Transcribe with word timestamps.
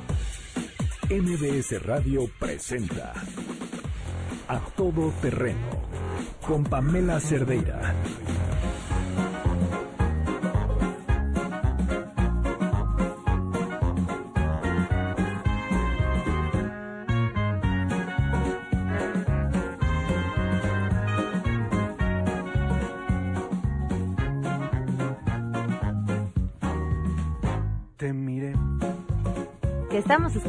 MBS 1.10 1.82
Radio 1.82 2.30
presenta 2.38 3.12
A 4.46 4.60
Todo 4.76 5.10
Terreno 5.20 5.90
con 6.46 6.62
Pamela 6.62 7.18
Cerdeira. 7.18 7.94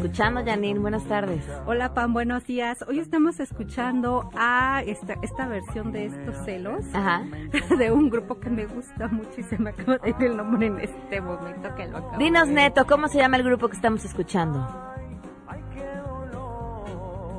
Escuchando, 0.06 0.44
Janine? 0.44 0.80
Buenas 0.80 1.04
tardes. 1.06 1.44
Hola 1.68 1.94
Pam, 1.94 2.12
buenos 2.14 2.44
días. 2.46 2.84
Hoy 2.88 2.98
estamos 3.00 3.40
escuchando 3.40 4.30
a 4.36 4.82
esta, 4.86 5.14
esta 5.22 5.48
versión 5.48 5.92
de 5.92 6.08
estos 6.08 6.36
celos 6.44 6.84
Ajá. 6.94 7.22
de 7.78 7.92
un 7.92 8.10
grupo 8.10 8.40
que 8.40 8.50
me 8.50 8.66
gusta 8.66 9.08
mucho 9.10 9.30
y 9.38 9.44
se 9.44 9.60
me 9.60 9.70
acaba 9.70 10.00
de 10.00 10.10
ir 10.10 10.16
el 10.22 10.38
nombre 10.38 10.66
en 10.68 10.80
este 10.80 11.22
momento 11.22 11.76
que 11.76 11.88
lo 11.88 11.98
acabo 11.98 12.18
Dinos, 12.18 12.48
de- 12.48 12.54
Neto, 12.56 12.86
¿cómo 12.88 13.08
se 13.10 13.20
llama 13.20 13.38
el 13.38 13.44
grupo 13.44 13.68
que 13.70 13.76
estamos 13.76 14.04
escuchando? 14.04 14.68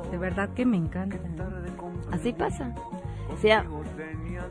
De 0.09 0.17
verdad 0.17 0.49
que 0.53 0.65
me 0.65 0.77
encanta. 0.77 1.17
Así 2.11 2.31
pasa. 2.31 2.73
Se 3.41 3.47
llama 3.49 3.81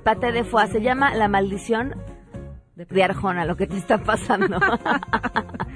Pate 0.05 0.33
de 0.33 0.45
Foie. 0.45 0.67
Se 0.67 0.83
llama 0.83 1.15
La 1.15 1.29
Maldición 1.29 1.95
de 2.75 3.05
Arjona, 3.05 3.45
lo 3.47 3.57
que 3.57 3.69
te 3.69 3.77
está 3.79 3.99
pasando. 3.99 4.59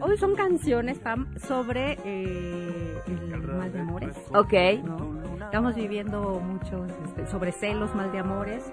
Hoy 0.00 0.16
son 0.18 0.34
canciones 0.34 0.98
Pam 0.98 1.26
sobre 1.38 1.98
eh, 2.04 2.98
el 3.06 3.42
mal 3.42 3.72
de 3.72 3.80
amores. 3.80 4.16
ok. 4.32 4.52
¿no? 4.84 5.18
Estamos 5.44 5.74
viviendo 5.74 6.40
muchos 6.40 6.90
este, 7.06 7.26
sobre 7.26 7.52
celos, 7.52 7.94
mal 7.94 8.12
de 8.12 8.18
amores. 8.18 8.70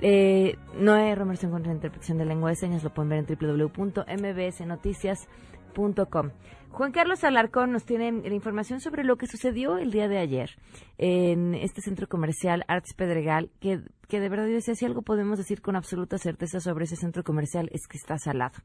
Eh, 0.00 0.56
Noé 0.78 1.12
Romero 1.16 1.40
se 1.40 1.46
encuentra 1.46 1.72
en 1.72 1.78
interpretación 1.78 2.19
de 2.19 2.25
lengua 2.25 2.50
de 2.50 2.56
señas. 2.56 2.84
Lo 2.84 2.94
pueden 2.94 3.08
ver 3.08 3.19
en 3.19 3.26
www.mbsnoticias.com. 3.36 6.30
Juan 6.70 6.92
Carlos 6.92 7.24
Alarcón 7.24 7.72
nos 7.72 7.84
tiene 7.84 8.12
la 8.12 8.34
información 8.34 8.80
sobre 8.80 9.04
lo 9.04 9.16
que 9.16 9.26
sucedió 9.26 9.78
el 9.78 9.90
día 9.90 10.08
de 10.08 10.18
ayer 10.18 10.50
en 10.96 11.54
este 11.54 11.80
centro 11.82 12.08
comercial 12.08 12.64
Arts 12.68 12.94
Pedregal, 12.94 13.50
que, 13.60 13.80
que 14.08 14.20
de 14.20 14.28
verdad 14.28 14.46
yo 14.46 14.54
decía, 14.54 14.74
si 14.74 14.84
algo 14.84 15.02
podemos 15.02 15.38
decir 15.38 15.60
con 15.60 15.76
absoluta 15.76 16.18
certeza 16.18 16.60
sobre 16.60 16.84
ese 16.84 16.96
centro 16.96 17.24
comercial 17.24 17.68
es 17.72 17.86
que 17.88 17.96
está 17.96 18.18
salado. 18.18 18.58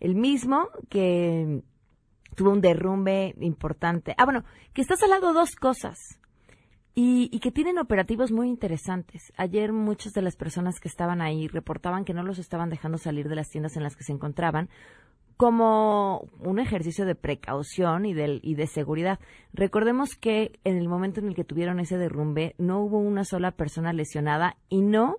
El 0.00 0.14
mismo 0.14 0.68
que 0.88 1.62
tuvo 2.34 2.50
un 2.50 2.60
derrumbe 2.60 3.34
importante. 3.40 4.14
Ah, 4.16 4.24
bueno, 4.24 4.44
que 4.72 4.82
está 4.82 4.96
salado 4.96 5.32
dos 5.32 5.56
cosas. 5.56 6.20
Y, 7.00 7.28
y 7.30 7.38
que 7.38 7.52
tienen 7.52 7.78
operativos 7.78 8.32
muy 8.32 8.48
interesantes. 8.48 9.32
Ayer 9.36 9.72
muchas 9.72 10.14
de 10.14 10.20
las 10.20 10.34
personas 10.34 10.80
que 10.80 10.88
estaban 10.88 11.20
ahí 11.20 11.46
reportaban 11.46 12.04
que 12.04 12.12
no 12.12 12.24
los 12.24 12.40
estaban 12.40 12.70
dejando 12.70 12.98
salir 12.98 13.28
de 13.28 13.36
las 13.36 13.50
tiendas 13.50 13.76
en 13.76 13.84
las 13.84 13.94
que 13.94 14.02
se 14.02 14.10
encontraban 14.10 14.68
como 15.36 16.28
un 16.40 16.58
ejercicio 16.58 17.06
de 17.06 17.14
precaución 17.14 18.04
y 18.04 18.14
de, 18.14 18.40
y 18.42 18.56
de 18.56 18.66
seguridad. 18.66 19.20
Recordemos 19.52 20.16
que 20.16 20.58
en 20.64 20.76
el 20.76 20.88
momento 20.88 21.20
en 21.20 21.28
el 21.28 21.36
que 21.36 21.44
tuvieron 21.44 21.78
ese 21.78 21.98
derrumbe 21.98 22.56
no 22.58 22.80
hubo 22.80 22.98
una 22.98 23.22
sola 23.22 23.52
persona 23.52 23.92
lesionada 23.92 24.56
y 24.68 24.82
no 24.82 25.18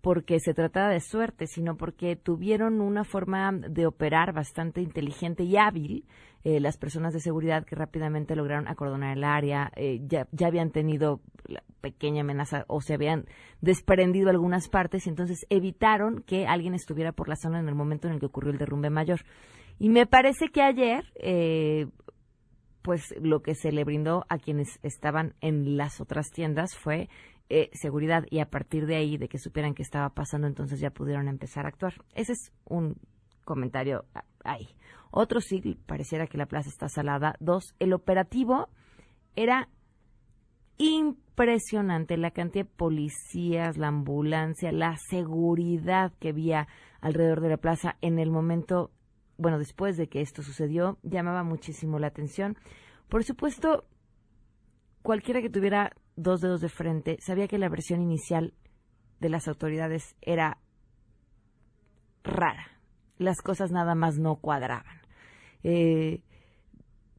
porque 0.00 0.40
se 0.40 0.54
trataba 0.54 0.88
de 0.88 0.98
suerte, 0.98 1.46
sino 1.46 1.76
porque 1.76 2.16
tuvieron 2.16 2.80
una 2.80 3.04
forma 3.04 3.52
de 3.52 3.86
operar 3.86 4.32
bastante 4.32 4.80
inteligente 4.80 5.44
y 5.44 5.56
hábil 5.56 6.04
eh, 6.44 6.60
las 6.60 6.76
personas 6.76 7.12
de 7.12 7.20
seguridad 7.20 7.64
que 7.64 7.76
rápidamente 7.76 8.36
lograron 8.36 8.68
acordonar 8.68 9.16
el 9.16 9.24
área, 9.24 9.70
eh, 9.76 10.00
ya, 10.06 10.26
ya 10.32 10.48
habían 10.48 10.70
tenido 10.70 11.20
la 11.46 11.62
pequeña 11.80 12.22
amenaza 12.22 12.64
o 12.68 12.80
se 12.80 12.94
habían 12.94 13.26
desprendido 13.60 14.30
algunas 14.30 14.68
partes 14.68 15.06
y 15.06 15.10
entonces 15.10 15.46
evitaron 15.50 16.22
que 16.22 16.46
alguien 16.46 16.74
estuviera 16.74 17.12
por 17.12 17.28
la 17.28 17.36
zona 17.36 17.60
en 17.60 17.68
el 17.68 17.74
momento 17.74 18.08
en 18.08 18.14
el 18.14 18.20
que 18.20 18.26
ocurrió 18.26 18.52
el 18.52 18.58
derrumbe 18.58 18.90
mayor. 18.90 19.20
Y 19.78 19.88
me 19.88 20.06
parece 20.06 20.48
que 20.48 20.62
ayer, 20.62 21.04
eh, 21.16 21.86
pues 22.82 23.14
lo 23.20 23.42
que 23.42 23.54
se 23.54 23.72
le 23.72 23.84
brindó 23.84 24.24
a 24.28 24.38
quienes 24.38 24.78
estaban 24.82 25.34
en 25.40 25.76
las 25.76 26.00
otras 26.00 26.30
tiendas 26.30 26.76
fue 26.76 27.08
eh, 27.48 27.70
seguridad 27.72 28.24
y 28.30 28.40
a 28.40 28.48
partir 28.48 28.86
de 28.86 28.96
ahí, 28.96 29.18
de 29.18 29.28
que 29.28 29.38
supieran 29.38 29.74
qué 29.74 29.82
estaba 29.82 30.08
pasando, 30.10 30.46
entonces 30.46 30.80
ya 30.80 30.90
pudieron 30.90 31.28
empezar 31.28 31.66
a 31.66 31.68
actuar. 31.68 31.94
Ese 32.14 32.32
es 32.32 32.52
un 32.64 32.96
comentario 33.44 34.04
a- 34.44 34.52
ahí. 34.52 34.68
Otro 35.10 35.40
sí, 35.40 35.78
pareciera 35.86 36.26
que 36.26 36.38
la 36.38 36.46
plaza 36.46 36.68
está 36.68 36.88
salada. 36.88 37.34
Dos, 37.40 37.74
el 37.78 37.92
operativo 37.92 38.68
era 39.36 39.68
impresionante 40.78 42.16
la 42.16 42.30
cantidad 42.30 42.64
de 42.64 42.70
policías, 42.70 43.76
la 43.76 43.88
ambulancia, 43.88 44.72
la 44.72 44.96
seguridad 44.96 46.12
que 46.18 46.30
había 46.30 46.66
alrededor 47.00 47.40
de 47.40 47.50
la 47.50 47.56
plaza 47.58 47.96
en 48.00 48.18
el 48.18 48.30
momento, 48.30 48.90
bueno, 49.36 49.58
después 49.58 49.96
de 49.96 50.08
que 50.08 50.20
esto 50.20 50.42
sucedió, 50.42 50.98
llamaba 51.02 51.42
muchísimo 51.44 51.98
la 51.98 52.08
atención. 52.08 52.56
Por 53.08 53.22
supuesto, 53.24 53.84
cualquiera 55.02 55.42
que 55.42 55.50
tuviera 55.50 55.92
dos 56.16 56.40
dedos 56.40 56.60
de 56.60 56.68
frente 56.68 57.18
sabía 57.20 57.48
que 57.48 57.58
la 57.58 57.68
versión 57.68 58.00
inicial 58.00 58.54
de 59.20 59.28
las 59.28 59.46
autoridades 59.48 60.16
era 60.20 60.58
rara. 62.24 62.66
Las 63.22 63.40
cosas 63.40 63.70
nada 63.70 63.94
más 63.94 64.18
no 64.18 64.36
cuadraban. 64.36 65.00
Eh, 65.62 66.22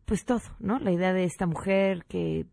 pues 0.05 0.25
todo, 0.25 0.41
¿no? 0.59 0.79
La 0.79 0.91
idea 0.91 1.13
de 1.13 1.23
esta 1.23 1.45
mujer 1.45 2.05
que 2.05 2.45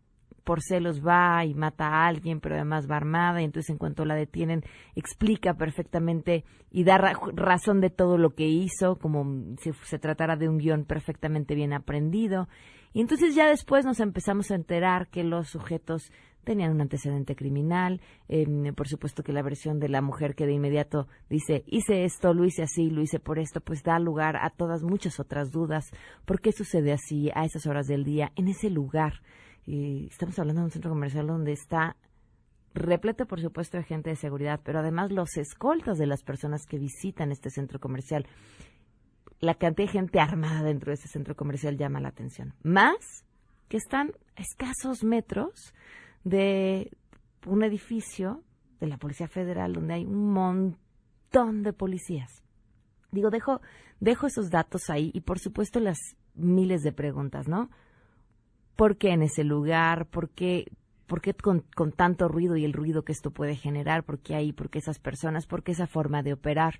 por 0.43 0.61
celos 0.61 1.05
va 1.05 1.45
y 1.45 1.53
mata 1.53 1.87
a 1.87 2.07
alguien, 2.07 2.39
pero 2.39 2.55
además 2.55 2.89
va 2.89 2.97
armada, 2.97 3.41
y 3.41 3.45
entonces 3.45 3.69
en 3.69 3.77
cuanto 3.77 4.05
la 4.05 4.15
detienen 4.15 4.63
explica 4.95 5.53
perfectamente 5.53 6.43
y 6.71 6.83
da 6.83 6.97
razón 6.97 7.81
de 7.81 7.89
todo 7.89 8.17
lo 8.17 8.31
que 8.31 8.47
hizo, 8.47 8.97
como 8.97 9.55
si 9.59 9.71
se 9.83 9.99
tratara 9.99 10.35
de 10.35 10.49
un 10.49 10.57
guion 10.57 10.85
perfectamente 10.85 11.55
bien 11.55 11.73
aprendido. 11.73 12.47
Y 12.93 13.01
entonces 13.01 13.35
ya 13.35 13.47
después 13.47 13.85
nos 13.85 13.99
empezamos 13.99 14.51
a 14.51 14.55
enterar 14.55 15.07
que 15.09 15.23
los 15.23 15.49
sujetos 15.49 16.11
tenían 16.43 16.71
un 16.71 16.81
antecedente 16.81 17.35
criminal, 17.35 18.01
por 18.75 18.87
supuesto 18.87 19.23
que 19.23 19.33
la 19.33 19.41
versión 19.41 19.79
de 19.79 19.89
la 19.89 20.01
mujer 20.01 20.35
que 20.35 20.45
de 20.45 20.53
inmediato 20.53 21.07
dice, 21.29 21.63
hice 21.67 22.03
esto, 22.03 22.33
lo 22.33 22.45
hice 22.45 22.63
así, 22.63 22.89
lo 22.89 23.01
hice 23.01 23.19
por 23.19 23.39
esto, 23.39 23.61
pues 23.61 23.83
da 23.83 23.99
lugar 23.99 24.37
a 24.37 24.49
todas 24.49 24.83
muchas 24.83 25.19
otras 25.19 25.51
dudas. 25.51 25.85
¿Por 26.25 26.41
qué 26.41 26.51
sucede 26.51 26.91
así 26.93 27.29
a 27.33 27.45
esas 27.45 27.65
horas 27.67 27.87
del 27.87 28.03
día, 28.03 28.31
en 28.35 28.47
ese 28.47 28.69
lugar? 28.69 29.21
estamos 29.65 30.37
hablando 30.39 30.61
de 30.61 30.65
un 30.65 30.71
centro 30.71 30.89
comercial 30.89 31.27
donde 31.27 31.51
está 31.51 31.95
repleto, 32.73 33.25
por 33.25 33.41
supuesto, 33.41 33.77
de 33.77 33.83
gente 33.83 34.09
de 34.09 34.15
seguridad, 34.15 34.59
pero 34.63 34.79
además 34.79 35.11
los 35.11 35.37
escoltas 35.37 35.97
de 35.97 36.07
las 36.07 36.23
personas 36.23 36.65
que 36.65 36.79
visitan 36.79 37.31
este 37.31 37.49
centro 37.49 37.79
comercial. 37.79 38.25
La 39.39 39.55
cantidad 39.55 39.87
de 39.87 39.93
gente 39.93 40.19
armada 40.19 40.63
dentro 40.63 40.89
de 40.89 40.95
este 40.95 41.07
centro 41.07 41.35
comercial 41.35 41.77
llama 41.77 41.99
la 41.99 42.09
atención. 42.09 42.53
Más 42.63 43.25
que 43.67 43.77
están 43.77 44.11
a 44.35 44.41
escasos 44.41 45.03
metros 45.03 45.73
de 46.23 46.91
un 47.45 47.63
edificio 47.63 48.43
de 48.79 48.87
la 48.87 48.97
Policía 48.97 49.27
Federal 49.27 49.73
donde 49.73 49.95
hay 49.95 50.05
un 50.05 50.31
montón 50.31 51.63
de 51.63 51.73
policías. 51.73 52.43
Digo, 53.11 53.29
dejo, 53.29 53.61
dejo 53.99 54.27
esos 54.27 54.49
datos 54.49 54.89
ahí 54.89 55.11
y 55.13 55.21
por 55.21 55.39
supuesto 55.39 55.79
las 55.79 55.97
miles 56.33 56.81
de 56.81 56.91
preguntas, 56.91 57.47
¿no? 57.47 57.69
¿Por 58.75 58.97
qué 58.97 59.09
en 59.09 59.21
ese 59.21 59.43
lugar? 59.43 60.07
¿Por 60.07 60.29
qué, 60.29 60.71
por 61.07 61.21
qué 61.21 61.33
con, 61.33 61.65
con, 61.75 61.91
tanto 61.91 62.27
ruido 62.27 62.55
y 62.55 62.65
el 62.65 62.73
ruido 62.73 63.03
que 63.03 63.11
esto 63.11 63.31
puede 63.31 63.55
generar? 63.55 64.03
¿Por 64.03 64.19
qué 64.19 64.35
ahí? 64.35 64.53
¿Por 64.53 64.69
qué 64.69 64.79
esas 64.79 64.99
personas? 64.99 65.45
¿Por 65.45 65.61
qué 65.61 65.73
esa 65.73 65.87
forma 65.87 66.23
de 66.23 66.33
operar? 66.33 66.79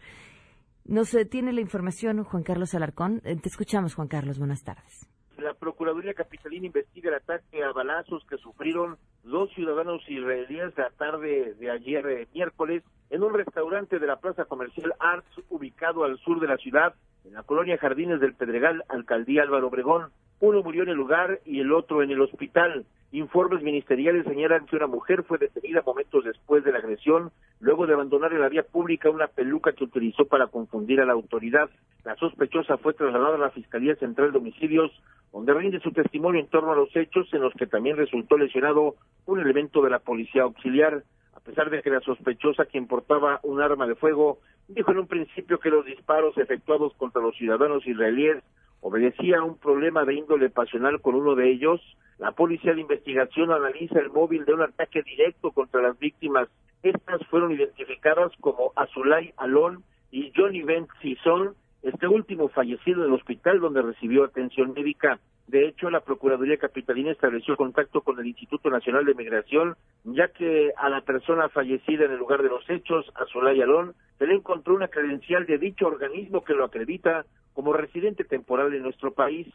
Nos 0.86 1.16
tiene 1.30 1.54
la 1.54 1.62
información 1.62 2.24
Juan 2.24 2.44
Carlos 2.44 2.74
Alarcón. 2.74 3.22
Eh, 3.24 3.36
te 3.36 3.50
escuchamos, 3.50 3.94
Juan 3.94 4.08
Carlos. 4.08 4.40
Buenas 4.40 4.64
tardes. 4.64 5.08
La 5.38 5.54
Procuraduría 5.54 6.14
Capitalina 6.14 6.68
investiga 6.68 7.10
el 7.10 7.16
ataque 7.16 7.64
a 7.64 7.72
balazos 7.72 8.24
que 8.26 8.38
sufrieron 8.38 8.98
dos 9.24 9.50
ciudadanos 9.52 10.02
israelíes 10.10 10.76
la 10.78 10.90
tarde 10.92 11.54
de 11.60 11.72
ayer 11.72 12.06
eh, 12.08 12.28
miércoles 12.34 12.84
en 13.10 13.24
un 13.24 13.34
restaurante 13.34 14.00
de 14.00 14.08
la 14.08 14.18
plaza 14.18 14.46
comercial 14.46 14.94
Arts 15.00 15.42
ubicado 15.50 16.04
al 16.04 16.18
sur 16.20 16.40
de 16.40 16.48
la 16.48 16.58
ciudad, 16.58 16.96
en 17.26 17.34
la 17.34 17.44
colonia 17.44 17.78
Jardines 17.78 18.20
del 18.20 18.34
Pedregal, 18.34 18.84
alcaldía 18.90 19.44
Álvaro 19.44 19.68
Obregón. 19.68 20.12
Uno 20.40 20.64
murió 20.64 20.84
en 20.84 20.90
el 20.90 20.96
lugar 20.96 21.40
y 21.46 21.60
el 21.60 21.72
otro 21.72 22.02
en 22.02 22.10
el 22.10 22.22
hospital. 22.22 22.86
Informes 23.12 23.62
ministeriales 23.62 24.26
señalan 24.26 24.66
que 24.66 24.78
una 24.78 24.88
mujer 24.88 25.24
fue 25.24 25.38
detenida 25.38 25.84
momentos 25.86 26.24
después 26.24 26.64
de 26.64 26.72
la 26.72 26.80
agresión, 26.80 27.32
luego 27.60 27.86
de 27.86 27.94
abandonar 27.94 28.32
en 28.32 28.40
la 28.40 28.50
vía 28.50 28.64
pública 28.64 29.10
una 29.10 29.28
peluca 29.28 29.74
que 29.74 29.84
utilizó 29.84 30.26
para 30.26 30.48
confundir 30.48 31.02
a 31.02 31.06
la 31.06 31.14
autoridad. 31.14 31.70
La 32.06 32.16
sospechosa 32.16 32.78
fue 32.78 32.94
trasladada 32.94 33.36
a 33.36 33.40
la 33.40 33.52
Fiscalía 33.52 33.96
Central 33.98 34.32
de 34.32 34.38
Homicidios, 34.38 34.92
donde 35.34 35.54
rinde 35.54 35.80
su 35.82 35.92
testimonio 35.92 36.40
en 36.40 36.48
torno 36.48 36.72
a 36.72 36.76
los 36.76 36.96
hechos 36.96 37.28
en 37.34 37.42
los 37.42 37.54
que 37.54 37.68
también 37.68 37.98
resultó 37.98 38.38
lesionado 38.38 38.96
un 39.26 39.40
elemento 39.40 39.82
de 39.82 39.90
la 39.90 40.00
policía 40.00 40.44
auxiliar. 40.44 41.04
A 41.34 41.40
pesar 41.40 41.70
de 41.70 41.82
que 41.82 41.90
la 41.90 42.02
sospechosa, 42.02 42.66
quien 42.66 42.88
portaba 42.88 43.40
un 43.44 43.62
arma 43.62 43.88
de 43.88 43.96
fuego, 43.96 44.40
dijo 44.68 44.92
en 44.92 45.00
un 45.00 45.08
principio 45.08 45.60
que 45.60 45.70
los 45.70 45.86
disparos 45.86 46.38
efectuados 46.38 46.94
contra 46.96 47.22
los 47.22 47.36
ciudadanos 47.36 47.86
israelíes 47.88 48.44
obedecía 48.82 49.40
a 49.40 49.44
un 49.44 49.58
problema 49.58 50.06
de 50.06 50.16
índole 50.16 50.50
pasional 50.50 51.02
con 51.02 51.16
uno 51.16 51.36
de 51.36 51.52
ellos, 51.52 51.82
la 52.18 52.32
policía 52.34 52.74
de 52.74 52.82
investigación 52.82 53.52
analiza 53.52 54.00
el 54.00 54.12
móvil 54.12 54.46
de 54.46 54.54
un 54.54 54.62
ataque 54.62 55.02
directo 55.02 55.52
contra 55.52 55.82
las 55.82 55.98
víctimas. 55.98 56.50
Estas 56.84 57.26
fueron 57.28 57.52
identificadas 57.52 58.32
como 58.40 58.74
Azulay 58.76 59.34
Alon 59.38 59.84
y 60.12 60.32
Johnny 60.36 60.62
Ben 60.62 60.88
Sison, 61.02 61.56
este 61.84 62.08
último 62.08 62.50
fallecido 62.50 63.02
en 63.02 63.10
el 63.10 63.16
hospital 63.16 63.60
donde 63.60 63.82
recibió 63.82 64.24
atención 64.24 64.74
médica. 64.74 65.20
De 65.52 65.68
hecho, 65.68 65.90
la 65.90 66.00
Procuraduría 66.00 66.56
Capitalina 66.56 67.12
estableció 67.12 67.58
contacto 67.58 68.00
con 68.00 68.18
el 68.18 68.26
Instituto 68.26 68.70
Nacional 68.70 69.04
de 69.04 69.14
Migración, 69.14 69.76
ya 70.06 70.30
que 70.30 70.72
a 70.78 70.88
la 70.88 71.02
persona 71.02 71.50
fallecida 71.50 72.06
en 72.06 72.12
el 72.12 72.20
lugar 72.20 72.42
de 72.42 72.48
los 72.48 72.64
hechos, 72.70 73.06
Azulay 73.16 73.62
Alon, 73.62 73.94
se 74.18 74.28
le 74.28 74.36
encontró 74.36 74.74
una 74.74 74.88
credencial 74.88 75.46
de 75.46 75.58
dicho 75.58 75.88
organismo 75.88 76.46
que 76.46 76.54
lo 76.54 76.64
acredita 76.64 77.26
como 77.54 77.74
residente 77.74 78.24
temporal 78.24 78.74
en 78.74 78.84
nuestro 78.84 79.14
país. 79.14 79.46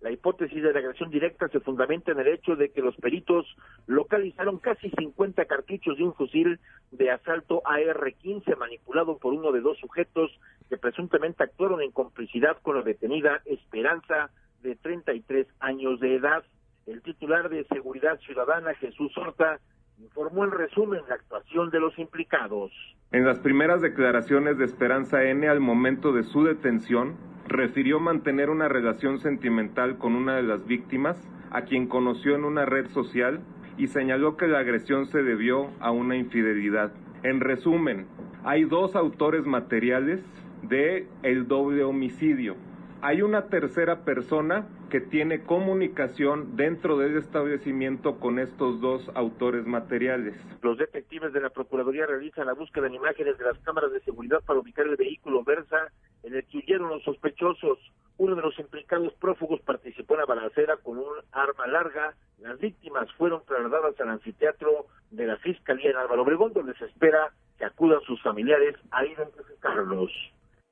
La 0.00 0.10
hipótesis 0.10 0.60
de 0.60 0.72
la 0.72 0.80
agresión 0.80 1.10
directa 1.10 1.46
se 1.46 1.60
fundamenta 1.60 2.10
en 2.10 2.18
el 2.18 2.26
hecho 2.26 2.56
de 2.56 2.70
que 2.70 2.82
los 2.82 2.96
peritos 2.96 3.46
localizaron 3.86 4.58
casi 4.58 4.90
50 4.90 5.44
cartuchos 5.44 5.96
de 5.96 6.02
un 6.02 6.14
fusil 6.14 6.58
de 6.90 7.12
asalto 7.12 7.62
AR-15 7.64 8.58
manipulado 8.58 9.18
por 9.18 9.32
uno 9.32 9.52
de 9.52 9.60
dos 9.60 9.78
sujetos 9.78 10.32
que 10.68 10.78
presuntamente 10.78 11.44
actuaron 11.44 11.80
en 11.80 11.92
complicidad 11.92 12.56
con 12.60 12.74
la 12.74 12.82
detenida 12.82 13.40
Esperanza 13.44 14.32
de 14.64 14.74
33 14.76 15.46
años 15.60 16.00
de 16.00 16.16
edad. 16.16 16.42
El 16.86 17.02
titular 17.02 17.48
de 17.48 17.64
Seguridad 17.66 18.18
Ciudadana, 18.20 18.74
Jesús 18.74 19.16
Horta, 19.16 19.60
informó 20.02 20.44
en 20.44 20.50
resumen 20.50 21.02
la 21.08 21.14
actuación 21.14 21.70
de 21.70 21.78
los 21.78 21.96
implicados. 21.98 22.72
En 23.12 23.24
las 23.24 23.38
primeras 23.38 23.80
declaraciones 23.80 24.58
de 24.58 24.64
Esperanza 24.64 25.22
N 25.22 25.46
al 25.46 25.60
momento 25.60 26.12
de 26.12 26.24
su 26.24 26.42
detención, 26.42 27.16
refirió 27.46 28.00
mantener 28.00 28.50
una 28.50 28.68
relación 28.68 29.18
sentimental 29.18 29.98
con 29.98 30.16
una 30.16 30.36
de 30.36 30.42
las 30.42 30.66
víctimas, 30.66 31.16
a 31.50 31.62
quien 31.62 31.86
conoció 31.86 32.34
en 32.34 32.44
una 32.44 32.64
red 32.64 32.88
social, 32.88 33.40
y 33.76 33.88
señaló 33.88 34.36
que 34.36 34.48
la 34.48 34.60
agresión 34.60 35.06
se 35.06 35.22
debió 35.22 35.70
a 35.78 35.90
una 35.90 36.16
infidelidad. 36.16 36.92
En 37.22 37.40
resumen, 37.40 38.06
hay 38.44 38.64
dos 38.64 38.96
autores 38.96 39.46
materiales 39.46 40.24
de 40.62 41.06
el 41.22 41.46
doble 41.46 41.84
homicidio, 41.84 42.56
hay 43.04 43.20
una 43.20 43.48
tercera 43.48 44.02
persona 44.02 44.66
que 44.88 44.98
tiene 44.98 45.42
comunicación 45.42 46.56
dentro 46.56 46.96
del 46.96 47.18
establecimiento 47.18 48.18
con 48.18 48.38
estos 48.38 48.80
dos 48.80 49.10
autores 49.14 49.66
materiales. 49.66 50.34
Los 50.62 50.78
detectives 50.78 51.34
de 51.34 51.42
la 51.42 51.50
Procuraduría 51.50 52.06
realizan 52.06 52.46
la 52.46 52.54
búsqueda 52.54 52.86
en 52.86 52.94
imágenes 52.94 53.36
de 53.36 53.44
las 53.44 53.58
cámaras 53.58 53.92
de 53.92 54.00
seguridad 54.00 54.40
para 54.46 54.58
ubicar 54.58 54.86
el 54.86 54.96
vehículo 54.96 55.44
Versa 55.44 55.92
en 56.22 56.34
el 56.34 56.46
que 56.46 56.56
huyeron 56.56 56.88
los 56.88 57.02
sospechosos. 57.02 57.78
Uno 58.16 58.36
de 58.36 58.40
los 58.40 58.58
implicados 58.58 59.12
prófugos 59.20 59.60
participó 59.60 60.14
en 60.14 60.20
la 60.20 60.26
balacera 60.26 60.78
con 60.78 60.96
un 60.96 61.12
arma 61.32 61.66
larga. 61.66 62.14
Las 62.38 62.58
víctimas 62.58 63.12
fueron 63.18 63.42
trasladadas 63.44 64.00
al 64.00 64.08
anfiteatro 64.08 64.86
de 65.10 65.26
la 65.26 65.36
Fiscalía 65.36 65.90
en 65.90 65.96
Álvaro 65.96 66.22
Obregón, 66.22 66.54
donde 66.54 66.72
se 66.78 66.86
espera 66.86 67.34
que 67.58 67.66
acudan 67.66 68.00
sus 68.06 68.22
familiares 68.22 68.76
a 68.90 69.04
identificarlos. 69.04 70.10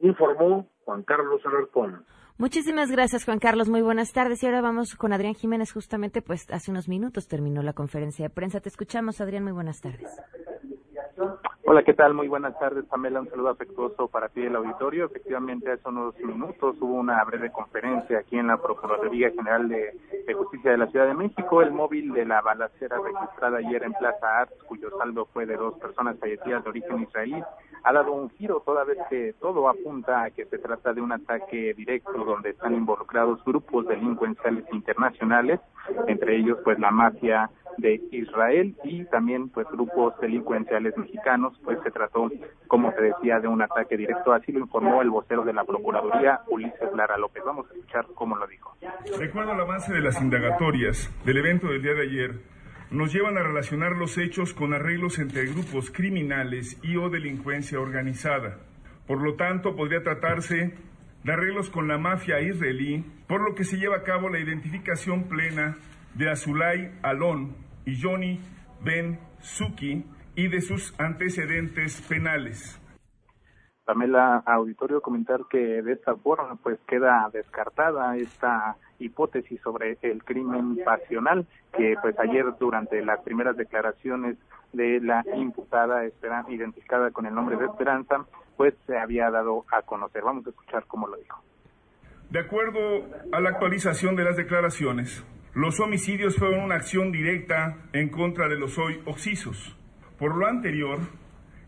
Informó 0.00 0.66
Juan 0.86 1.02
Carlos 1.02 1.44
Alarcón. 1.44 2.06
Muchísimas 2.38 2.90
gracias, 2.90 3.24
Juan 3.24 3.38
Carlos. 3.38 3.68
Muy 3.68 3.82
buenas 3.82 4.12
tardes. 4.12 4.42
Y 4.42 4.46
ahora 4.46 4.60
vamos 4.60 4.94
con 4.94 5.12
Adrián 5.12 5.34
Jiménez. 5.34 5.72
Justamente, 5.72 6.22
pues 6.22 6.50
hace 6.50 6.70
unos 6.70 6.88
minutos 6.88 7.28
terminó 7.28 7.62
la 7.62 7.72
conferencia 7.72 8.24
de 8.24 8.30
prensa. 8.30 8.60
Te 8.60 8.68
escuchamos, 8.68 9.20
Adrián. 9.20 9.44
Muy 9.44 9.52
buenas 9.52 9.80
tardes. 9.80 10.10
Hola, 11.72 11.84
¿qué 11.84 11.94
tal? 11.94 12.12
Muy 12.12 12.28
buenas 12.28 12.58
tardes, 12.58 12.84
Pamela. 12.84 13.22
Un 13.22 13.30
saludo 13.30 13.48
afectuoso 13.48 14.06
para 14.06 14.28
ti 14.28 14.42
el 14.42 14.54
auditorio. 14.56 15.06
Efectivamente, 15.06 15.72
hace 15.72 15.88
unos 15.88 16.14
minutos 16.20 16.76
hubo 16.82 16.96
una 16.96 17.24
breve 17.24 17.50
conferencia 17.50 18.18
aquí 18.18 18.36
en 18.36 18.48
la 18.48 18.58
Procuraduría 18.58 19.30
General 19.30 19.66
de, 19.70 19.94
Justicia 20.34 20.72
de 20.72 20.76
la 20.76 20.88
Ciudad 20.88 21.06
de 21.06 21.14
México. 21.14 21.62
El 21.62 21.72
móvil 21.72 22.12
de 22.12 22.26
la 22.26 22.42
balacera 22.42 22.98
registrada 22.98 23.56
ayer 23.56 23.84
en 23.84 23.94
Plaza 23.94 24.40
Arts, 24.40 24.62
cuyo 24.64 24.90
saldo 24.98 25.24
fue 25.32 25.46
de 25.46 25.56
dos 25.56 25.78
personas 25.78 26.18
fallecidas 26.18 26.62
de 26.62 26.68
origen 26.68 27.04
israelí, 27.04 27.42
ha 27.84 27.92
dado 27.94 28.12
un 28.12 28.28
giro 28.32 28.60
toda 28.66 28.84
vez 28.84 28.98
que 29.08 29.34
todo 29.40 29.66
apunta 29.66 30.24
a 30.24 30.30
que 30.30 30.44
se 30.44 30.58
trata 30.58 30.92
de 30.92 31.00
un 31.00 31.12
ataque 31.12 31.72
directo 31.72 32.22
donde 32.22 32.50
están 32.50 32.74
involucrados 32.74 33.42
grupos 33.46 33.88
delincuenciales 33.88 34.66
internacionales, 34.72 35.58
entre 36.06 36.36
ellos 36.36 36.58
pues 36.64 36.78
la 36.78 36.90
mafia 36.90 37.48
de 37.78 38.00
Israel 38.10 38.74
y 38.84 39.04
también 39.06 39.48
pues 39.48 39.66
grupos 39.70 40.14
delincuenciales 40.20 40.96
mexicanos, 40.96 41.58
pues 41.64 41.78
se 41.82 41.90
trató, 41.90 42.30
como 42.66 42.92
se 42.92 43.02
decía, 43.02 43.40
de 43.40 43.48
un 43.48 43.62
ataque 43.62 43.96
directo, 43.96 44.32
así 44.32 44.52
lo 44.52 44.60
informó 44.60 45.02
el 45.02 45.10
vocero 45.10 45.44
de 45.44 45.52
la 45.52 45.64
Procuraduría, 45.64 46.40
Ulises 46.48 46.92
Lara 46.94 47.16
López. 47.16 47.42
Vamos 47.44 47.66
a 47.70 47.74
escuchar 47.74 48.06
cómo 48.14 48.36
lo 48.36 48.46
dijo. 48.46 48.76
Recuerdo 49.18 49.52
el 49.52 49.60
avance 49.60 49.92
de 49.92 50.00
las 50.00 50.20
indagatorias 50.20 51.10
del 51.24 51.38
evento 51.38 51.68
del 51.68 51.82
día 51.82 51.94
de 51.94 52.02
ayer 52.02 52.52
nos 52.92 53.10
llevan 53.10 53.38
a 53.38 53.42
relacionar 53.42 53.92
los 53.92 54.18
hechos 54.18 54.52
con 54.52 54.74
arreglos 54.74 55.18
entre 55.18 55.46
grupos 55.46 55.90
criminales 55.90 56.78
y 56.82 56.96
o 56.96 57.08
delincuencia 57.08 57.80
organizada. 57.80 58.58
Por 59.06 59.22
lo 59.22 59.34
tanto, 59.34 59.74
podría 59.74 60.02
tratarse 60.02 60.74
de 61.24 61.32
arreglos 61.32 61.70
con 61.70 61.88
la 61.88 61.96
mafia 61.96 62.40
israelí, 62.40 63.04
por 63.26 63.40
lo 63.40 63.54
que 63.54 63.64
se 63.64 63.78
lleva 63.78 63.96
a 63.96 64.02
cabo 64.02 64.28
la 64.28 64.40
identificación 64.40 65.24
plena 65.24 65.78
de 66.14 66.30
Azulay 66.30 66.92
Alon 67.02 67.54
y 67.84 68.00
Johnny 68.00 68.40
Ben 68.82 69.18
Suki 69.40 70.04
y 70.34 70.48
de 70.48 70.60
sus 70.60 70.98
antecedentes 70.98 72.00
penales. 72.02 72.78
Pamela 73.84 74.42
Auditorio 74.46 75.00
comentar 75.00 75.40
que 75.50 75.58
de 75.58 75.92
esta 75.92 76.14
forma 76.14 76.56
pues 76.62 76.78
queda 76.86 77.28
descartada 77.32 78.16
esta 78.16 78.76
hipótesis 78.98 79.60
sobre 79.60 79.98
el 80.02 80.22
crimen 80.22 80.78
pasional 80.84 81.46
que 81.76 81.96
pues 82.00 82.18
ayer 82.20 82.44
durante 82.60 83.04
las 83.04 83.20
primeras 83.22 83.56
declaraciones 83.56 84.36
de 84.72 85.00
la 85.00 85.24
imputada 85.34 86.04
identificada 86.48 87.10
con 87.10 87.26
el 87.26 87.34
nombre 87.34 87.56
de 87.56 87.66
Esperanza 87.66 88.24
pues 88.56 88.74
se 88.86 88.96
había 88.96 89.30
dado 89.30 89.64
a 89.72 89.82
conocer. 89.82 90.22
Vamos 90.22 90.46
a 90.46 90.50
escuchar 90.50 90.84
cómo 90.86 91.08
lo 91.08 91.16
dijo. 91.16 91.42
De 92.30 92.38
acuerdo 92.38 93.04
a 93.32 93.40
la 93.40 93.50
actualización 93.50 94.16
de 94.16 94.24
las 94.24 94.36
declaraciones, 94.36 95.24
los 95.54 95.80
homicidios 95.80 96.36
fueron 96.36 96.60
una 96.60 96.76
acción 96.76 97.12
directa 97.12 97.76
en 97.92 98.08
contra 98.08 98.48
de 98.48 98.56
los 98.56 98.78
hoy 98.78 99.00
oxisos. 99.04 99.76
Por 100.18 100.34
lo 100.34 100.46
anterior, 100.46 100.98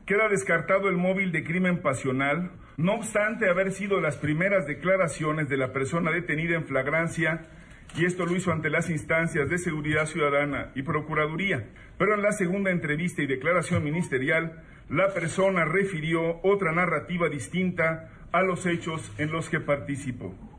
queda 0.07 0.29
descartado 0.29 0.89
el 0.89 0.97
móvil 0.97 1.33
de 1.33 1.45
crimen 1.45 1.83
pasional, 1.83 2.53
no 2.79 2.95
obstante 2.95 3.49
haber 3.49 3.73
sido 3.73 4.01
las 4.01 4.17
primeras 4.17 4.67
declaraciones 4.67 5.51
de 5.51 5.59
la 5.59 5.73
persona 5.73 6.11
detenida 6.11 6.57
en 6.57 6.65
flagrancia, 6.65 7.47
y 7.95 8.07
esto 8.07 8.25
lo 8.25 8.35
hizo 8.35 8.53
ante 8.53 8.71
las 8.71 8.89
instancias 8.89 9.51
de 9.51 9.59
seguridad 9.59 10.07
ciudadana 10.07 10.73
y 10.75 10.83
procuraduría. 10.83 11.69
Pero 11.99 12.15
en 12.15 12.23
la 12.23 12.33
segunda 12.33 12.71
entrevista 12.71 13.23
y 13.23 13.27
declaración 13.27 13.85
ministerial, 13.85 14.63
la 14.89 15.13
persona 15.13 15.67
refirió 15.67 16.41
otra 16.43 16.73
narrativa 16.73 17.29
distinta 17.29 18.11
a 18.33 18.43
los 18.43 18.65
hechos 18.65 19.13
en 19.19 19.31
los 19.31 19.51
que 19.51 19.61
participó. 19.61 20.54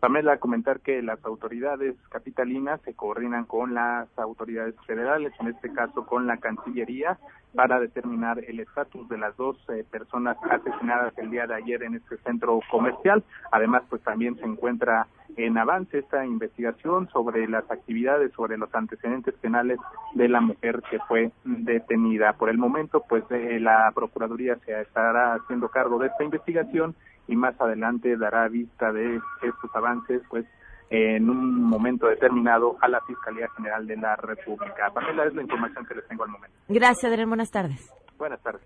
Pamela, 0.00 0.38
comentar 0.38 0.80
que 0.80 1.02
las 1.02 1.24
autoridades 1.24 1.96
capitalinas 2.10 2.80
se 2.82 2.94
coordinan 2.94 3.46
con 3.46 3.74
las 3.74 4.06
autoridades 4.18 4.74
federales, 4.86 5.32
en 5.40 5.48
este 5.48 5.72
caso 5.72 6.04
con 6.04 6.26
la 6.26 6.36
Cancillería, 6.36 7.18
para 7.54 7.80
determinar 7.80 8.38
el 8.46 8.60
estatus 8.60 9.08
de 9.08 9.16
las 9.16 9.34
dos 9.36 9.56
eh, 9.70 9.84
personas 9.90 10.36
asesinadas 10.50 11.16
el 11.16 11.30
día 11.30 11.46
de 11.46 11.54
ayer 11.54 11.82
en 11.82 11.94
este 11.94 12.18
centro 12.18 12.60
comercial. 12.70 13.24
Además, 13.50 13.84
pues 13.88 14.02
también 14.02 14.36
se 14.36 14.44
encuentra 14.44 15.06
en 15.36 15.56
avance 15.56 15.98
esta 15.98 16.24
investigación 16.24 17.08
sobre 17.08 17.48
las 17.48 17.68
actividades, 17.70 18.32
sobre 18.32 18.58
los 18.58 18.72
antecedentes 18.74 19.34
penales 19.34 19.78
de 20.14 20.28
la 20.28 20.40
mujer 20.42 20.82
que 20.90 20.98
fue 21.08 21.32
detenida. 21.44 22.34
Por 22.34 22.50
el 22.50 22.58
momento, 22.58 23.02
pues 23.08 23.24
eh, 23.30 23.58
la 23.60 23.90
Procuraduría 23.94 24.56
se 24.66 24.78
estará 24.80 25.34
haciendo 25.34 25.68
cargo 25.68 25.98
de 25.98 26.08
esta 26.08 26.24
investigación 26.24 26.94
y 27.28 27.36
más 27.36 27.60
adelante 27.60 28.16
dará 28.16 28.48
vista 28.48 28.92
de 28.92 29.20
estos 29.42 29.74
avances, 29.74 30.22
pues 30.28 30.46
en 30.90 31.28
un 31.28 31.62
momento 31.62 32.06
determinado 32.06 32.76
a 32.80 32.88
la 32.88 33.00
Fiscalía 33.02 33.48
General 33.56 33.86
de 33.86 33.96
la 33.96 34.16
República. 34.16 34.90
Pamela, 34.94 35.24
es 35.24 35.34
la 35.34 35.42
información 35.42 35.84
que 35.84 35.94
les 35.94 36.06
tengo 36.06 36.24
al 36.24 36.30
momento. 36.30 36.56
Gracias, 36.68 37.10
Adrián. 37.10 37.28
Buenas 37.28 37.50
tardes. 37.50 37.92
Buenas 38.18 38.40
tardes. 38.40 38.62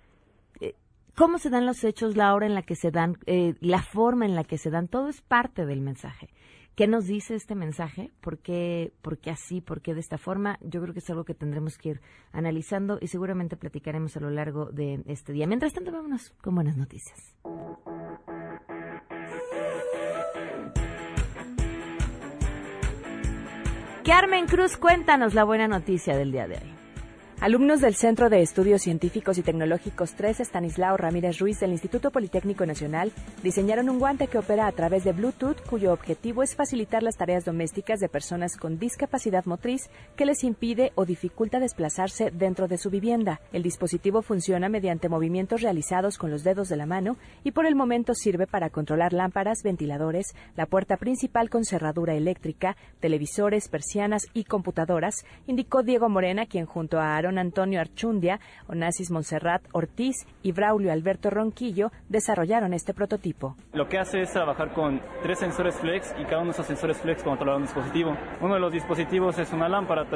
Eh, 0.60 0.74
¿Cómo 1.16 1.38
se 1.38 1.50
dan 1.50 1.66
los 1.66 1.82
hechos, 1.84 2.16
la 2.16 2.34
hora 2.34 2.46
en 2.46 2.54
la 2.54 2.62
que 2.62 2.76
se 2.76 2.90
dan, 2.90 3.16
eh, 3.26 3.54
la 3.60 3.82
forma 3.82 4.26
en 4.26 4.34
la 4.34 4.44
que 4.44 4.58
se 4.58 4.70
dan? 4.70 4.88
Todo 4.88 5.08
es 5.08 5.22
parte 5.22 5.64
del 5.64 5.80
mensaje. 5.80 6.28
¿Qué 6.74 6.86
nos 6.86 7.06
dice 7.06 7.34
este 7.34 7.54
mensaje? 7.54 8.10
¿Por 8.20 8.38
qué, 8.38 8.92
¿Por 9.02 9.18
qué 9.18 9.30
así? 9.30 9.60
¿Por 9.60 9.82
qué 9.82 9.94
de 9.94 10.00
esta 10.00 10.18
forma? 10.18 10.58
Yo 10.62 10.80
creo 10.80 10.94
que 10.94 11.00
es 11.00 11.10
algo 11.10 11.24
que 11.24 11.34
tendremos 11.34 11.76
que 11.76 11.90
ir 11.90 12.00
analizando 12.32 12.98
y 13.00 13.08
seguramente 13.08 13.56
platicaremos 13.56 14.16
a 14.16 14.20
lo 14.20 14.30
largo 14.30 14.66
de 14.66 15.02
este 15.06 15.32
día. 15.32 15.46
Mientras 15.46 15.72
tanto, 15.72 15.92
vámonos 15.92 16.32
con 16.40 16.54
buenas 16.54 16.76
noticias. 16.76 17.34
Carmen 24.04 24.46
Cruz, 24.46 24.76
cuéntanos 24.76 25.34
la 25.34 25.44
buena 25.44 25.68
noticia 25.68 26.16
del 26.16 26.32
día 26.32 26.48
de 26.48 26.56
hoy. 26.56 26.79
Alumnos 27.40 27.80
del 27.80 27.94
Centro 27.94 28.28
de 28.28 28.42
Estudios 28.42 28.82
Científicos 28.82 29.38
y 29.38 29.42
Tecnológicos 29.42 30.12
3 30.12 30.40
Estanislao 30.40 30.98
Ramírez 30.98 31.38
Ruiz 31.38 31.58
del 31.58 31.70
Instituto 31.70 32.10
Politécnico 32.10 32.66
Nacional 32.66 33.12
diseñaron 33.42 33.88
un 33.88 33.98
guante 33.98 34.26
que 34.26 34.36
opera 34.36 34.66
a 34.66 34.72
través 34.72 35.04
de 35.04 35.12
Bluetooth 35.12 35.58
cuyo 35.62 35.94
objetivo 35.94 36.42
es 36.42 36.54
facilitar 36.54 37.02
las 37.02 37.16
tareas 37.16 37.46
domésticas 37.46 37.98
de 37.98 38.10
personas 38.10 38.58
con 38.58 38.78
discapacidad 38.78 39.46
motriz 39.46 39.88
que 40.16 40.26
les 40.26 40.44
impide 40.44 40.92
o 40.96 41.06
dificulta 41.06 41.60
desplazarse 41.60 42.30
dentro 42.30 42.68
de 42.68 42.76
su 42.76 42.90
vivienda. 42.90 43.40
El 43.54 43.62
dispositivo 43.62 44.20
funciona 44.20 44.68
mediante 44.68 45.08
movimientos 45.08 45.62
realizados 45.62 46.18
con 46.18 46.30
los 46.30 46.44
dedos 46.44 46.68
de 46.68 46.76
la 46.76 46.84
mano 46.84 47.16
y 47.42 47.52
por 47.52 47.64
el 47.64 47.74
momento 47.74 48.12
sirve 48.12 48.46
para 48.46 48.68
controlar 48.68 49.14
lámparas, 49.14 49.62
ventiladores, 49.62 50.34
la 50.56 50.66
puerta 50.66 50.98
principal 50.98 51.48
con 51.48 51.64
cerradura 51.64 52.12
eléctrica, 52.12 52.76
televisores, 53.00 53.70
persianas 53.70 54.26
y 54.34 54.44
computadoras, 54.44 55.24
indicó 55.46 55.82
Diego 55.82 56.10
Morena, 56.10 56.44
quien 56.44 56.66
junto 56.66 57.00
a 57.00 57.16
Aaron 57.16 57.29
Antonio 57.38 57.80
Archundia, 57.80 58.40
Onassis 58.68 59.10
Monserrat 59.10 59.62
Ortiz 59.72 60.26
y 60.42 60.52
Braulio 60.52 60.92
Alberto 60.92 61.30
Ronquillo 61.30 61.90
desarrollaron 62.08 62.72
este 62.72 62.94
prototipo. 62.94 63.56
Lo 63.72 63.88
que 63.88 63.98
hace 63.98 64.22
es 64.22 64.32
trabajar 64.32 64.72
con 64.72 65.00
tres 65.22 65.38
sensores 65.38 65.76
flex 65.76 66.14
y 66.18 66.24
cada 66.24 66.38
uno 66.38 66.46
de 66.46 66.52
esos 66.52 66.66
sensores 66.66 66.98
flex 66.98 67.22
controla 67.22 67.56
un 67.56 67.62
dispositivo. 67.62 68.16
Uno 68.40 68.54
de 68.54 68.60
los 68.60 68.72
dispositivos 68.72 69.38
es 69.38 69.52
una 69.52 69.68
lámpara, 69.68 70.06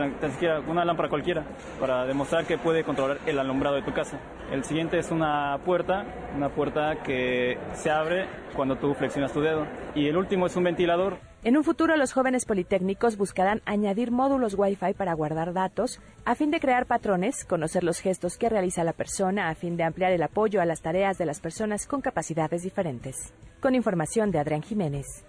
una 0.68 0.84
lámpara 0.84 1.08
cualquiera, 1.08 1.44
para 1.80 2.04
demostrar 2.06 2.44
que 2.46 2.58
puede 2.58 2.84
controlar 2.84 3.18
el 3.26 3.38
alumbrado 3.38 3.76
de 3.76 3.82
tu 3.82 3.92
casa. 3.92 4.18
El 4.50 4.64
siguiente 4.64 4.98
es 4.98 5.10
una 5.10 5.58
puerta, 5.64 6.04
una 6.36 6.48
puerta 6.50 7.02
que 7.02 7.58
se 7.72 7.90
abre 7.90 8.26
cuando 8.54 8.76
tú 8.76 8.94
flexionas 8.94 9.32
tu 9.32 9.40
dedo. 9.40 9.66
Y 9.94 10.08
el 10.08 10.16
último 10.16 10.46
es 10.46 10.56
un 10.56 10.64
ventilador 10.64 11.18
en 11.44 11.58
un 11.58 11.62
futuro, 11.62 11.96
los 11.96 12.14
jóvenes 12.14 12.46
politécnicos 12.46 13.18
buscarán 13.18 13.60
añadir 13.66 14.10
módulos 14.10 14.54
Wi-Fi 14.56 14.94
para 14.94 15.12
guardar 15.12 15.52
datos, 15.52 16.00
a 16.24 16.34
fin 16.34 16.50
de 16.50 16.58
crear 16.58 16.86
patrones, 16.86 17.44
conocer 17.44 17.84
los 17.84 18.00
gestos 18.00 18.38
que 18.38 18.48
realiza 18.48 18.82
la 18.82 18.94
persona, 18.94 19.50
a 19.50 19.54
fin 19.54 19.76
de 19.76 19.84
ampliar 19.84 20.12
el 20.12 20.22
apoyo 20.22 20.62
a 20.62 20.64
las 20.64 20.80
tareas 20.80 21.18
de 21.18 21.26
las 21.26 21.40
personas 21.40 21.86
con 21.86 22.00
capacidades 22.00 22.62
diferentes. 22.62 23.34
Con 23.60 23.74
información 23.74 24.30
de 24.30 24.38
Adrián 24.38 24.62
Jiménez. 24.62 25.24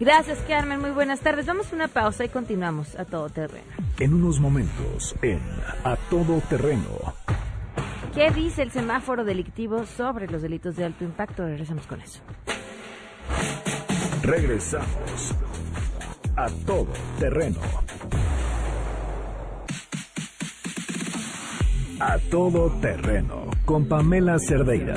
Gracias, 0.00 0.38
Carmen. 0.48 0.80
Muy 0.80 0.90
buenas 0.90 1.20
tardes. 1.20 1.46
Vamos 1.46 1.72
a 1.72 1.76
una 1.76 1.86
pausa 1.86 2.24
y 2.24 2.28
continuamos 2.28 2.98
a 2.98 3.04
todo 3.04 3.28
terreno. 3.28 3.70
En 4.00 4.14
unos 4.14 4.40
momentos, 4.40 5.14
en 5.22 5.40
A 5.84 5.94
Todo 6.10 6.40
Terreno. 6.48 7.14
¿Qué 8.14 8.32
dice 8.32 8.62
el 8.62 8.72
semáforo 8.72 9.24
delictivo 9.24 9.86
sobre 9.86 10.26
los 10.26 10.42
delitos 10.42 10.74
de 10.74 10.86
alto 10.86 11.04
impacto? 11.04 11.44
Regresamos 11.44 11.86
con 11.86 12.00
eso. 12.00 12.20
Regresamos 14.22 15.34
a 16.36 16.46
todo 16.66 16.92
terreno. 17.18 17.58
A 21.98 22.18
todo 22.30 22.70
terreno 22.80 23.50
con 23.64 23.88
Pamela 23.88 24.38
Cerdeira. 24.38 24.94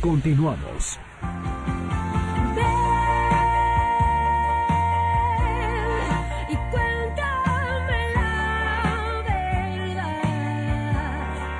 Continuamos. 0.00 0.98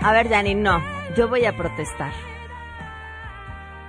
A 0.02 0.12
ver, 0.12 0.28
Dani, 0.30 0.54
no. 0.54 0.80
Yo 1.16 1.28
voy 1.28 1.44
a 1.44 1.54
protestar. 1.54 2.12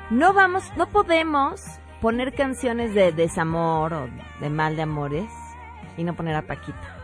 No 0.09 0.33
vamos, 0.33 0.63
no 0.75 0.87
podemos 0.89 1.79
poner 2.01 2.33
canciones 2.33 2.93
de 2.93 3.11
desamor 3.11 3.93
o 3.93 4.09
de 4.39 4.49
mal 4.49 4.75
de 4.75 4.83
amores 4.83 5.31
y 5.97 6.03
no 6.03 6.15
poner 6.15 6.35
a 6.35 6.43
Paquita. 6.43 6.95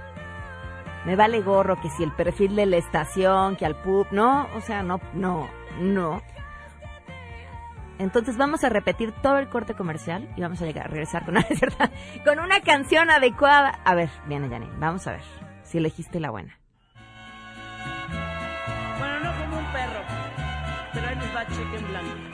Me 1.06 1.16
vale 1.16 1.42
gorro 1.42 1.82
que 1.82 1.90
si 1.90 2.04
el 2.04 2.12
perfil 2.12 2.56
de 2.56 2.66
la 2.66 2.78
estación, 2.78 3.56
que 3.56 3.66
al 3.66 3.76
pub, 3.76 4.08
no, 4.12 4.48
o 4.56 4.62
sea, 4.62 4.84
no, 4.84 5.02
no, 5.14 5.50
no. 5.80 6.22
Entonces 8.00 8.38
vamos 8.38 8.64
a 8.64 8.70
repetir 8.70 9.12
todo 9.22 9.38
el 9.38 9.50
corte 9.50 9.74
comercial 9.76 10.30
y 10.36 10.42
vamos 10.42 10.62
a 10.62 10.66
llegar 10.66 10.86
a 10.86 10.90
regresar 10.90 11.26
con 11.26 11.36
una, 11.38 11.46
con 12.26 12.40
una 12.40 12.62
canción 12.62 13.10
adecuada. 13.10 13.80
A 13.84 13.96
ver, 13.96 14.10
viene 14.28 14.50
Janine, 14.50 14.72
vamos 14.80 15.06
a 15.08 15.12
ver 15.12 15.24
si 15.64 15.78
elegiste 15.78 16.20
la 16.20 16.30
buena. 16.30 16.58
Bueno, 18.98 19.20
no 19.20 19.32
como 19.40 19.58
un 19.58 19.66
perro, 19.74 20.02
pero 20.94 21.08
ahí 21.08 21.16
nos 21.16 21.36
va 21.36 21.48
cheque 21.48 21.78
en 21.78 21.88
blanco. 21.88 22.33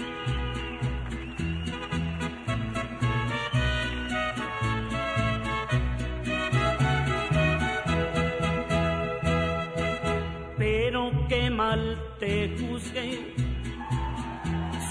Mal 11.60 11.98
te 12.20 12.56
juzgué. 12.58 13.36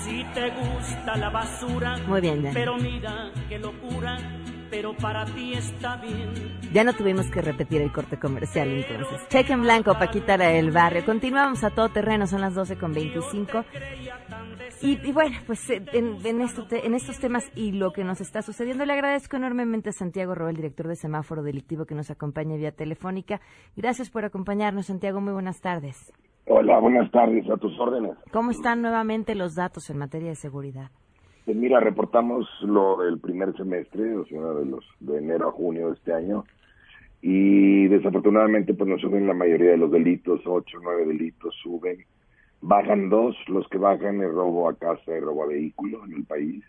Si 0.02 0.22
te 0.34 0.50
gusta 0.50 1.16
la 1.16 1.30
basura, 1.30 1.96
Muy 2.06 2.20
bien, 2.20 2.50
pero 2.52 2.76
mira 2.76 3.32
qué 3.48 3.58
locura, 3.58 4.18
pero 4.70 4.94
para 4.94 5.24
ti 5.24 5.54
está 5.54 5.96
bien. 5.96 6.60
Ya 6.70 6.84
no 6.84 6.92
tuvimos 6.92 7.30
que 7.30 7.40
repetir 7.40 7.80
el 7.80 7.90
corte 7.90 8.18
comercial 8.18 8.68
entonces. 8.68 9.26
Cheque 9.30 9.54
en 9.54 9.62
blanco, 9.62 9.98
Paquita 9.98 10.34
el 10.34 10.70
barrio. 10.70 11.06
Continuamos 11.06 11.64
a 11.64 11.70
todo 11.70 11.88
terreno, 11.88 12.26
son 12.26 12.42
las 12.42 12.54
12 12.54 12.76
con 12.76 12.92
25. 12.92 13.64
Y, 14.82 15.10
bueno, 15.12 15.38
pues 15.46 15.70
eh, 15.70 15.82
en, 15.94 16.18
en, 16.26 16.42
en, 16.42 16.94
estos 16.94 17.18
temas 17.18 17.50
y 17.54 17.72
lo 17.72 17.92
que 17.94 18.04
nos 18.04 18.20
está 18.20 18.42
sucediendo, 18.42 18.84
le 18.84 18.92
agradezco 18.92 19.36
enormemente 19.36 19.88
a 19.88 19.92
Santiago 19.92 20.34
Roel, 20.34 20.56
director 20.56 20.86
de 20.86 20.96
Semáforo 20.96 21.42
Delictivo, 21.42 21.86
que 21.86 21.94
nos 21.94 22.10
acompaña 22.10 22.56
vía 22.56 22.72
telefónica. 22.72 23.40
Gracias 23.74 24.10
por 24.10 24.26
acompañarnos, 24.26 24.86
Santiago. 24.86 25.22
Muy 25.22 25.32
buenas 25.32 25.62
tardes. 25.62 26.12
Hola, 26.50 26.78
buenas 26.78 27.10
tardes, 27.10 27.48
a 27.50 27.58
tus 27.58 27.78
órdenes. 27.78 28.12
¿Cómo 28.32 28.52
están 28.52 28.80
nuevamente 28.80 29.34
los 29.34 29.54
datos 29.54 29.90
en 29.90 29.98
materia 29.98 30.30
de 30.30 30.34
seguridad? 30.34 30.90
Pues 31.44 31.54
mira, 31.54 31.78
reportamos 31.78 32.48
lo 32.62 32.96
del 32.96 33.18
primer 33.18 33.54
semestre, 33.54 34.16
o 34.16 34.24
sea, 34.24 34.40
de 34.40 34.64
los 34.64 34.82
de 35.00 35.18
enero 35.18 35.48
a 35.48 35.52
junio 35.52 35.88
de 35.88 35.94
este 35.94 36.14
año, 36.14 36.44
y 37.20 37.86
desafortunadamente 37.88 38.72
pues 38.72 38.88
no 38.88 38.98
suben 38.98 39.26
la 39.26 39.34
mayoría 39.34 39.72
de 39.72 39.76
los 39.76 39.90
delitos, 39.90 40.40
ocho, 40.46 40.78
nueve 40.82 41.04
delitos 41.04 41.54
suben, 41.62 41.98
bajan 42.62 43.10
dos, 43.10 43.36
los 43.48 43.68
que 43.68 43.76
bajan 43.76 44.22
es 44.22 44.32
robo 44.32 44.70
a 44.70 44.74
casa 44.74 45.14
y 45.14 45.20
robo 45.20 45.42
a 45.42 45.48
vehículo 45.48 46.02
en 46.06 46.14
el 46.14 46.24
país, 46.24 46.64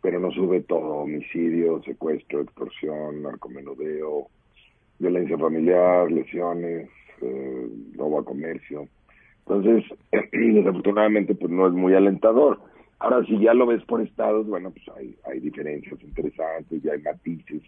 pero 0.00 0.18
no 0.18 0.32
sube 0.32 0.62
todo, 0.62 0.96
homicidio, 0.96 1.80
secuestro, 1.84 2.40
extorsión, 2.40 3.22
narcomenudeo, 3.22 4.26
violencia 4.98 5.38
familiar, 5.38 6.10
lesiones, 6.10 6.90
eh, 7.20 7.68
robo 7.96 8.18
a 8.18 8.24
comercio. 8.24 8.88
Entonces, 9.46 9.84
desafortunadamente, 10.32 11.34
pues 11.34 11.50
no 11.50 11.66
es 11.66 11.72
muy 11.72 11.94
alentador. 11.94 12.60
Ahora, 12.98 13.24
si 13.26 13.38
ya 13.40 13.52
lo 13.54 13.66
ves 13.66 13.82
por 13.84 14.00
estados, 14.00 14.46
bueno, 14.46 14.70
pues 14.70 14.84
hay, 14.96 15.16
hay 15.24 15.40
diferencias 15.40 16.00
interesantes, 16.02 16.82
ya 16.82 16.92
hay 16.92 17.02
matices 17.02 17.62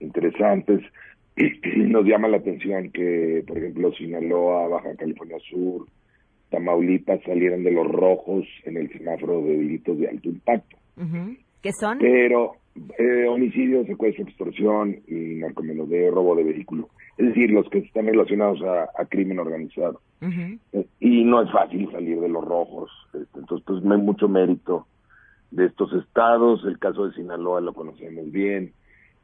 interesantes. 0.00 0.80
Nos 1.76 2.04
llama 2.06 2.28
la 2.28 2.38
atención 2.38 2.90
que, 2.90 3.44
por 3.46 3.58
ejemplo, 3.58 3.92
Sinaloa, 3.92 4.68
Baja 4.68 4.96
California 4.96 5.38
Sur, 5.50 5.86
Tamaulipas 6.50 7.22
salieron 7.24 7.62
de 7.62 7.70
los 7.70 7.86
rojos 7.86 8.44
en 8.64 8.76
el 8.76 8.90
semáforo 8.90 9.40
de 9.42 9.56
delitos 9.56 9.98
de 9.98 10.08
alto 10.08 10.28
impacto. 10.28 10.76
¿Qué 11.62 11.72
son? 11.72 11.98
Pero 11.98 12.56
eh, 12.98 13.26
homicidio, 13.28 13.84
secuestro, 13.84 14.24
extorsión 14.24 15.00
y 15.08 15.14
narcomenudeo, 15.40 16.12
robo 16.12 16.36
de 16.36 16.44
vehículo. 16.44 16.88
Es 17.18 17.26
decir, 17.26 17.50
los 17.50 17.68
que 17.68 17.78
están 17.78 18.06
relacionados 18.06 18.60
a, 18.62 19.04
crimen 19.06 19.38
organizado. 19.38 20.00
Eh, 20.22 20.86
y 21.00 21.24
no 21.24 21.42
es 21.42 21.50
fácil 21.50 21.90
salir 21.90 22.20
de 22.20 22.28
los 22.28 22.44
rojos. 22.44 22.90
Este, 23.12 23.40
entonces, 23.40 23.64
pues 23.66 23.84
hay 23.84 23.98
mucho 23.98 24.28
mérito 24.28 24.86
de 25.50 25.66
estos 25.66 25.92
estados. 25.94 26.64
El 26.64 26.78
caso 26.78 27.06
de 27.06 27.14
Sinaloa 27.14 27.60
lo 27.60 27.74
conocemos 27.74 28.30
bien 28.30 28.72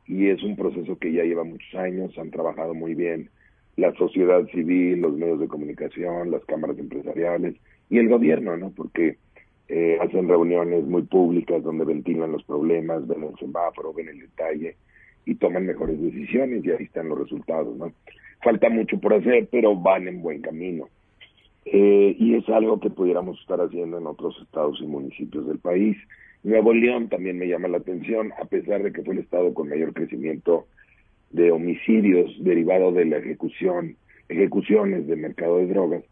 y 0.07 0.29
es 0.29 0.43
un 0.43 0.57
proceso 0.57 0.99
que 0.99 1.13
ya 1.13 1.23
lleva 1.23 1.45
muchos 1.45 1.75
años. 1.75 2.17
Han 2.19 2.31
trabajado 2.31 2.75
muy 2.75 2.95
bien 2.95 3.31
la 3.77 3.95
sociedad 3.95 4.47
civil, 4.49 5.01
los 5.01 5.15
medios 5.15 5.41
de 5.41 5.49
comunicación, 5.49 6.31
las 6.31 6.45
cámaras 6.45 6.79
empresariales 6.79 7.57
y 7.89 7.99
el 7.99 8.09
gobierno, 8.09 8.57
¿no? 8.57 8.71
Porque 8.71 9.19
eh, 9.69 9.99
hacen 10.01 10.29
reuniones 10.29 10.85
muy 10.85 11.03
públicas 11.03 11.63
donde 11.63 11.85
ventilan 11.85 12.33
los 12.33 12.45
problemas, 12.45 13.07
ven 13.07 13.25
el 13.25 13.37
semáforo, 13.39 13.93
ven 13.93 14.09
el 14.09 14.21
detalle 14.21 14.77
y 15.25 15.35
toman 15.35 15.67
mejores 15.67 16.01
decisiones 16.01 16.65
y 16.65 16.71
ahí 16.71 16.85
están 16.85 17.09
los 17.09 17.19
resultados, 17.19 17.77
¿no? 17.77 17.93
Falta 18.43 18.69
mucho 18.69 18.99
por 19.01 19.15
hacer, 19.15 19.49
pero 19.51 19.75
van 19.75 20.07
en 20.07 20.23
buen 20.23 20.41
camino. 20.41 20.89
Eh, 21.65 22.15
y 22.17 22.37
es 22.37 22.49
algo 22.49 22.79
que 22.79 22.91
pudiéramos 22.91 23.41
estar 23.41 23.61
haciendo 23.61 23.99
en 23.99 24.07
otros 24.07 24.39
estados 24.41 24.79
y 24.81 24.87
municipios 24.87 25.49
del 25.49 25.59
país. 25.59 25.97
Nuevo 26.45 26.73
León 26.73 27.09
también 27.09 27.39
me 27.39 27.49
llama 27.49 27.67
la 27.67 27.79
atención, 27.79 28.33
a 28.41 28.45
pesar 28.45 28.85
de 28.85 28.93
que 28.93 29.03
fue 29.03 29.15
el 29.15 29.21
estado 29.21 29.53
con 29.53 29.69
mayor 29.69 29.93
crecimiento 29.93 30.67
de 31.31 31.51
homicidios 31.51 32.33
derivado 32.39 32.93
de 32.93 33.07
la 33.07 33.17
ejecución, 33.17 33.97
ejecuciones 34.29 35.09
de 35.09 35.17
mercado 35.17 35.59
de 35.59 35.67
drogas, 35.67 36.05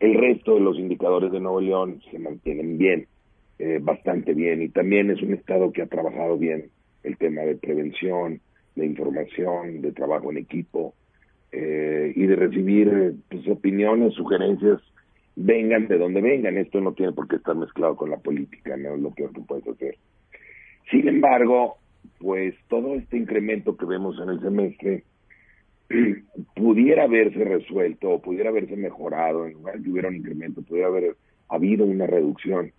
el 0.00 0.14
resto 0.14 0.54
de 0.54 0.60
los 0.60 0.78
indicadores 0.78 1.32
de 1.32 1.40
Nuevo 1.40 1.60
León 1.60 2.00
se 2.10 2.18
mantienen 2.18 2.78
bien, 2.78 3.06
eh, 3.58 3.78
bastante 3.80 4.34
bien, 4.34 4.62
y 4.62 4.68
también 4.68 5.10
es 5.10 5.22
un 5.22 5.34
estado 5.34 5.72
que 5.72 5.82
ha 5.82 5.86
trabajado 5.86 6.36
bien 6.36 6.70
el 7.02 7.16
tema 7.16 7.42
de 7.42 7.56
prevención, 7.56 8.40
de 8.74 8.86
información, 8.86 9.82
de 9.82 9.92
trabajo 9.92 10.30
en 10.30 10.38
equipo 10.38 10.94
eh, 11.52 12.12
y 12.16 12.26
de 12.26 12.36
recibir 12.36 13.14
pues, 13.30 13.46
opiniones, 13.48 14.14
sugerencias, 14.14 14.80
vengan 15.36 15.86
de 15.86 15.98
donde 15.98 16.20
vengan. 16.20 16.58
Esto 16.58 16.80
no 16.80 16.92
tiene 16.92 17.12
por 17.12 17.28
qué 17.28 17.36
estar 17.36 17.54
mezclado 17.54 17.96
con 17.96 18.10
la 18.10 18.16
política, 18.16 18.76
no 18.76 18.94
es 18.94 19.00
lo 19.00 19.10
peor 19.12 19.32
que 19.32 19.40
puedes 19.42 19.66
hacer. 19.68 19.96
Sin 20.90 21.08
embargo, 21.08 21.76
pues 22.18 22.54
todo 22.68 22.94
este 22.94 23.16
incremento 23.16 23.76
que 23.76 23.86
vemos 23.86 24.18
en 24.20 24.30
el 24.30 24.40
semestre 24.40 25.04
pudiera 26.54 27.04
haberse 27.04 27.44
resuelto 27.44 28.10
o 28.10 28.22
pudiera 28.22 28.50
haberse 28.50 28.76
mejorado, 28.76 29.46
en 29.46 29.54
lugar 29.54 29.76
de 29.76 29.84
que 29.84 29.90
hubiera 29.90 30.08
un 30.08 30.16
incremento, 30.16 30.62
pudiera 30.62 30.88
haber 30.88 31.16
habido 31.48 31.84
una 31.84 32.06
reducción 32.06 32.72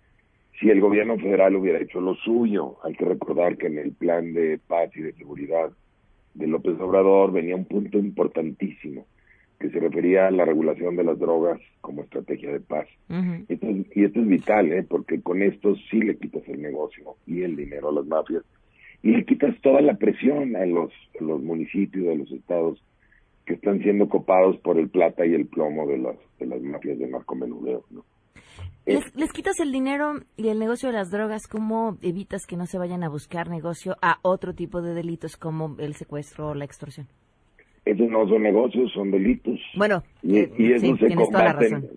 si 0.58 0.70
el 0.70 0.80
gobierno 0.80 1.18
federal 1.18 1.54
hubiera 1.56 1.80
hecho 1.80 2.00
lo 2.00 2.14
suyo. 2.14 2.76
Hay 2.82 2.94
que 2.94 3.04
recordar 3.04 3.56
que 3.56 3.66
en 3.66 3.78
el 3.78 3.92
plan 3.92 4.32
de 4.32 4.58
paz 4.66 4.90
y 4.96 5.02
de 5.02 5.12
seguridad 5.12 5.70
de 6.34 6.46
López 6.46 6.78
Obrador 6.80 7.32
venía 7.32 7.56
un 7.56 7.64
punto 7.64 7.98
importantísimo 7.98 9.06
que 9.58 9.70
se 9.70 9.80
refería 9.80 10.26
a 10.26 10.30
la 10.30 10.44
regulación 10.44 10.96
de 10.96 11.04
las 11.04 11.18
drogas 11.18 11.60
como 11.80 12.02
estrategia 12.02 12.52
de 12.52 12.60
paz. 12.60 12.86
y 13.08 14.04
esto 14.04 14.20
es 14.20 14.26
vital, 14.26 14.72
¿eh? 14.72 14.82
porque 14.82 15.20
con 15.22 15.42
esto 15.42 15.74
sí 15.90 16.00
le 16.00 16.16
quitas 16.18 16.46
el 16.48 16.60
negocio 16.60 17.16
y 17.26 17.42
el 17.42 17.56
dinero 17.56 17.88
a 17.88 17.92
las 17.92 18.06
mafias 18.06 18.42
y 19.02 19.12
le 19.12 19.24
quitas 19.24 19.58
toda 19.62 19.80
la 19.80 19.94
presión 19.94 20.56
a 20.56 20.66
los, 20.66 20.92
a 21.18 21.24
los 21.24 21.42
municipios, 21.42 22.08
a 22.08 22.18
los 22.18 22.30
estados 22.32 22.82
que 23.46 23.54
están 23.54 23.80
siendo 23.80 24.08
copados 24.08 24.56
por 24.58 24.78
el 24.78 24.88
plata 24.88 25.24
y 25.24 25.32
el 25.32 25.46
plomo 25.46 25.86
de 25.86 25.98
las, 25.98 26.16
de 26.38 26.46
las 26.46 26.60
mafias 26.60 26.98
de 26.98 27.06
narcomenudeo. 27.06 27.84
¿no? 27.90 28.04
Les, 28.84 29.14
les, 29.16 29.32
quitas 29.32 29.58
el 29.60 29.72
dinero 29.72 30.14
y 30.36 30.48
el 30.48 30.58
negocio 30.58 30.88
de 30.88 30.94
las 30.94 31.10
drogas, 31.10 31.46
¿cómo 31.46 31.96
evitas 32.02 32.44
que 32.46 32.56
no 32.56 32.66
se 32.66 32.78
vayan 32.78 33.04
a 33.04 33.08
buscar 33.08 33.48
negocio 33.48 33.96
a 34.02 34.18
otro 34.22 34.54
tipo 34.54 34.82
de 34.82 34.94
delitos 34.94 35.36
como 35.36 35.76
el 35.78 35.94
secuestro 35.94 36.48
o 36.48 36.54
la 36.54 36.64
extorsión? 36.64 37.06
Esos 37.84 38.10
no 38.10 38.28
son 38.28 38.42
negocios, 38.42 38.92
son 38.92 39.12
delitos. 39.12 39.60
Bueno, 39.76 40.02
y, 40.22 40.38
eh, 40.38 40.52
y 40.58 40.72
eso 40.72 40.96
sí, 40.96 41.08
se 41.08 41.14
combaten 41.14 41.88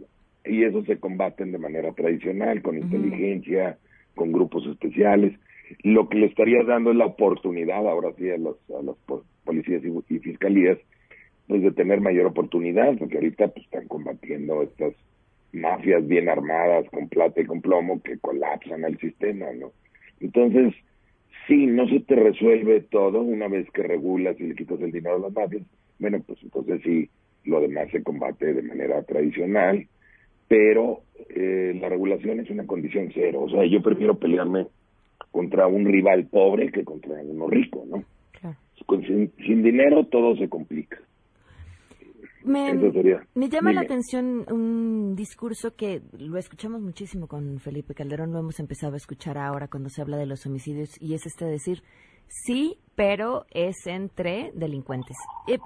y 0.45 0.63
eso 0.63 0.83
se 0.85 0.97
combaten 0.99 1.51
de 1.51 1.57
manera 1.57 1.91
tradicional 1.93 2.62
con 2.62 2.77
inteligencia, 2.77 3.77
con 4.15 4.31
grupos 4.31 4.65
especiales. 4.67 5.33
Lo 5.83 6.09
que 6.09 6.17
le 6.19 6.27
estaría 6.27 6.63
dando 6.63 6.91
es 6.91 6.97
la 6.97 7.05
oportunidad 7.05 7.88
ahora 7.88 8.12
sí 8.17 8.29
a, 8.29 8.38
los, 8.38 8.57
a 8.69 8.83
las 8.83 8.95
policías 9.43 9.83
y, 9.83 10.15
y 10.15 10.19
fiscalías 10.19 10.77
pues 11.49 11.63
de 11.63 11.71
tener 11.71 11.99
mayor 11.99 12.27
oportunidad, 12.27 12.95
porque 12.99 13.15
ahorita 13.15 13.47
pues 13.47 13.65
están 13.65 13.88
combatiendo 13.88 14.62
estas 14.62 14.93
mafias 15.51 16.07
bien 16.07 16.29
armadas 16.29 16.85
con 16.91 17.09
plata 17.09 17.41
y 17.41 17.45
con 17.45 17.59
plomo 17.59 18.03
que 18.03 18.19
colapsan 18.19 18.83
el 18.85 18.99
sistema, 18.99 19.47
¿no? 19.59 19.71
Entonces, 20.19 20.75
sí, 21.47 21.65
no 21.65 21.89
se 21.89 22.01
te 22.01 22.15
resuelve 22.15 22.81
todo 22.81 23.21
una 23.23 23.47
vez 23.47 23.67
que 23.71 23.81
regulas 23.81 24.39
y 24.39 24.43
le 24.43 24.55
quitas 24.55 24.79
el 24.79 24.91
dinero 24.91 25.15
a 25.15 25.19
las 25.21 25.33
mafias, 25.33 25.63
bueno, 25.97 26.21
pues 26.21 26.38
entonces 26.43 26.81
sí, 26.83 27.09
lo 27.45 27.62
demás 27.62 27.89
se 27.91 28.03
combate 28.03 28.53
de 28.53 28.62
manera 28.62 29.01
tradicional, 29.01 29.88
pero 30.47 31.01
eh, 31.29 31.75
la 31.81 31.89
regulación 31.89 32.41
es 32.41 32.51
una 32.51 32.67
condición 32.67 33.09
cero, 33.12 33.41
o 33.41 33.49
sea, 33.49 33.65
yo 33.65 33.81
prefiero 33.81 34.19
pelearme 34.19 34.67
contra 35.31 35.65
un 35.65 35.85
rival 35.85 36.27
pobre 36.27 36.71
que 36.71 36.83
contra 36.83 37.15
uno 37.23 37.47
rico, 37.47 37.88
¿no? 37.89 38.05
sin 39.45 39.63
dinero 39.63 40.05
todo 40.05 40.35
se 40.35 40.47
complica. 40.47 40.99
Me, 42.49 43.49
llama 43.49 43.71
la 43.73 43.81
atención 43.81 44.45
un 44.51 45.15
discurso 45.15 45.75
que 45.75 46.01
lo 46.17 46.38
escuchamos 46.38 46.81
muchísimo 46.81 47.27
con 47.27 47.59
Felipe 47.59 47.93
Calderón, 47.93 48.33
lo 48.33 48.39
hemos 48.39 48.59
empezado 48.59 48.95
a 48.95 48.97
escuchar 48.97 49.38
ahora 49.38 49.67
cuando 49.67 49.89
se 49.89 50.01
habla 50.01 50.17
de 50.17 50.25
los 50.25 50.45
homicidios, 50.47 50.89
y 50.99 51.13
es 51.13 51.27
este 51.27 51.45
decir, 51.45 51.83
sí, 52.27 52.79
pero 52.95 53.45
es 53.51 53.85
entre 53.85 54.51
delincuentes. 54.55 55.15
Eh, 55.47 55.59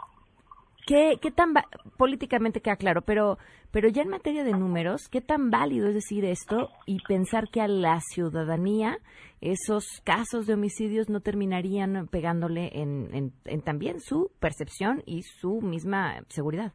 ¿Qué, 0.86 1.14
qué 1.22 1.32
tan 1.32 1.54
políticamente 1.98 2.60
queda 2.60 2.76
claro, 2.76 3.02
pero, 3.02 3.38
pero 3.72 3.88
ya 3.88 4.02
en 4.02 4.10
materia 4.10 4.44
de 4.44 4.52
números, 4.52 5.08
qué 5.10 5.22
tan 5.22 5.50
válido 5.50 5.88
es 5.88 5.94
decir 5.94 6.26
esto 6.26 6.70
y 6.86 6.98
pensar 7.08 7.46
que 7.50 7.62
a 7.62 7.70
la 7.70 8.02
ciudadanía 8.02 8.98
esos 9.40 10.02
casos 10.04 10.46
de 10.46 10.56
homicidios 10.56 11.10
no 11.10 11.22
terminarían 11.22 12.08
pegándole 12.08 12.70
en, 12.74 13.32
en, 13.46 13.62
también 13.62 14.02
su 14.02 14.30
percepción 14.42 15.04
y 15.06 15.22
su 15.22 15.62
misma 15.62 16.22
seguridad? 16.28 16.74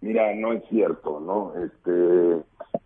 Mira, 0.00 0.34
no 0.34 0.52
es 0.52 0.64
cierto, 0.68 1.20
¿no? 1.20 1.52
Este, 1.54 2.42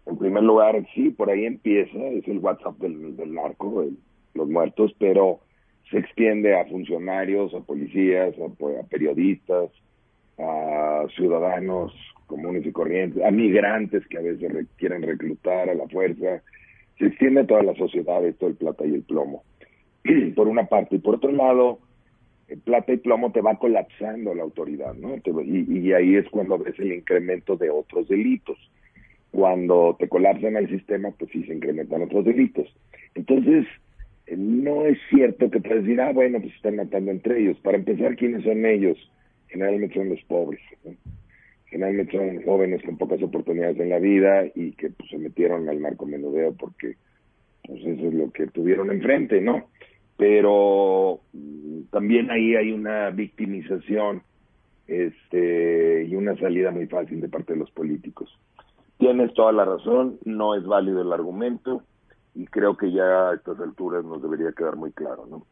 en 0.06 0.18
primer 0.18 0.42
lugar, 0.42 0.86
sí, 0.94 1.08
por 1.08 1.30
ahí 1.30 1.46
empieza, 1.46 1.98
es 1.98 2.28
el 2.28 2.38
WhatsApp 2.38 2.76
del, 2.78 3.16
del 3.16 3.32
narco, 3.32 3.86
los 4.34 4.48
muertos, 4.48 4.92
pero 4.98 5.40
se 5.90 5.98
extiende 5.98 6.54
a 6.54 6.66
funcionarios, 6.66 7.54
a 7.54 7.60
policías, 7.60 8.34
a 8.38 8.86
periodistas, 8.88 9.70
a 10.38 11.06
ciudadanos 11.16 11.92
comunes 12.26 12.64
y 12.64 12.72
corrientes, 12.72 13.24
a 13.24 13.30
migrantes 13.30 14.06
que 14.06 14.18
a 14.18 14.22
veces 14.22 14.66
quieren 14.76 15.02
reclutar 15.02 15.68
a 15.68 15.74
la 15.74 15.88
fuerza, 15.88 16.42
se 16.98 17.06
extiende 17.06 17.40
a 17.40 17.46
toda 17.46 17.62
la 17.62 17.74
sociedad 17.74 18.24
esto 18.24 18.46
el 18.46 18.54
plata 18.54 18.86
y 18.86 18.94
el 18.94 19.02
plomo, 19.02 19.42
por 20.36 20.46
una 20.46 20.66
parte. 20.66 20.96
Y 20.96 20.98
por 20.98 21.16
otro 21.16 21.32
lado, 21.32 21.78
el 22.48 22.58
plata 22.60 22.92
y 22.92 22.98
plomo 22.98 23.32
te 23.32 23.40
va 23.40 23.58
colapsando 23.58 24.34
la 24.34 24.42
autoridad, 24.42 24.94
¿no? 24.94 25.16
y, 25.16 25.78
y, 25.78 25.92
ahí 25.92 26.16
es 26.16 26.28
cuando 26.30 26.58
ves 26.58 26.78
el 26.78 26.92
incremento 26.92 27.56
de 27.56 27.70
otros 27.70 28.08
delitos. 28.08 28.58
Cuando 29.30 29.94
te 29.98 30.08
colapsan 30.08 30.56
el 30.56 30.68
sistema, 30.70 31.10
pues 31.18 31.30
sí 31.30 31.44
se 31.44 31.54
incrementan 31.54 32.02
otros 32.02 32.24
delitos. 32.24 32.66
Entonces, 33.14 33.66
eh, 34.26 34.36
no 34.36 34.86
es 34.86 34.98
cierto 35.10 35.50
que 35.50 35.60
puedes 35.60 35.84
decir, 35.84 36.00
ah, 36.00 36.12
bueno, 36.12 36.40
pues 36.40 36.54
están 36.54 36.76
matando 36.76 37.10
entre 37.10 37.40
ellos. 37.40 37.58
Para 37.60 37.76
empezar, 37.76 38.16
¿quiénes 38.16 38.44
son 38.44 38.64
ellos? 38.64 38.96
Generalmente 39.48 39.94
son 39.96 40.08
los 40.10 40.22
pobres. 40.24 40.60
generalmente 41.66 42.16
son 42.16 42.42
jóvenes 42.44 42.82
con 42.82 42.96
pocas 42.96 43.22
oportunidades 43.22 43.78
en 43.78 43.90
la 43.90 43.98
vida 43.98 44.46
y 44.54 44.72
que 44.72 44.90
pues, 44.90 45.10
se 45.10 45.18
metieron 45.18 45.68
al 45.68 45.80
narcomenudeo 45.82 46.54
porque 46.54 46.96
pues 47.64 47.80
eso 47.84 48.08
es 48.08 48.14
lo 48.14 48.30
que 48.30 48.46
tuvieron 48.46 48.90
enfrente, 48.90 49.40
¿no? 49.40 49.68
Pero 50.16 51.20
mm, 51.32 51.82
también 51.90 52.30
ahí 52.30 52.56
hay 52.56 52.72
una 52.72 53.10
victimización 53.10 54.22
este 54.86 56.04
y 56.04 56.16
una 56.16 56.34
salida 56.36 56.70
muy 56.70 56.86
fácil 56.86 57.20
de 57.20 57.28
parte 57.28 57.52
de 57.52 57.58
los 57.58 57.70
políticos. 57.70 58.30
Tienes 58.96 59.32
toda 59.34 59.52
la 59.52 59.64
razón, 59.64 60.18
no 60.24 60.54
es 60.54 60.64
válido 60.64 61.02
el 61.02 61.12
argumento 61.12 61.82
y 62.34 62.46
creo 62.46 62.76
que 62.76 62.90
ya 62.90 63.30
a 63.30 63.34
estas 63.34 63.60
alturas 63.60 64.04
nos 64.04 64.22
debería 64.22 64.52
quedar 64.52 64.76
muy 64.76 64.92
claro, 64.92 65.26
¿no? 65.26 65.46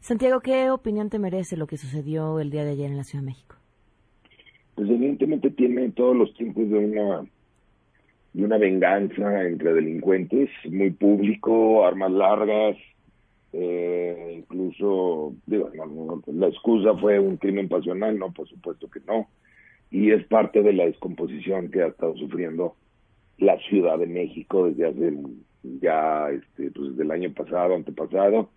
Santiago, 0.00 0.40
¿qué 0.40 0.70
opinión 0.70 1.10
te 1.10 1.18
merece 1.18 1.56
lo 1.56 1.66
que 1.66 1.76
sucedió 1.76 2.40
el 2.40 2.50
día 2.50 2.64
de 2.64 2.72
ayer 2.72 2.90
en 2.90 2.96
la 2.96 3.04
Ciudad 3.04 3.22
de 3.22 3.30
México? 3.30 3.56
Pues 4.74 4.88
evidentemente 4.88 5.50
tiene 5.50 5.90
todos 5.90 6.16
los 6.16 6.32
tiempos 6.34 6.68
de 6.68 6.78
una 6.78 7.24
de 8.32 8.44
una 8.44 8.58
venganza 8.58 9.42
entre 9.42 9.74
delincuentes, 9.74 10.48
muy 10.70 10.90
público, 10.90 11.84
armas 11.84 12.12
largas, 12.12 12.76
eh, 13.52 14.36
incluso, 14.38 15.34
digo, 15.46 15.70
la 16.26 16.46
excusa 16.46 16.96
fue 16.96 17.18
un 17.18 17.36
crimen 17.38 17.68
pasional, 17.68 18.16
no, 18.18 18.32
por 18.32 18.48
supuesto 18.48 18.88
que 18.88 19.00
no, 19.00 19.28
y 19.90 20.12
es 20.12 20.24
parte 20.26 20.62
de 20.62 20.72
la 20.72 20.86
descomposición 20.86 21.70
que 21.70 21.82
ha 21.82 21.88
estado 21.88 22.16
sufriendo 22.16 22.76
la 23.38 23.58
Ciudad 23.68 23.98
de 23.98 24.06
México 24.06 24.66
desde 24.66 24.86
hace 24.86 25.12
ya, 25.62 26.30
este, 26.30 26.70
pues 26.70 26.90
desde 26.90 27.02
el 27.02 27.10
año 27.10 27.32
pasado, 27.34 27.74
antepasado, 27.74 28.48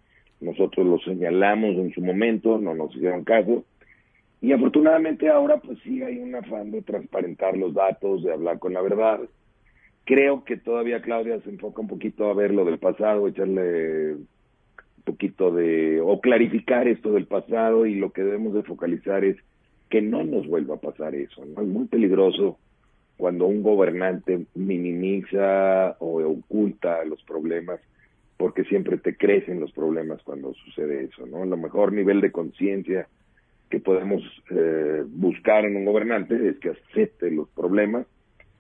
nosotros 0.44 0.86
lo 0.86 1.00
señalamos 1.00 1.76
en 1.76 1.94
su 1.94 2.02
momento, 2.02 2.58
no 2.60 2.76
nos 2.76 2.96
hicieron 2.96 3.24
caso, 3.24 3.64
y 4.42 4.52
afortunadamente 4.52 5.30
ahora 5.30 5.58
pues 5.58 5.80
sí 5.84 6.04
hay 6.04 6.18
un 6.20 6.36
afán 6.36 6.72
de 6.72 6.82
transparentar 6.82 7.58
los 7.58 7.74
datos, 7.74 8.24
de 8.24 8.34
hablar 8.34 8.60
con 8.60 8.74
la 8.74 8.82
verdad, 8.82 9.22
Creo 10.06 10.44
que 10.44 10.58
todavía 10.58 11.02
Claudia 11.02 11.40
se 11.42 11.50
enfoca 11.50 11.82
un 11.82 11.88
poquito 11.88 12.30
a 12.30 12.34
ver 12.34 12.54
lo 12.54 12.66
del 12.66 12.78
pasado, 12.78 13.28
echarle 13.28 14.16
un 14.16 14.28
poquito 15.06 15.52
de, 15.52 16.02
o 16.02 16.20
clarificar 16.20 16.88
esto 16.90 17.14
del 17.14 17.26
pasado 17.26 17.86
y 17.86 17.96
lo 17.96 18.12
que 18.12 18.24
debemos 18.24 18.54
de 18.54 18.64
focalizar 18.64 19.24
es 19.24 19.38
que 19.90 20.02
no 20.02 20.24
nos 20.24 20.46
vuelva 20.48 20.76
a 20.76 20.82
pasar 20.82 21.16
eso, 21.16 21.46
¿no? 21.46 21.62
Es 21.62 21.68
muy 21.68 21.86
peligroso 21.86 22.58
cuando 23.16 23.46
un 23.46 23.64
gobernante 23.64 24.46
minimiza 24.56 25.96
o 26.00 26.22
oculta 26.22 27.06
los 27.06 27.24
problemas 27.24 27.80
porque 28.44 28.66
siempre 28.66 28.98
te 28.98 29.16
crecen 29.16 29.62
los 29.62 29.72
problemas 29.72 30.22
cuando 30.24 30.54
sucede 30.54 31.06
eso, 31.06 31.26
¿no? 31.26 31.46
Lo 31.46 31.56
mejor 31.56 31.94
nivel 31.94 32.20
de 32.20 32.30
conciencia 32.30 33.08
que 33.70 33.80
podemos 33.80 34.22
eh, 34.50 35.02
buscar 35.08 35.64
en 35.64 35.78
un 35.78 35.86
gobernante 35.86 36.50
es 36.50 36.60
que 36.60 36.72
acepte 36.72 37.32
los 37.32 37.48
problemas 37.52 38.06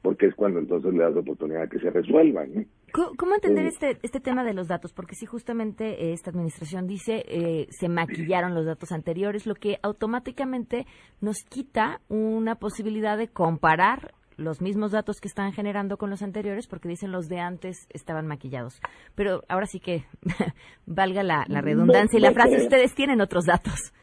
porque 0.02 0.28
es 0.28 0.36
cuando 0.36 0.60
entonces 0.60 0.93
le 0.93 1.04
das 1.04 1.13
la 1.13 1.19
oportunidad 1.19 1.67
que 1.67 1.80
se 1.80 1.89
resuelvan. 1.89 2.65
¿Cómo, 2.93 3.36
entender 3.36 3.65
este, 3.65 3.98
este 4.04 4.22
tema 4.22 4.46
de 4.46 4.54
los 4.54 4.69
datos? 4.69 4.93
Porque 4.93 5.15
si 5.15 5.26
justamente 5.26 6.13
esta 6.13 6.30
administración 6.30 6.88
dice 6.88 7.26
eh, 7.28 7.67
se 7.69 7.89
maquillaron 7.89 8.56
los 8.56 8.65
datos 8.65 8.93
anteriores, 8.93 9.46
lo 9.46 9.56
que 9.56 9.80
automáticamente 9.84 10.86
nos 11.19 11.43
quita 11.43 12.00
una 12.08 12.56
posibilidad 12.56 13.17
de 13.17 13.28
comparar 13.28 14.13
los 14.38 14.62
mismos 14.62 14.91
datos 14.91 15.19
que 15.22 15.28
están 15.28 15.52
generando 15.54 15.98
con 15.98 16.10
los 16.10 16.22
anteriores, 16.22 16.67
porque 16.67 16.89
dicen 16.89 17.12
los 17.12 17.30
de 17.30 17.39
antes 17.39 17.88
estaban 17.91 18.28
maquillados. 18.28 18.80
Pero 19.15 19.41
ahora 19.48 19.65
sí 19.65 19.80
que 19.80 20.04
valga 20.86 21.24
la, 21.24 21.46
redundancia 21.62 22.17
y 22.17 22.22
la 22.22 22.32
frase, 22.32 22.58
ustedes 22.58 22.93
tienen 22.96 23.22
otros 23.22 23.46
datos. 23.46 23.93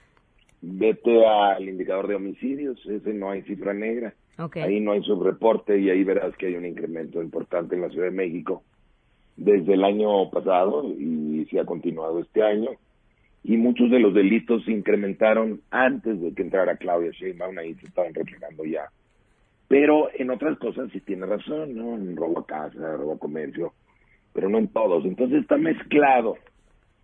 Vete 0.63 1.27
al 1.27 1.69
indicador 1.69 2.09
de 2.09 2.17
homicidios, 2.17 2.79
ese 2.87 3.15
no 3.15 3.31
hay 3.31 3.43
cifra 3.43 3.73
negra. 3.73 4.15
Ahí 4.55 4.81
no 4.81 4.93
hay 4.93 5.03
subreporte 5.03 5.79
y 5.79 5.91
ahí 5.91 6.03
verás 6.03 6.35
que 6.37 6.47
hay 6.47 6.55
un 6.55 6.65
incremento 6.65 7.23
importante 7.23 7.75
en 7.75 7.83
la 7.83 7.91
Ciudad 7.91 8.07
de 8.07 8.13
México 8.17 8.63
desde 9.37 9.75
el 9.75 9.85
año 9.85 10.31
pasado 10.31 10.85
y 10.99 11.47
se 11.51 11.61
ha 11.61 11.65
continuado 11.65 12.21
este 12.21 12.43
año. 12.43 12.71
Y 13.43 13.57
muchos 13.57 13.91
de 13.91 13.99
los 13.99 14.13
delitos 14.13 14.65
se 14.65 14.73
incrementaron 14.73 15.63
antes 15.71 16.21
de 16.21 16.35
que 16.35 16.43
entrara 16.43 16.77
Claudia 16.77 17.11
Sheinbaum, 17.11 17.57
ahí 17.59 17.75
se 17.75 17.87
estaban 17.87 18.13
reflejando 18.13 18.65
ya. 18.67 18.91
Pero 19.71 20.09
en 20.19 20.31
otras 20.31 20.59
cosas 20.59 20.91
sí 20.91 20.99
tiene 21.01 21.27
razón, 21.27 21.77
¿no? 21.77 21.95
En 21.95 22.17
robo 22.17 22.41
a 22.41 22.45
casa, 22.45 22.97
robo 22.97 23.13
a 23.13 23.19
comercio, 23.21 23.73
pero 24.33 24.49
no 24.49 24.59
en 24.59 24.67
todos. 24.67 25.05
Entonces 25.05 25.43
está 25.43 25.59
mezclado. 25.59 26.35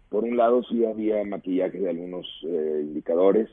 Por 0.09 0.25
un 0.25 0.37
lado 0.37 0.65
sí 0.65 0.85
había 0.85 1.23
maquillaje 1.23 1.79
de 1.79 1.91
algunos 1.91 2.27
eh, 2.43 2.81
indicadores, 2.83 3.49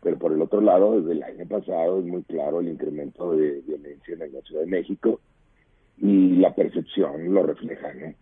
pero 0.00 0.16
por 0.16 0.32
el 0.32 0.40
otro 0.40 0.60
lado, 0.60 1.00
desde 1.00 1.10
el 1.10 1.24
año 1.24 1.44
pasado 1.48 1.98
es 1.98 2.04
muy 2.04 2.22
claro 2.22 2.60
el 2.60 2.68
incremento 2.68 3.34
de 3.34 3.62
violencia 3.66 4.14
en 4.14 4.32
la 4.32 4.40
Ciudad 4.42 4.60
de 4.60 4.70
México 4.70 5.20
y 5.98 6.36
la 6.36 6.54
percepción 6.54 7.34
lo 7.34 7.42
refleja, 7.42 7.92
¿no? 7.94 8.14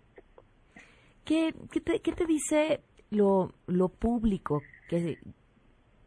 ¿Qué, 1.27 1.53
qué, 1.71 1.81
te, 1.83 2.01
qué 2.01 2.13
te 2.13 2.25
dice 2.25 2.81
lo, 3.11 3.53
lo 3.67 3.91
público 3.91 4.63
que 4.89 5.19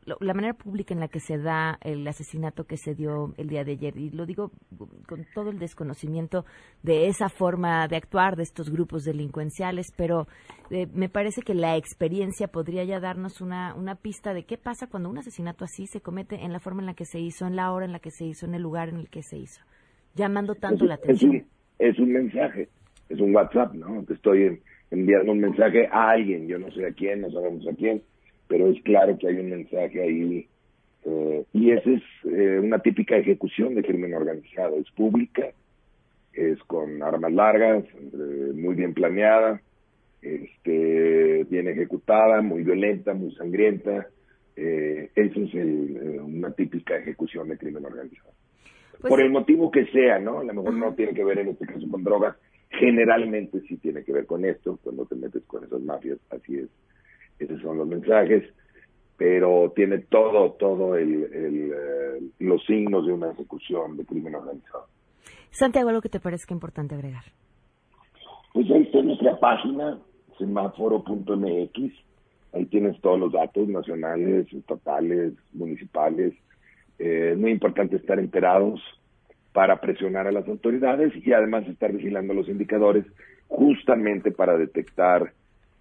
la 0.05 0.33
manera 0.33 0.53
pública 0.53 0.93
en 0.93 0.99
la 0.99 1.07
que 1.07 1.19
se 1.19 1.37
da 1.37 1.77
el 1.81 2.07
asesinato 2.07 2.65
que 2.65 2.77
se 2.77 2.95
dio 2.95 3.33
el 3.37 3.47
día 3.47 3.63
de 3.63 3.73
ayer. 3.73 3.97
Y 3.97 4.09
lo 4.09 4.25
digo 4.25 4.51
con 5.07 5.25
todo 5.33 5.49
el 5.49 5.59
desconocimiento 5.59 6.45
de 6.81 7.07
esa 7.07 7.29
forma 7.29 7.87
de 7.87 7.95
actuar 7.95 8.35
de 8.35 8.43
estos 8.43 8.69
grupos 8.69 9.03
delincuenciales, 9.03 9.93
pero 9.95 10.27
eh, 10.69 10.87
me 10.93 11.09
parece 11.09 11.41
que 11.41 11.53
la 11.53 11.77
experiencia 11.77 12.47
podría 12.47 12.83
ya 12.83 12.99
darnos 12.99 13.41
una, 13.41 13.75
una 13.75 13.95
pista 13.95 14.33
de 14.33 14.43
qué 14.43 14.57
pasa 14.57 14.87
cuando 14.87 15.09
un 15.09 15.17
asesinato 15.17 15.65
así 15.65 15.87
se 15.87 16.01
comete 16.01 16.43
en 16.43 16.51
la 16.51 16.59
forma 16.59 16.81
en 16.81 16.87
la 16.87 16.93
que 16.93 17.05
se 17.05 17.19
hizo, 17.19 17.45
en 17.45 17.55
la 17.55 17.71
hora 17.71 17.85
en 17.85 17.91
la 17.91 17.99
que 17.99 18.11
se 18.11 18.25
hizo, 18.25 18.45
en 18.45 18.55
el 18.55 18.61
lugar 18.61 18.89
en 18.89 18.97
el 18.97 19.09
que 19.09 19.23
se 19.23 19.37
hizo, 19.37 19.61
llamando 20.15 20.55
tanto 20.55 20.85
la 20.85 20.95
atención. 20.95 21.45
Es 21.79 21.99
un, 21.99 22.13
mensaje, 22.13 22.69
es 23.09 23.19
un 23.19 23.35
WhatsApp, 23.35 23.73
¿no? 23.73 24.03
Te 24.03 24.13
estoy 24.13 24.61
enviando 24.91 25.31
un 25.31 25.39
mensaje 25.39 25.87
a 25.91 26.11
alguien, 26.11 26.47
yo 26.47 26.59
no 26.59 26.71
sé 26.71 26.85
a 26.85 26.91
quién, 26.93 27.21
no 27.21 27.31
sabemos 27.31 27.67
a 27.67 27.73
quién 27.75 28.01
pero 28.53 28.69
es 28.69 28.79
claro 28.83 29.17
que 29.17 29.27
hay 29.27 29.37
un 29.37 29.49
mensaje 29.49 29.99
ahí 29.99 30.47
eh, 31.05 31.43
y 31.53 31.71
esa 31.71 31.89
es 31.89 32.03
eh, 32.25 32.59
una 32.59 32.77
típica 32.77 33.17
ejecución 33.17 33.73
de 33.73 33.81
crimen 33.81 34.13
organizado, 34.13 34.77
es 34.77 34.91
pública, 34.91 35.47
es 36.33 36.59
con 36.65 37.01
armas 37.01 37.33
largas, 37.33 37.83
eh, 37.83 38.51
muy 38.53 38.75
bien 38.75 38.93
planeada, 38.93 39.59
este, 40.21 41.45
bien 41.49 41.67
ejecutada, 41.67 42.43
muy 42.43 42.61
violenta, 42.61 43.15
muy 43.15 43.33
sangrienta, 43.33 44.05
eso 44.55 45.39
es 45.39 45.53
una 46.21 46.51
típica 46.51 46.95
ejecución 46.95 47.49
de 47.49 47.57
crimen 47.57 47.87
organizado. 47.87 48.33
Pues 49.01 49.09
Por 49.09 49.19
el 49.19 49.31
motivo 49.31 49.71
que 49.71 49.87
sea, 49.87 50.19
¿no? 50.19 50.41
A 50.41 50.43
lo 50.43 50.53
mejor 50.53 50.75
no 50.75 50.93
tiene 50.93 51.15
que 51.15 51.23
ver 51.23 51.39
en 51.39 51.47
este 51.47 51.65
caso 51.65 51.89
con 51.89 52.03
drogas, 52.03 52.37
generalmente 52.69 53.61
sí 53.61 53.77
tiene 53.77 54.03
que 54.03 54.13
ver 54.13 54.27
con 54.27 54.45
esto, 54.45 54.77
cuando 54.83 55.07
te 55.07 55.15
metes 55.15 55.41
con 55.45 55.63
esas 55.63 55.81
mafias, 55.81 56.19
así 56.29 56.59
es 56.59 56.69
esos 57.39 57.61
son 57.61 57.77
los 57.77 57.87
mensajes, 57.87 58.43
pero 59.17 59.71
tiene 59.75 59.99
todo, 59.99 60.51
todo 60.53 60.95
el, 60.95 61.27
eh, 61.31 62.21
los 62.39 62.63
signos 62.65 63.05
de 63.05 63.13
una 63.13 63.31
ejecución 63.31 63.97
de 63.97 64.05
crimen 64.05 64.35
organizado. 64.35 64.87
Santiago, 65.51 65.89
¿algo 65.89 66.01
que 66.01 66.09
te 66.09 66.19
parezca 66.19 66.53
importante 66.53 66.95
agregar? 66.95 67.23
Pues 68.53 68.69
ahí 68.71 68.83
está 68.83 69.01
nuestra 69.01 69.39
página, 69.39 69.99
semáforo.mx, 70.37 71.93
ahí 72.53 72.65
tienes 72.65 72.99
todos 73.01 73.19
los 73.19 73.31
datos 73.31 73.67
nacionales, 73.67 74.51
estatales, 74.51 75.33
municipales. 75.53 76.33
Eh, 76.99 77.31
es 77.33 77.37
muy 77.37 77.51
importante 77.51 77.95
estar 77.95 78.19
enterados 78.19 78.81
para 79.53 79.79
presionar 79.79 80.27
a 80.27 80.31
las 80.31 80.47
autoridades 80.47 81.13
y 81.15 81.31
además 81.33 81.67
estar 81.67 81.91
vigilando 81.91 82.33
los 82.33 82.49
indicadores 82.49 83.05
justamente 83.47 84.31
para 84.31 84.57
detectar 84.57 85.33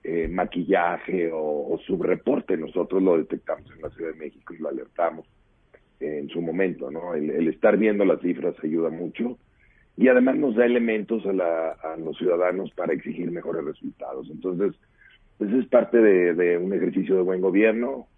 eh, 0.05 0.29
maquillaje 0.29 1.31
o, 1.33 1.79
subreporte. 1.87 2.57
Nosotros 2.57 3.03
lo 3.03 3.19
detectamos 3.19 3.71
en 3.75 3.83
la 3.83 3.91
Ciudad 3.91 4.13
de 4.13 4.19
México 4.19 4.55
y 4.55 4.59
lo 4.59 4.69
alertamos 4.69 5.27
en 6.01 6.29
su 6.29 6.41
momento, 6.41 6.91
¿no? 6.91 7.15
El, 7.15 7.47
estar 7.49 7.77
viendo 7.77 8.05
las 8.05 8.21
cifras 8.21 8.57
ayuda 8.65 8.91
mucho 8.91 9.39
y 9.97 10.09
además 10.09 10.37
nos 10.37 10.57
da 10.57 10.67
elementos 10.67 11.23
a, 11.27 11.97
los 11.97 12.17
ciudadanos 12.19 12.73
para 12.73 12.93
exigir 12.93 13.31
mejores 13.31 13.65
resultados. 13.65 14.29
Entonces, 14.31 14.75
pues 15.39 15.53
es 15.53 15.67
parte 15.67 15.99
de, 15.99 16.59
un 16.59 16.73
ejercicio 16.73 17.15
de 17.15 17.23
buen 17.23 17.41
gobierno 17.41 18.09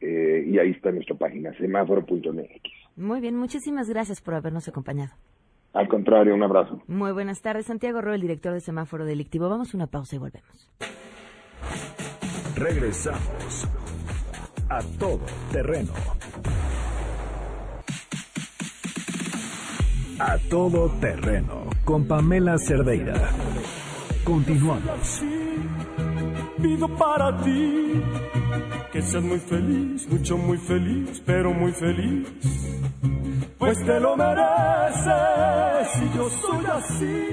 eh, 0.00 0.44
y 0.46 0.58
ahí 0.58 0.70
está 0.70 0.90
nuestra 0.90 1.16
página, 1.16 1.52
semáforo.mx. 1.58 2.96
Muy 2.96 3.20
bien, 3.20 3.36
muchísimas 3.36 3.88
gracias 3.88 4.20
por 4.20 4.34
habernos 4.34 4.66
acompañado. 4.66 5.12
Al 5.74 5.86
contrario, 5.86 6.34
un 6.34 6.42
abrazo. 6.42 6.82
Muy 6.88 7.12
buenas 7.12 7.42
tardes, 7.42 7.66
Santiago 7.66 8.00
Ro, 8.00 8.14
el 8.14 8.20
director 8.20 8.52
de 8.52 8.60
Semáforo 8.60 9.04
Delictivo. 9.04 9.48
Vamos 9.48 9.74
a 9.74 9.76
una 9.76 9.86
pausa 9.86 10.16
y 10.16 10.18
volvemos. 10.18 10.68
Regresamos 12.56 13.68
a 14.68 14.78
todo 14.98 15.20
terreno. 15.52 15.92
A 20.18 20.36
todo 20.50 20.90
terreno 21.00 21.70
con 21.84 22.06
Pamela 22.06 22.58
Cerdeira. 22.58 23.30
Continuamos. 24.24 25.22
Pido 26.60 26.88
para 26.96 27.40
ti 27.42 28.02
que 28.92 29.02
seas 29.02 29.22
muy 29.22 29.38
feliz, 29.38 30.08
mucho 30.08 30.36
muy 30.36 30.58
feliz, 30.58 31.22
pero 31.24 31.52
muy 31.52 31.72
feliz 31.72 32.26
pues 33.68 33.84
te 33.84 34.00
lo 34.00 34.16
mereces 34.16 34.42
y 36.02 36.16
yo 36.16 36.30
soy 36.30 36.64
así. 36.72 37.26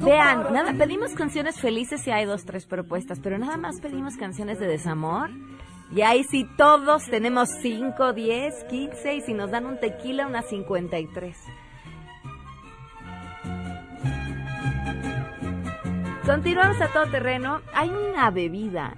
Vean, 0.00 0.52
nada, 0.52 0.72
pedimos 0.74 1.12
canciones 1.14 1.60
felices 1.60 2.06
y 2.06 2.10
hay 2.10 2.24
dos, 2.24 2.44
tres 2.44 2.66
propuestas, 2.66 3.18
pero 3.20 3.36
nada 3.36 3.56
más 3.56 3.80
pedimos 3.80 4.16
canciones 4.16 4.58
de 4.58 4.66
desamor. 4.66 5.30
Y 5.90 6.02
ahí 6.02 6.22
sí 6.24 6.46
todos 6.56 7.06
tenemos 7.06 7.48
5, 7.62 8.12
10, 8.12 8.64
15 8.64 9.14
y 9.14 9.20
si 9.22 9.34
nos 9.34 9.50
dan 9.50 9.66
un 9.66 9.80
tequila, 9.80 10.26
unas 10.26 10.48
53. 10.48 11.36
Continuamos 16.26 16.80
a 16.82 16.92
todo 16.92 17.10
terreno. 17.10 17.62
Hay 17.72 17.88
una 17.88 18.30
bebida 18.30 18.94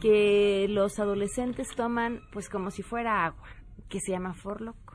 que 0.00 0.66
los 0.68 0.98
adolescentes 0.98 1.68
toman 1.74 2.20
pues 2.30 2.50
como 2.50 2.70
si 2.70 2.82
fuera 2.82 3.24
agua, 3.24 3.48
que 3.88 4.00
se 4.00 4.12
llama 4.12 4.34
Forloco. 4.34 4.94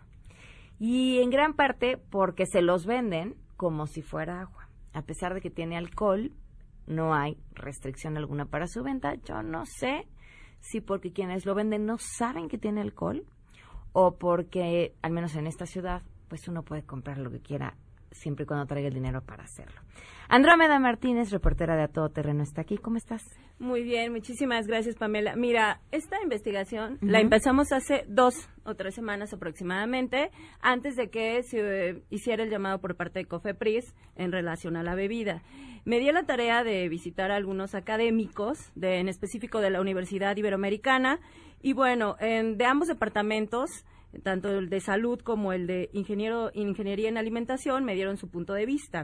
Y 0.80 1.20
en 1.22 1.32
gran 1.32 1.54
parte 1.56 1.98
porque 1.98 2.46
se 2.46 2.62
los 2.62 2.86
venden 2.86 3.36
como 3.58 3.88
si 3.88 4.04
fuera 4.04 4.42
agua. 4.42 4.59
A 4.94 5.02
pesar 5.04 5.34
de 5.34 5.42
que 5.42 5.50
tiene 5.50 5.78
alcohol, 5.78 6.32
no 6.88 7.14
hay 7.14 7.38
restricción 7.54 8.18
alguna 8.18 8.46
para 8.46 8.68
su 8.68 8.84
venta. 8.84 9.16
Yo 9.24 9.44
no 9.44 9.66
sé 9.66 10.08
si 10.60 10.82
porque 10.82 11.14
quienes 11.14 11.46
lo 11.46 11.56
venden 11.56 11.86
no 11.86 11.98
saben 11.98 12.50
que 12.50 12.58
tiene 12.58 12.82
alcohol 12.82 13.26
o 13.94 14.18
porque, 14.18 14.96
al 15.02 15.12
menos 15.12 15.36
en 15.36 15.48
esta 15.48 15.66
ciudad, 15.66 16.04
pues 16.28 16.48
uno 16.48 16.64
puede 16.64 16.84
comprar 16.84 17.18
lo 17.18 17.32
que 17.32 17.40
quiera 17.40 17.76
siempre 18.12 18.44
y 18.44 18.48
cuando 18.48 18.66
traiga 18.66 18.88
el 18.88 18.94
dinero 18.94 19.22
para 19.22 19.44
hacerlo. 19.44 19.80
Andrómeda 20.28 20.80
Martínez, 20.80 21.32
reportera 21.32 21.76
de 21.76 21.84
A 21.84 21.88
Todo 21.88 22.10
Terreno, 22.10 22.44
está 22.44 22.62
aquí. 22.62 22.78
¿Cómo 22.78 22.98
estás? 22.98 23.24
Muy 23.60 23.84
bien, 23.84 24.14
muchísimas 24.14 24.68
gracias, 24.68 24.96
Pamela. 24.96 25.36
Mira, 25.36 25.82
esta 25.92 26.16
investigación 26.24 26.98
la 27.02 27.20
empezamos 27.20 27.74
hace 27.74 28.06
dos 28.08 28.34
o 28.64 28.76
tres 28.76 28.96
semanas 28.96 29.34
aproximadamente, 29.34 30.32
antes 30.62 30.96
de 30.96 31.10
que 31.10 31.44
se 31.44 31.90
eh, 31.90 32.02
hiciera 32.10 32.44
el 32.44 32.50
llamado 32.50 32.80
por 32.80 32.96
parte 32.96 33.20
de 33.20 33.26
COFEPRIS 33.26 33.94
en 34.16 34.32
relación 34.32 34.78
a 34.78 34.84
la 34.84 34.96
bebida. 34.96 35.42
Me 35.84 36.00
di 36.00 36.10
la 36.10 36.24
tarea 36.24 36.64
de 36.64 36.88
visitar 36.88 37.32
a 37.32 37.36
algunos 37.36 37.76
académicos, 37.76 38.72
de, 38.76 39.00
en 39.00 39.10
específico 39.10 39.60
de 39.60 39.72
la 39.72 39.82
Universidad 39.82 40.38
Iberoamericana, 40.38 41.20
y 41.62 41.74
bueno, 41.74 42.16
en, 42.22 42.58
de 42.58 42.64
ambos 42.64 42.88
departamentos, 42.88 43.70
tanto 44.24 44.58
el 44.58 44.70
de 44.70 44.80
salud 44.80 45.20
como 45.20 45.52
el 45.52 45.68
de 45.68 45.90
ingeniero 45.92 46.50
ingeniería 46.54 47.10
en 47.10 47.18
alimentación 47.18 47.84
me 47.84 47.94
dieron 47.94 48.16
su 48.16 48.30
punto 48.30 48.54
de 48.54 48.66
vista. 48.66 49.04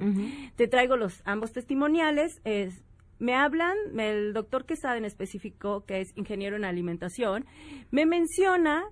Te 0.56 0.68
traigo 0.68 0.96
los 0.96 1.22
ambos 1.26 1.52
testimoniales. 1.52 2.42
Es, 2.44 2.84
me 3.20 3.36
hablan, 3.36 3.76
el 3.98 4.34
doctor 4.34 4.66
Quesada 4.66 4.98
en 4.98 5.06
específico, 5.06 5.86
que 5.86 6.02
es 6.02 6.16
ingeniero 6.18 6.56
en 6.56 6.66
alimentación, 6.66 7.46
me 7.92 8.06
menciona 8.06 8.86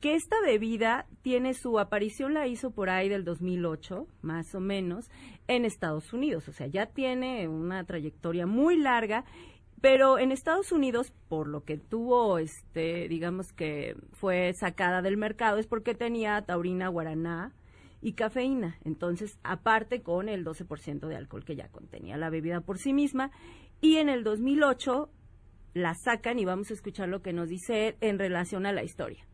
que 0.00 0.14
esta 0.14 0.36
bebida 0.40 1.06
tiene 1.22 1.52
su 1.52 1.78
aparición, 1.78 2.32
la 2.32 2.46
hizo 2.46 2.70
por 2.70 2.88
ahí 2.88 3.08
del 3.08 3.24
2008, 3.24 4.06
más 4.22 4.54
o 4.54 4.60
menos, 4.60 5.10
en 5.46 5.64
Estados 5.64 6.12
Unidos. 6.12 6.48
O 6.48 6.52
sea, 6.52 6.66
ya 6.66 6.86
tiene 6.86 7.48
una 7.48 7.84
trayectoria 7.84 8.46
muy 8.46 8.76
larga 8.78 9.24
pero 9.80 10.18
en 10.18 10.30
Estados 10.30 10.72
Unidos, 10.72 11.12
por 11.28 11.48
lo 11.48 11.64
que 11.64 11.78
tuvo, 11.78 12.38
este, 12.38 13.08
digamos 13.08 13.52
que 13.52 13.96
fue 14.12 14.52
sacada 14.52 15.00
del 15.00 15.16
mercado, 15.16 15.58
es 15.58 15.66
porque 15.66 15.94
tenía 15.94 16.42
taurina, 16.42 16.88
guaraná 16.88 17.54
y 18.00 18.12
cafeína. 18.12 18.78
Entonces, 18.84 19.38
aparte 19.42 20.02
con 20.02 20.28
el 20.28 20.44
12% 20.44 21.06
de 21.06 21.16
alcohol 21.16 21.44
que 21.44 21.56
ya 21.56 21.68
contenía 21.68 22.16
la 22.16 22.30
bebida 22.30 22.60
por 22.60 22.78
sí 22.78 22.92
misma. 22.92 23.30
Y 23.80 23.96
en 23.96 24.08
el 24.08 24.24
2008 24.24 25.10
la 25.74 25.94
sacan 25.94 26.38
y 26.38 26.44
vamos 26.44 26.70
a 26.70 26.74
escuchar 26.74 27.08
lo 27.08 27.22
que 27.22 27.32
nos 27.32 27.48
dice 27.48 27.96
en 28.00 28.18
relación 28.18 28.66
a 28.66 28.72
la 28.72 28.82
historia. 28.82 29.26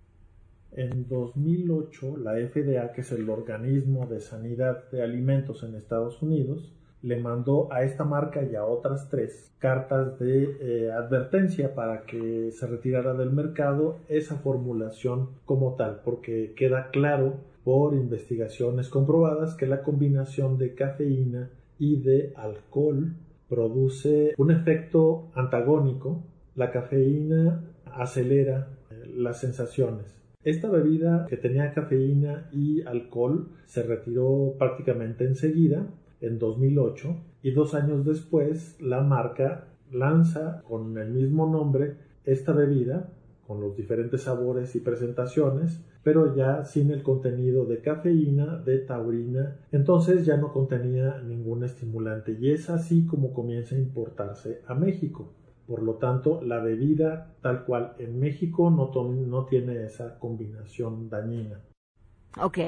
En 0.72 1.08
2008, 1.08 2.16
la 2.18 2.32
FDA, 2.32 2.92
que 2.92 3.00
es 3.00 3.12
el 3.12 3.30
organismo 3.30 4.06
de 4.06 4.20
sanidad 4.20 4.90
de 4.90 5.02
alimentos 5.02 5.62
en 5.62 5.74
Estados 5.74 6.20
Unidos, 6.22 6.74
le 7.02 7.18
mandó 7.18 7.72
a 7.72 7.82
esta 7.82 8.04
marca 8.04 8.42
y 8.42 8.56
a 8.56 8.64
otras 8.64 9.08
tres 9.08 9.52
cartas 9.58 10.18
de 10.18 10.56
eh, 10.60 10.92
advertencia 10.92 11.74
para 11.74 12.02
que 12.02 12.50
se 12.50 12.66
retirara 12.66 13.14
del 13.14 13.30
mercado 13.30 13.98
esa 14.08 14.36
formulación 14.36 15.30
como 15.44 15.76
tal, 15.76 16.00
porque 16.04 16.52
queda 16.56 16.90
claro 16.90 17.38
por 17.66 17.94
investigaciones 17.94 18.88
comprobadas 18.88 19.56
que 19.56 19.66
la 19.66 19.82
combinación 19.82 20.56
de 20.56 20.76
cafeína 20.76 21.50
y 21.80 21.96
de 21.96 22.32
alcohol 22.36 23.16
produce 23.48 24.34
un 24.38 24.52
efecto 24.52 25.32
antagónico. 25.34 26.22
La 26.54 26.70
cafeína 26.70 27.64
acelera 27.86 28.68
eh, 28.88 29.10
las 29.16 29.40
sensaciones. 29.40 30.16
Esta 30.44 30.70
bebida 30.70 31.26
que 31.28 31.38
tenía 31.38 31.74
cafeína 31.74 32.48
y 32.52 32.82
alcohol 32.82 33.48
se 33.64 33.82
retiró 33.82 34.54
prácticamente 34.56 35.24
enseguida 35.24 35.88
en 36.20 36.38
2008 36.38 37.16
y 37.42 37.50
dos 37.50 37.74
años 37.74 38.04
después 38.04 38.80
la 38.80 39.00
marca 39.00 39.66
lanza 39.90 40.62
con 40.68 40.96
el 40.98 41.10
mismo 41.10 41.50
nombre 41.50 41.96
esta 42.24 42.52
bebida 42.52 43.10
con 43.46 43.60
los 43.60 43.76
diferentes 43.76 44.22
sabores 44.22 44.74
y 44.74 44.80
presentaciones, 44.80 45.80
pero 46.02 46.34
ya 46.34 46.64
sin 46.64 46.90
el 46.90 47.02
contenido 47.02 47.64
de 47.64 47.80
cafeína, 47.80 48.58
de 48.58 48.78
taurina, 48.78 49.56
entonces 49.72 50.24
ya 50.24 50.36
no 50.36 50.52
contenía 50.52 51.20
ningún 51.22 51.64
estimulante 51.64 52.36
y 52.40 52.50
es 52.50 52.70
así 52.70 53.06
como 53.06 53.32
comienza 53.32 53.74
a 53.74 53.78
importarse 53.78 54.62
a 54.66 54.74
México. 54.74 55.32
Por 55.66 55.82
lo 55.82 55.94
tanto, 55.94 56.40
la 56.42 56.60
bebida 56.60 57.34
tal 57.42 57.64
cual 57.64 57.94
en 57.98 58.20
México 58.20 58.70
no, 58.70 59.46
tiene 59.46 59.84
esa 59.84 60.18
combinación 60.18 61.10
dañina. 61.10 61.60
Ok. 62.40 62.58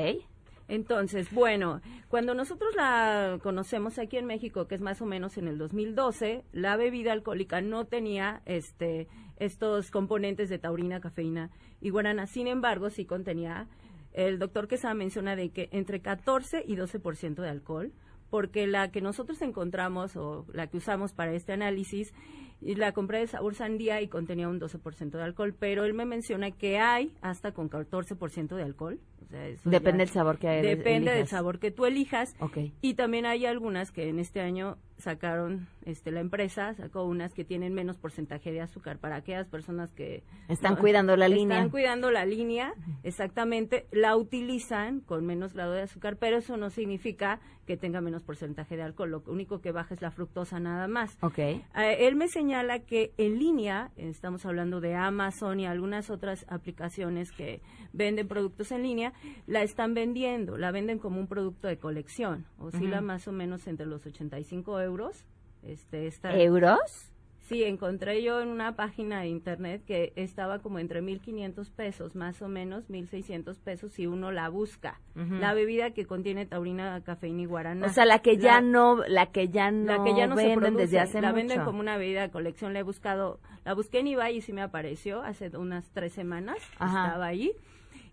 Entonces, 0.67 1.33
bueno, 1.33 1.81
cuando 2.09 2.35
nosotros 2.35 2.75
la 2.77 3.39
conocemos 3.43 3.99
aquí 3.99 4.19
en 4.19 4.27
México, 4.27 4.67
que 4.67 4.75
es 4.75 4.83
más 4.83 5.01
o 5.01 5.07
menos 5.07 5.39
en 5.39 5.49
el 5.49 5.57
2012, 5.57 6.45
la 6.53 6.77
bebida 6.77 7.13
alcohólica 7.13 7.63
no 7.63 7.87
tenía 7.87 8.43
este 8.45 9.09
estos 9.39 9.91
componentes 9.91 10.49
de 10.49 10.59
taurina, 10.59 11.01
cafeína 11.01 11.51
y 11.81 11.91
guarana. 11.91 12.27
Sin 12.27 12.47
embargo, 12.47 12.91
sí 12.91 13.05
contenía, 13.05 13.67
el 14.13 14.39
doctor 14.39 14.69
Quesada 14.69 14.95
menciona 14.95 15.37
de 15.37 15.51
que 15.51 15.69
entre 15.73 16.01
14 16.01 16.65
y 16.67 16.77
12% 16.77 17.35
de 17.37 17.49
alcohol, 17.49 17.93
porque 18.31 18.67
la 18.67 18.91
que 18.91 19.01
nosotros 19.01 19.41
encontramos 19.43 20.17
o 20.17 20.47
la 20.53 20.67
que 20.67 20.77
usamos 20.77 21.13
para 21.13 21.33
este 21.33 21.53
análisis, 21.53 22.13
la 22.61 22.93
compré 22.93 23.21
de 23.21 23.27
sabor 23.29 23.55
sandía 23.55 24.03
y 24.03 24.09
contenía 24.09 24.49
un 24.49 24.61
12% 24.61 25.11
de 25.11 25.23
alcohol, 25.23 25.55
pero 25.59 25.85
él 25.85 25.95
me 25.95 26.05
menciona 26.05 26.51
que 26.51 26.79
hay 26.79 27.15
hasta 27.21 27.53
con 27.53 27.71
14% 27.71 28.57
de 28.57 28.63
alcohol 28.63 29.01
depende 29.65 30.05
del 30.05 30.09
sabor 30.09 30.39
que 30.39 30.49
Depende 30.63 31.13
del 31.13 31.27
sabor 31.27 31.59
que 31.59 31.71
tú 31.71 31.87
elijas. 31.87 32.35
Y 32.81 32.95
también 32.95 33.27
hay 33.27 33.47
algunas 33.47 33.93
que 33.93 34.09
en 34.09 34.19
este 34.19 34.41
año 34.41 34.79
sacaron, 34.99 35.69
este, 35.85 36.11
la 36.11 36.21
empresa 36.21 36.75
sacó 36.75 37.05
unas 37.05 37.33
que 37.33 37.45
tienen 37.45 37.73
menos 37.73 37.97
porcentaje 37.99 38.51
de 38.51 38.61
azúcar 38.61 38.99
para 38.99 39.17
aquellas 39.17 39.47
personas 39.47 39.91
que 39.93 40.25
están 40.49 40.77
cuidando 40.77 41.17
la 41.17 41.29
línea. 41.29 41.59
Están 41.59 41.71
cuidando 41.71 42.11
la 42.11 42.27
línea, 42.27 42.75
exactamente, 43.05 43.87
la 43.93 44.17
utilizan 44.17 45.01
con 45.01 45.25
menos 45.25 45.55
grado 45.55 45.73
de 45.73 45.83
azúcar, 45.83 46.17
pero 46.17 46.39
eso 46.39 46.57
no 46.57 46.71
significa 46.71 47.41
que 47.65 47.77
tenga 47.77 48.01
menos 48.01 48.23
porcentaje 48.23 48.77
de 48.77 48.83
alcohol. 48.83 49.11
Lo 49.11 49.23
único 49.27 49.61
que 49.61 49.73
baja 49.73 49.95
es 49.95 50.01
la 50.01 50.11
fructosa 50.11 50.59
nada 50.59 50.89
más. 50.89 51.17
Okay. 51.21 51.63
Eh, 51.77 52.09
él 52.09 52.17
me 52.17 52.29
señala 52.29 52.81
que 52.81 53.13
en 53.19 53.39
línea, 53.39 53.91
estamos 53.97 54.47
hablando 54.47 54.81
de 54.81 54.95
Amazon 54.95 55.61
y 55.61 55.67
algunas 55.67 56.09
otras 56.11 56.47
aplicaciones 56.49 57.31
que 57.31 57.61
venden 57.93 58.27
productos 58.27 58.73
en 58.73 58.83
línea, 58.83 59.13
la 59.47 59.63
están 59.63 59.95
vendiendo, 59.95 60.57
la 60.57 60.71
venden 60.71 60.99
como 60.99 61.21
un 61.21 61.27
producto 61.27 61.69
de 61.69 61.79
colección, 61.79 62.47
oscila 62.59 63.01
más 63.01 63.29
o 63.29 63.33
menos 63.33 63.67
entre 63.67 63.87
los 63.87 64.05
85 64.07 64.81
euros. 64.81 65.25
Este, 65.63 66.07
esta, 66.07 66.37
¿Euros? 66.37 67.11
Sí, 67.49 67.65
encontré 67.65 68.23
yo 68.23 68.43
en 68.43 68.49
una 68.49 68.77
página 68.77 69.23
de 69.23 69.29
internet 69.29 69.83
que 69.87 70.13
estaba 70.17 70.59
como 70.59 70.81
entre 70.81 71.03
1.500 71.03 71.71
pesos, 71.71 72.15
más 72.15 72.43
o 72.43 72.49
menos 72.49 72.91
1.600 72.91 73.59
pesos 73.59 73.93
si 73.93 74.07
uno 74.07 74.31
la 74.31 74.51
busca. 74.51 75.01
La 75.15 75.55
bebida 75.55 75.93
que 75.93 76.05
contiene 76.05 76.45
taurina, 76.45 77.01
cafeína 77.03 77.43
y 77.43 77.47
guaraná. 77.47 77.87
O 77.87 77.89
sea, 77.89 78.05
la 78.05 78.19
que 78.19 78.37
ya 78.37 78.61
no, 78.61 79.03
la 79.09 79.33
que 79.33 79.49
ya 79.49 79.71
no, 79.71 79.97
la 79.97 80.05
que 80.05 80.15
ya 80.15 80.27
no 80.27 80.37
venden 80.37 80.75
se 80.75 80.81
desde 80.83 81.01
hace 81.01 81.23
La 81.23 81.33
venden 81.33 81.65
como 81.65 81.81
una 81.81 81.97
bebida 81.97 82.21
de 82.21 82.31
colección. 82.31 82.75
La 82.75 82.81
he 82.81 82.83
buscado, 82.83 83.41
la 83.65 83.73
busqué 83.73 84.01
en 84.01 84.09
eBay 84.09 84.37
y 84.37 84.41
sí 84.43 84.53
me 84.53 84.61
apareció 84.61 85.23
hace 85.23 85.49
unas 85.57 85.91
tres 85.93 86.13
semanas. 86.13 86.59
Estaba 86.73 87.25
ahí. 87.25 87.53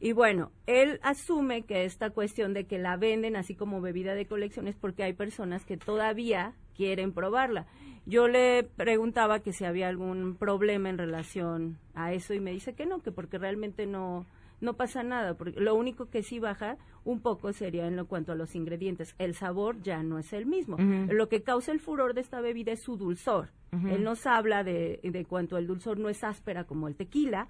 Y 0.05 0.11
bueno, 0.11 0.51
él 0.67 0.99
asume 1.01 1.63
que 1.63 1.83
esta 1.83 2.11
cuestión 2.11 2.53
de 2.53 2.65
que 2.65 2.77
la 2.77 2.95
venden 2.95 3.35
así 3.35 3.55
como 3.55 3.81
bebida 3.81 4.13
de 4.13 4.27
colección 4.27 4.67
es 4.67 4.75
porque 4.75 5.01
hay 5.01 5.13
personas 5.13 5.65
que 5.65 5.77
todavía 5.77 6.53
quieren 6.75 7.11
probarla. 7.11 7.65
Yo 8.05 8.27
le 8.27 8.61
preguntaba 8.61 9.39
que 9.39 9.51
si 9.51 9.65
había 9.65 9.87
algún 9.87 10.35
problema 10.35 10.89
en 10.89 10.99
relación 10.99 11.79
a 11.95 12.13
eso 12.13 12.35
y 12.35 12.39
me 12.39 12.51
dice 12.51 12.75
que 12.75 12.85
no, 12.85 13.01
que 13.01 13.11
porque 13.11 13.39
realmente 13.39 13.87
no 13.87 14.27
no 14.61 14.75
pasa 14.75 15.03
nada, 15.03 15.35
porque 15.35 15.59
lo 15.59 15.75
único 15.75 16.09
que 16.09 16.23
sí 16.23 16.39
baja 16.39 16.77
un 17.03 17.19
poco 17.21 17.51
sería 17.53 17.87
en 17.87 17.95
lo 17.95 18.07
cuanto 18.07 18.31
a 18.31 18.35
los 18.35 18.55
ingredientes. 18.55 19.15
El 19.19 19.35
sabor 19.35 19.81
ya 19.81 20.01
no 20.03 20.17
es 20.17 20.33
el 20.33 20.45
mismo. 20.45 20.77
Lo 20.77 21.29
que 21.29 21.43
causa 21.43 21.71
el 21.71 21.79
furor 21.79 22.13
de 22.13 22.21
esta 22.21 22.41
bebida 22.41 22.71
es 22.71 22.81
su 22.81 22.97
dulzor. 22.97 23.49
Él 23.71 24.05
nos 24.05 24.25
habla 24.25 24.63
de, 24.63 25.01
de 25.03 25.25
cuanto 25.25 25.57
el 25.57 25.67
dulzor 25.67 25.99
no 25.99 26.07
es 26.07 26.23
áspera 26.23 26.63
como 26.63 26.87
el 26.87 26.95
tequila 26.95 27.47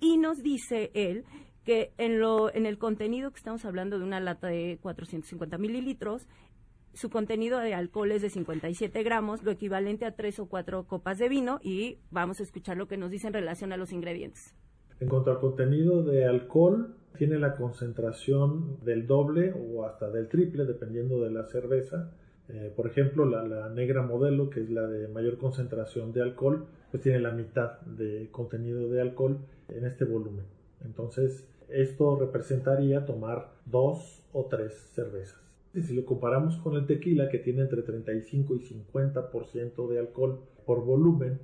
y 0.00 0.18
nos 0.18 0.42
dice 0.42 0.90
él 0.94 1.24
que 1.68 1.92
en, 1.98 2.18
lo, 2.18 2.50
en 2.54 2.64
el 2.64 2.78
contenido 2.78 3.30
que 3.30 3.36
estamos 3.36 3.66
hablando 3.66 3.98
de 3.98 4.04
una 4.06 4.20
lata 4.20 4.46
de 4.46 4.78
450 4.80 5.58
mililitros, 5.58 6.26
su 6.94 7.10
contenido 7.10 7.58
de 7.58 7.74
alcohol 7.74 8.10
es 8.10 8.22
de 8.22 8.30
57 8.30 9.02
gramos, 9.02 9.42
lo 9.42 9.50
equivalente 9.50 10.06
a 10.06 10.16
tres 10.16 10.38
o 10.38 10.46
cuatro 10.46 10.84
copas 10.84 11.18
de 11.18 11.28
vino, 11.28 11.60
y 11.62 11.98
vamos 12.10 12.40
a 12.40 12.44
escuchar 12.44 12.78
lo 12.78 12.88
que 12.88 12.96
nos 12.96 13.10
dice 13.10 13.26
en 13.26 13.34
relación 13.34 13.74
a 13.74 13.76
los 13.76 13.92
ingredientes. 13.92 14.54
En 14.98 15.10
cuanto 15.10 15.30
al 15.30 15.40
contenido 15.40 16.02
de 16.02 16.24
alcohol, 16.24 16.96
tiene 17.18 17.38
la 17.38 17.54
concentración 17.54 18.82
del 18.82 19.06
doble 19.06 19.52
o 19.52 19.84
hasta 19.84 20.08
del 20.08 20.28
triple, 20.28 20.64
dependiendo 20.64 21.20
de 21.20 21.32
la 21.32 21.44
cerveza. 21.44 22.12
Eh, 22.48 22.72
por 22.74 22.86
ejemplo, 22.86 23.26
la, 23.26 23.46
la, 23.46 23.68
negra 23.68 24.00
modelo, 24.00 24.48
que 24.48 24.62
es 24.62 24.70
la 24.70 24.86
de 24.86 25.06
mayor 25.08 25.36
concentración 25.36 26.14
de 26.14 26.22
alcohol, 26.22 26.64
pues 26.90 27.02
tiene 27.02 27.20
la 27.20 27.32
mitad 27.32 27.78
de 27.82 28.30
contenido 28.30 28.88
de 28.88 29.02
alcohol 29.02 29.40
en 29.68 29.84
este 29.84 30.06
volumen. 30.06 30.46
Entonces, 30.82 31.46
esto 31.68 32.18
representaría 32.18 33.04
tomar 33.04 33.52
dos 33.66 34.22
o 34.32 34.46
tres 34.46 34.72
cervezas. 34.94 35.40
Y 35.74 35.82
si 35.82 35.94
lo 35.94 36.04
comparamos 36.04 36.56
con 36.58 36.76
el 36.76 36.86
tequila, 36.86 37.28
que 37.28 37.38
tiene 37.38 37.62
entre 37.62 37.82
35 37.82 38.54
y 38.56 38.60
50% 38.60 39.88
de 39.88 39.98
alcohol 39.98 40.40
por 40.64 40.84
volumen, 40.84 41.38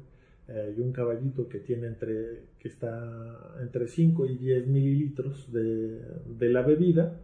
eh, 0.49 0.75
y 0.77 0.81
un 0.81 0.93
caballito 0.93 1.49
que 1.49 1.59
tiene 1.59 1.87
entre, 1.87 2.43
que 2.59 2.69
está 2.69 3.57
entre 3.63 3.89
5 3.89 4.27
y 4.27 4.37
10 4.37 4.67
mililitros 4.67 5.51
de, 5.53 6.01
de 6.27 6.49
la 6.51 6.63
bebida, 6.63 7.19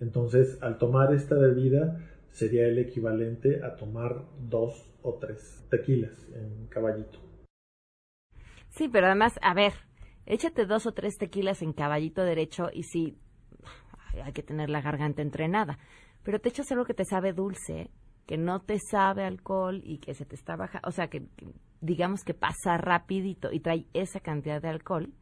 entonces 0.00 0.58
al 0.60 0.76
tomar 0.76 1.14
esta 1.14 1.36
bebida 1.36 1.98
sería 2.32 2.66
el 2.66 2.78
equivalente 2.78 3.62
a 3.62 3.76
tomar 3.76 4.24
dos 4.48 4.90
o 5.02 5.14
tres 5.14 5.64
tequilas 5.70 6.28
en 6.34 6.66
caballito. 6.68 7.18
Sí, 8.68 8.88
pero 8.88 9.06
además, 9.06 9.38
a 9.42 9.54
ver, 9.54 9.72
échate 10.26 10.66
dos 10.66 10.86
o 10.86 10.92
tres 10.92 11.16
tequilas 11.16 11.62
en 11.62 11.72
caballito 11.72 12.22
derecho 12.22 12.68
y 12.72 12.84
sí, 12.84 13.16
hay 14.22 14.32
que 14.32 14.42
tener 14.42 14.70
la 14.70 14.80
garganta 14.80 15.22
entrenada. 15.22 15.78
Pero 16.22 16.40
te 16.40 16.48
echas 16.50 16.70
algo 16.72 16.84
que 16.84 16.94
te 16.94 17.04
sabe 17.04 17.32
dulce, 17.32 17.90
que 18.26 18.36
no 18.36 18.60
te 18.60 18.78
sabe 18.78 19.24
alcohol 19.24 19.80
y 19.84 19.98
que 19.98 20.14
se 20.14 20.24
te 20.24 20.34
está 20.34 20.56
bajando, 20.56 20.86
o 20.86 20.92
sea, 20.92 21.08
que, 21.08 21.26
digamos 21.80 22.22
que 22.24 22.34
pasa 22.34 22.76
rapidito 22.76 23.50
y 23.52 23.60
trae 23.60 23.86
esa 23.94 24.20
cantidad 24.20 24.60
de 24.60 24.68
alcohol, 24.68 25.12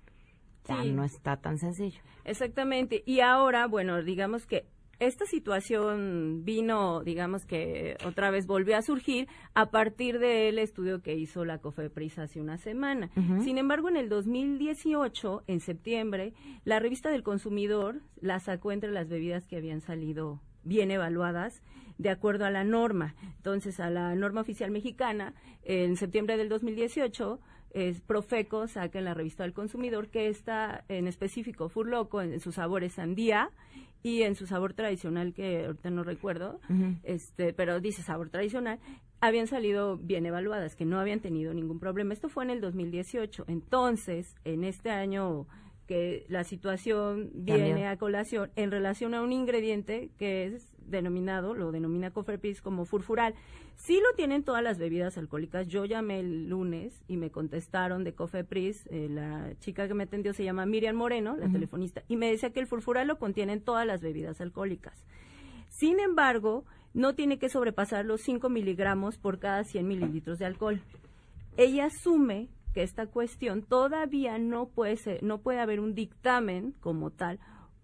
ya 0.64 0.84
no 0.84 1.04
está 1.04 1.38
tan 1.38 1.58
sencillo. 1.58 2.00
Exactamente. 2.24 3.02
Y 3.06 3.20
ahora, 3.20 3.66
bueno, 3.66 4.02
digamos 4.02 4.46
que 4.46 4.66
esta 5.00 5.26
situación 5.26 6.44
vino, 6.44 7.02
digamos 7.04 7.44
que 7.44 7.96
otra 8.04 8.30
vez 8.30 8.46
volvió 8.46 8.76
a 8.76 8.82
surgir 8.82 9.28
a 9.54 9.70
partir 9.70 10.18
del 10.18 10.58
estudio 10.58 11.02
que 11.02 11.14
hizo 11.14 11.44
la 11.44 11.58
COFEPRIS 11.58 12.18
hace 12.18 12.40
una 12.40 12.58
semana. 12.58 13.10
Sin 13.42 13.58
embargo, 13.58 13.88
en 13.88 13.96
el 13.96 14.08
2018, 14.08 15.44
en 15.46 15.60
septiembre, 15.60 16.34
la 16.64 16.80
revista 16.80 17.10
del 17.10 17.22
consumidor 17.22 18.00
la 18.20 18.40
sacó 18.40 18.72
entre 18.72 18.90
las 18.90 19.08
bebidas 19.08 19.46
que 19.46 19.56
habían 19.56 19.80
salido 19.80 20.40
bien 20.64 20.90
evaluadas 20.90 21.62
de 21.98 22.10
acuerdo 22.10 22.44
a 22.44 22.50
la 22.50 22.64
norma. 22.64 23.14
Entonces, 23.36 23.80
a 23.80 23.90
la 23.90 24.14
norma 24.14 24.40
oficial 24.40 24.70
mexicana, 24.70 25.34
en 25.62 25.96
septiembre 25.96 26.36
del 26.36 26.48
2018, 26.48 27.40
es 27.70 28.00
Profeco 28.00 28.66
saca 28.66 28.98
en 28.98 29.04
la 29.04 29.14
revista 29.14 29.42
del 29.42 29.52
consumidor 29.52 30.08
que 30.08 30.28
está 30.28 30.84
en 30.88 31.06
específico 31.06 31.68
Furloco 31.68 32.22
en, 32.22 32.40
su 32.40 32.50
sabor 32.50 32.82
es 32.82 32.94
sandía 32.94 33.50
y 34.02 34.22
en 34.22 34.34
su 34.34 34.46
sabor 34.46 34.74
tradicional 34.74 35.32
que 35.34 35.66
ahorita 35.66 35.90
no 35.90 36.04
recuerdo, 36.04 36.60
este, 37.02 37.52
pero 37.52 37.80
dice 37.80 38.02
sabor 38.02 38.30
tradicional, 38.30 38.78
habían 39.20 39.46
salido 39.46 39.96
bien 39.96 40.26
evaluadas, 40.26 40.76
que 40.76 40.84
no 40.84 41.00
habían 41.00 41.20
tenido 41.20 41.52
ningún 41.52 41.80
problema. 41.80 42.12
Esto 42.12 42.28
fue 42.28 42.44
en 42.44 42.50
el 42.50 42.60
2018. 42.60 43.44
Entonces, 43.48 44.36
en 44.44 44.64
este 44.64 44.90
año 44.90 45.46
que 45.88 46.26
la 46.28 46.44
situación 46.44 47.30
viene 47.32 47.88
a 47.88 47.96
colación 47.96 48.50
en 48.56 48.70
relación 48.70 49.14
a 49.14 49.22
un 49.22 49.32
ingrediente 49.32 50.10
que 50.18 50.44
es 50.44 50.68
denominado, 50.90 51.54
lo 51.54 51.72
denomina 51.72 52.10
Cofrepris 52.10 52.62
como 52.62 52.84
furfural. 52.84 53.34
Sí 53.76 54.00
lo 54.00 54.16
tienen 54.16 54.42
todas 54.42 54.62
las 54.62 54.78
bebidas 54.78 55.18
alcohólicas. 55.18 55.68
Yo 55.68 55.84
llamé 55.84 56.20
el 56.20 56.48
lunes 56.48 57.02
y 57.08 57.16
me 57.16 57.30
contestaron 57.30 58.04
de 58.04 58.14
Cofepris, 58.14 58.86
eh, 58.90 59.08
la 59.08 59.52
chica 59.60 59.86
que 59.86 59.94
me 59.94 60.04
atendió 60.04 60.32
se 60.32 60.44
llama 60.44 60.66
Miriam 60.66 60.96
Moreno, 60.96 61.36
la 61.36 61.48
telefonista, 61.48 62.02
y 62.08 62.16
me 62.16 62.30
decía 62.30 62.50
que 62.50 62.60
el 62.60 62.66
furfural 62.66 63.06
lo 63.06 63.18
contienen 63.18 63.60
todas 63.60 63.86
las 63.86 64.00
bebidas 64.00 64.40
alcohólicas. 64.40 65.04
Sin 65.68 66.00
embargo, 66.00 66.64
no 66.94 67.14
tiene 67.14 67.38
que 67.38 67.48
sobrepasar 67.48 68.04
los 68.04 68.20
5 68.22 68.48
miligramos 68.48 69.18
por 69.18 69.38
cada 69.38 69.64
100 69.64 69.86
mililitros 69.86 70.38
de 70.38 70.46
alcohol. 70.46 70.82
Ella 71.56 71.86
asume 71.86 72.48
que 72.72 72.82
esta 72.82 73.06
cuestión 73.06 73.62
todavía 73.62 74.38
no 74.38 74.68
puede 74.68 74.96
ser, 74.96 75.22
no 75.22 75.38
puede 75.38 75.60
haber 75.60 75.80
un 75.80 75.94
dictamen 75.94 76.74
como 76.80 77.10
tal 77.10 77.38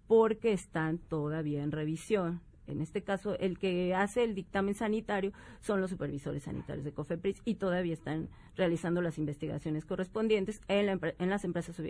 porque 0.07 0.53
están 0.53 0.99
todavía 0.99 1.63
en 1.63 1.73
revisión. 1.73 2.41
En 2.67 2.81
este 2.81 3.03
caso, 3.03 3.39
el 3.39 3.59
que 3.59 3.95
hace 3.95 4.25
el 4.25 4.35
dictamen 4.35 4.75
sanitario 4.75 5.33
son 5.61 5.81
los 5.81 5.91
supervisores 5.91 6.45
sanitarios 6.45 6.85
de 6.85 6.93
COFEPRIS 6.93 7.43
y 7.45 7.57
todavía 7.57 7.93
están 7.93 8.29
realizando 8.57 9.03
las 9.03 9.19
investigaciones 9.19 9.85
correspondientes 9.85 10.61
en, 10.69 11.01
en 11.19 11.31
las 11.31 11.45
empresas, 11.45 11.81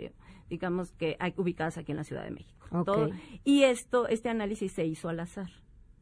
digamos, 0.49 0.91
que 0.91 1.15
hay 1.19 1.33
ubicadas 1.37 1.77
aquí 1.77 1.91
en 1.91 1.97
la 1.97 2.03
Ciudad 2.03 2.23
de 2.23 2.31
México. 2.31 2.55
y 3.43 3.63
esto, 3.63 4.07
este 4.07 4.29
análisis 4.29 4.71
se 4.71 4.85
hizo 4.85 5.09
al 5.09 5.19
azar 5.19 5.49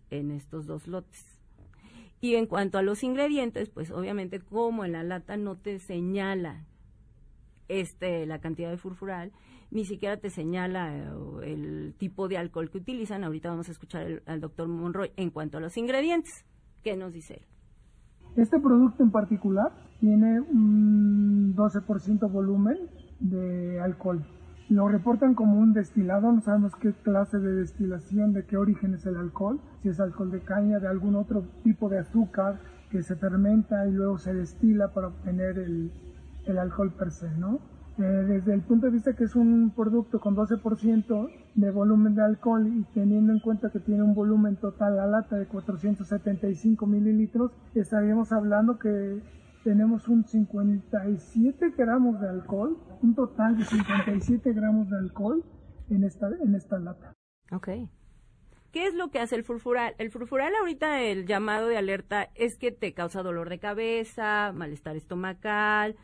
en 0.10 0.32
estos 0.32 0.66
dos 0.66 0.88
lotes. 0.88 1.26
Y 2.22 2.36
en 2.36 2.46
cuanto 2.46 2.78
a 2.78 2.82
los 2.82 3.04
ingredientes, 3.04 3.70
pues 3.70 3.92
obviamente 3.92 4.40
como 4.40 4.86
en 4.86 4.94
la 4.94 5.04
lata 5.04 5.36
no 5.36 5.58
te 5.58 5.80
señala 5.80 6.66
este, 7.68 8.26
la 8.26 8.40
cantidad 8.40 8.70
de 8.70 8.78
furfural, 8.78 9.32
ni 9.72 9.86
siquiera 9.86 10.18
te 10.18 10.30
señala 10.30 10.96
eh, 10.96 11.08
el 11.44 11.96
tipo 11.98 12.28
de 12.28 12.38
alcohol 12.38 12.70
que 12.70 12.78
utilizan. 12.78 13.24
Ahorita 13.24 13.50
vamos 13.50 13.70
a 13.70 13.72
escuchar 13.72 14.22
al 14.26 14.40
doctor 14.40 14.68
Monroy 14.68 15.12
en 15.18 15.32
cuanto 15.32 15.58
a 15.58 15.62
los 15.62 15.78
ingredientes. 15.78 16.46
¿Qué 16.84 16.96
nos 16.96 17.14
dice 17.14 17.36
él? 17.36 17.46
Este 18.36 18.60
producto 18.60 19.04
en 19.04 19.12
particular 19.12 19.72
tiene 20.00 20.42
un 20.42 21.56
12% 21.56 22.32
volumen 22.32 22.78
de 23.20 23.80
alcohol. 23.80 24.26
Lo 24.70 24.88
reportan 24.88 25.36
como 25.36 25.60
un 25.60 25.74
destilado, 25.74 26.32
no 26.32 26.42
sabemos 26.42 26.74
qué 26.76 26.94
clase 26.94 27.38
de 27.38 27.54
destilación, 27.54 28.34
de 28.34 28.46
qué 28.46 28.58
origen 28.58 28.96
es 28.96 29.06
el 29.06 29.18
alcohol, 29.18 29.60
si 29.82 29.90
es 29.90 30.00
alcohol 30.00 30.32
de 30.32 30.42
caña, 30.42 30.80
de 30.80 30.88
algún 30.88 31.16
otro 31.16 31.44
tipo 31.64 31.90
de 31.90 32.00
azúcar 32.00 32.60
que 32.90 33.04
se 33.04 33.16
fermenta 33.16 33.88
y 33.88 33.92
luego 33.92 34.18
se 34.18 34.34
destila 34.34 34.90
para 34.94 35.08
obtener 35.08 35.60
el, 35.60 35.92
el 36.46 36.58
alcohol 36.58 36.94
per 36.94 37.12
se, 37.12 37.30
¿no? 37.32 37.60
Eh, 37.98 38.02
desde 38.02 38.56
el 38.56 38.62
punto 38.62 38.88
de 38.88 38.94
vista 38.94 39.14
que 39.14 39.26
es 39.26 39.36
un 39.36 39.72
producto 39.76 40.20
con 40.20 40.36
12% 40.36 41.30
de 41.54 41.72
volumen 41.72 42.16
de 42.16 42.24
alcohol 42.24 42.68
y 42.68 42.84
teniendo 42.94 43.32
en 43.32 43.40
cuenta 43.40 43.70
que 43.70 43.80
tiene 43.80 44.02
un 44.02 44.16
volumen 44.16 44.56
total 44.56 44.96
la 44.96 45.06
lata 45.06 45.36
de 45.36 45.46
475 45.46 46.88
mililitros, 46.88 47.52
estaríamos 47.76 48.32
hablando 48.32 48.80
que 48.80 49.22
tenemos 49.64 50.08
un 50.08 50.26
57 50.26 51.74
gramos 51.78 52.20
de 52.20 52.30
alcohol, 52.30 52.78
un 53.04 53.14
total 53.14 53.58
de 53.58 53.66
57 53.66 54.54
gramos 54.54 54.90
de 54.90 54.98
alcohol 54.98 55.44
en 55.92 56.04
esta, 56.04 56.30
en 56.42 56.56
esta 56.56 56.80
lata. 56.80 57.14
Ok. 57.52 57.70
¿Qué 58.72 58.88
es 58.88 58.96
lo 58.96 59.12
que 59.12 59.20
hace 59.20 59.36
el 59.36 59.44
furfural? 59.44 59.94
El 60.00 60.10
furfural 60.10 60.52
ahorita 60.60 61.00
el 61.04 61.28
llamado 61.28 61.68
de 61.68 61.78
alerta 61.78 62.32
es 62.34 62.58
que 62.58 62.72
te 62.72 62.96
causa 62.96 63.22
dolor 63.22 63.50
de 63.50 63.60
cabeza, 63.60 64.52
malestar 64.52 64.96
estomacal, 64.96 65.96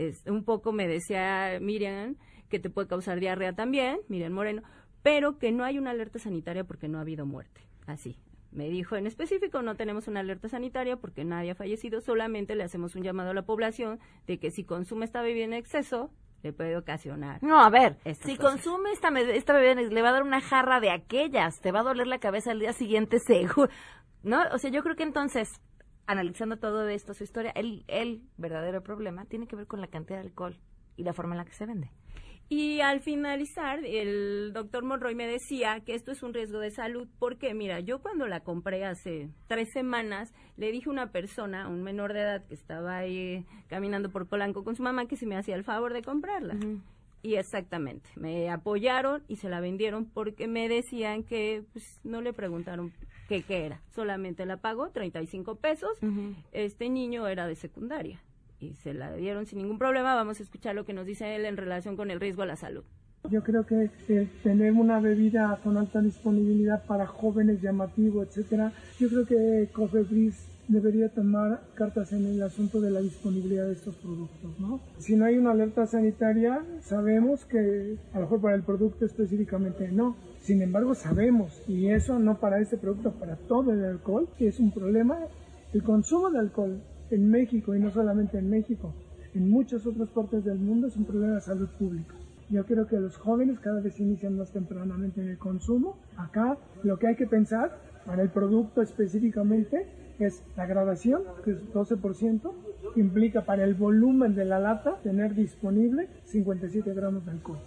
es, 0.00 0.24
un 0.26 0.44
poco 0.44 0.72
me 0.72 0.88
decía 0.88 1.58
Miriam 1.60 2.16
que 2.48 2.58
te 2.58 2.70
puede 2.70 2.88
causar 2.88 3.20
diarrea 3.20 3.52
también, 3.52 4.00
Miriam 4.08 4.32
Moreno, 4.32 4.62
pero 5.02 5.38
que 5.38 5.52
no 5.52 5.64
hay 5.64 5.78
una 5.78 5.90
alerta 5.90 6.18
sanitaria 6.18 6.64
porque 6.64 6.88
no 6.88 6.98
ha 6.98 7.02
habido 7.02 7.26
muerte. 7.26 7.60
Así. 7.86 8.18
Me 8.50 8.68
dijo 8.68 8.96
en 8.96 9.06
específico, 9.06 9.62
no 9.62 9.76
tenemos 9.76 10.08
una 10.08 10.20
alerta 10.20 10.48
sanitaria 10.48 10.96
porque 10.96 11.24
nadie 11.24 11.52
ha 11.52 11.54
fallecido, 11.54 12.00
solamente 12.00 12.56
le 12.56 12.64
hacemos 12.64 12.96
un 12.96 13.02
llamado 13.02 13.30
a 13.30 13.34
la 13.34 13.42
población 13.42 14.00
de 14.26 14.38
que 14.38 14.50
si 14.50 14.64
consume 14.64 15.04
esta 15.04 15.22
bebida 15.22 15.44
en 15.44 15.52
exceso, 15.52 16.10
le 16.42 16.52
puede 16.52 16.76
ocasionar. 16.76 17.40
No, 17.44 17.60
a 17.60 17.70
ver, 17.70 17.96
si 18.24 18.36
consume 18.36 18.90
esta, 18.90 19.08
esta 19.20 19.52
bebida, 19.52 19.74
le 19.74 20.02
va 20.02 20.08
a 20.08 20.12
dar 20.12 20.22
una 20.22 20.40
jarra 20.40 20.80
de 20.80 20.90
aquellas, 20.90 21.60
te 21.60 21.70
va 21.70 21.80
a 21.80 21.84
doler 21.84 22.08
la 22.08 22.18
cabeza 22.18 22.50
al 22.50 22.58
día 22.58 22.72
siguiente 22.72 23.18
seguro. 23.24 23.70
¿No? 24.22 24.42
O 24.52 24.58
sea, 24.58 24.70
yo 24.70 24.82
creo 24.82 24.96
que 24.96 25.04
entonces 25.04 25.48
analizando 26.10 26.56
todo 26.56 26.88
esto, 26.88 27.14
su 27.14 27.24
historia, 27.24 27.52
el, 27.52 27.84
el 27.86 28.22
verdadero 28.36 28.82
problema 28.82 29.24
tiene 29.26 29.46
que 29.46 29.56
ver 29.56 29.66
con 29.66 29.80
la 29.80 29.86
cantidad 29.86 30.18
de 30.18 30.26
alcohol 30.26 30.58
y 30.96 31.04
la 31.04 31.12
forma 31.12 31.34
en 31.34 31.38
la 31.38 31.44
que 31.44 31.52
se 31.52 31.66
vende. 31.66 31.90
Y 32.48 32.80
al 32.80 33.00
finalizar, 33.00 33.84
el 33.84 34.52
doctor 34.52 34.82
Monroy 34.82 35.14
me 35.14 35.28
decía 35.28 35.78
que 35.86 35.94
esto 35.94 36.10
es 36.10 36.24
un 36.24 36.34
riesgo 36.34 36.58
de 36.58 36.72
salud, 36.72 37.06
porque 37.20 37.54
mira, 37.54 37.78
yo 37.78 38.00
cuando 38.00 38.26
la 38.26 38.40
compré 38.40 38.84
hace 38.84 39.28
tres 39.46 39.70
semanas, 39.72 40.34
le 40.56 40.72
dije 40.72 40.88
a 40.88 40.92
una 40.92 41.12
persona, 41.12 41.68
un 41.68 41.84
menor 41.84 42.12
de 42.12 42.22
edad 42.22 42.44
que 42.44 42.54
estaba 42.54 42.96
ahí 42.96 43.46
caminando 43.68 44.10
por 44.10 44.26
Polanco 44.26 44.64
con 44.64 44.74
su 44.74 44.82
mamá, 44.82 45.06
que 45.06 45.14
si 45.14 45.26
me 45.26 45.36
hacía 45.36 45.54
el 45.54 45.62
favor 45.62 45.92
de 45.92 46.02
comprarla. 46.02 46.56
Y 47.22 47.34
exactamente, 47.36 48.10
me 48.16 48.50
apoyaron 48.50 49.22
y 49.28 49.36
se 49.36 49.48
la 49.48 49.60
vendieron 49.60 50.06
porque 50.06 50.48
me 50.48 50.68
decían 50.68 51.22
que 51.22 51.62
pues, 51.72 52.00
no 52.02 52.20
le 52.20 52.32
preguntaron 52.32 52.92
que 53.30 53.42
qué 53.42 53.64
era. 53.64 53.80
Solamente 53.94 54.44
la 54.44 54.56
pagó 54.56 54.90
35 54.90 55.54
pesos. 55.54 55.92
Este 56.50 56.90
niño 56.90 57.28
era 57.28 57.46
de 57.46 57.54
secundaria 57.54 58.20
y 58.58 58.74
se 58.74 58.92
la 58.92 59.14
dieron 59.14 59.46
sin 59.46 59.58
ningún 59.58 59.78
problema. 59.78 60.16
Vamos 60.16 60.40
a 60.40 60.42
escuchar 60.42 60.74
lo 60.74 60.84
que 60.84 60.92
nos 60.92 61.06
dice 61.06 61.36
él 61.36 61.44
en 61.44 61.56
relación 61.56 61.96
con 61.96 62.10
el 62.10 62.18
riesgo 62.18 62.42
a 62.42 62.46
la 62.46 62.56
salud. 62.56 62.82
Yo 63.30 63.44
creo 63.44 63.64
que 63.64 63.88
tener 64.42 64.72
una 64.72 64.98
bebida 64.98 65.60
con 65.62 65.76
alta 65.76 66.00
disponibilidad 66.00 66.84
para 66.86 67.06
jóvenes 67.06 67.62
llamativo, 67.62 68.24
etcétera, 68.24 68.72
yo 68.98 69.08
creo 69.08 69.26
que 69.26 69.68
Cofepris 69.72 70.49
debería 70.70 71.08
tomar 71.08 71.62
cartas 71.74 72.12
en 72.12 72.26
el 72.26 72.42
asunto 72.42 72.80
de 72.80 72.90
la 72.90 73.00
disponibilidad 73.00 73.66
de 73.66 73.72
estos 73.72 73.96
productos, 73.96 74.58
¿no? 74.60 74.80
Si 74.98 75.16
no 75.16 75.24
hay 75.24 75.36
una 75.36 75.50
alerta 75.50 75.84
sanitaria, 75.86 76.64
sabemos 76.80 77.44
que 77.44 77.96
a 78.12 78.18
lo 78.18 78.22
mejor 78.22 78.40
para 78.40 78.54
el 78.54 78.62
producto 78.62 79.04
específicamente 79.04 79.90
no. 79.90 80.16
Sin 80.40 80.62
embargo, 80.62 80.94
sabemos, 80.94 81.60
y 81.66 81.88
eso 81.88 82.18
no 82.20 82.38
para 82.38 82.60
este 82.60 82.76
producto, 82.76 83.10
para 83.12 83.36
todo 83.36 83.72
el 83.72 83.84
alcohol, 83.84 84.28
que 84.38 84.46
es 84.48 84.60
un 84.60 84.70
problema. 84.70 85.18
El 85.72 85.82
consumo 85.82 86.30
de 86.30 86.38
alcohol 86.38 86.80
en 87.10 87.28
México, 87.28 87.74
y 87.74 87.80
no 87.80 87.90
solamente 87.90 88.38
en 88.38 88.48
México, 88.48 88.94
en 89.34 89.50
muchas 89.50 89.84
otras 89.86 90.08
partes 90.10 90.44
del 90.44 90.58
mundo 90.58 90.86
es 90.86 90.96
un 90.96 91.04
problema 91.04 91.34
de 91.34 91.40
salud 91.40 91.68
pública. 91.78 92.14
Yo 92.48 92.64
creo 92.64 92.86
que 92.86 92.98
los 92.98 93.16
jóvenes 93.16 93.58
cada 93.60 93.80
vez 93.80 93.98
inician 94.00 94.36
más 94.36 94.52
tempranamente 94.52 95.20
en 95.20 95.28
el 95.28 95.38
consumo. 95.38 95.98
Acá 96.16 96.58
lo 96.82 96.98
que 96.98 97.08
hay 97.08 97.16
que 97.16 97.26
pensar 97.26 97.78
para 98.06 98.22
el 98.22 98.30
producto 98.30 98.82
específicamente 98.82 99.86
es 100.26 100.44
la 100.56 100.66
gradación, 100.66 101.22
que 101.44 101.52
es 101.52 101.72
12%, 101.72 102.52
que 102.94 103.00
implica 103.00 103.44
para 103.44 103.64
el 103.64 103.74
volumen 103.74 104.34
de 104.34 104.44
la 104.44 104.58
lata 104.58 105.00
tener 105.02 105.34
disponible 105.34 106.08
57 106.24 106.92
gramos 106.94 107.24
de 107.24 107.32
alcohol. 107.32 107.58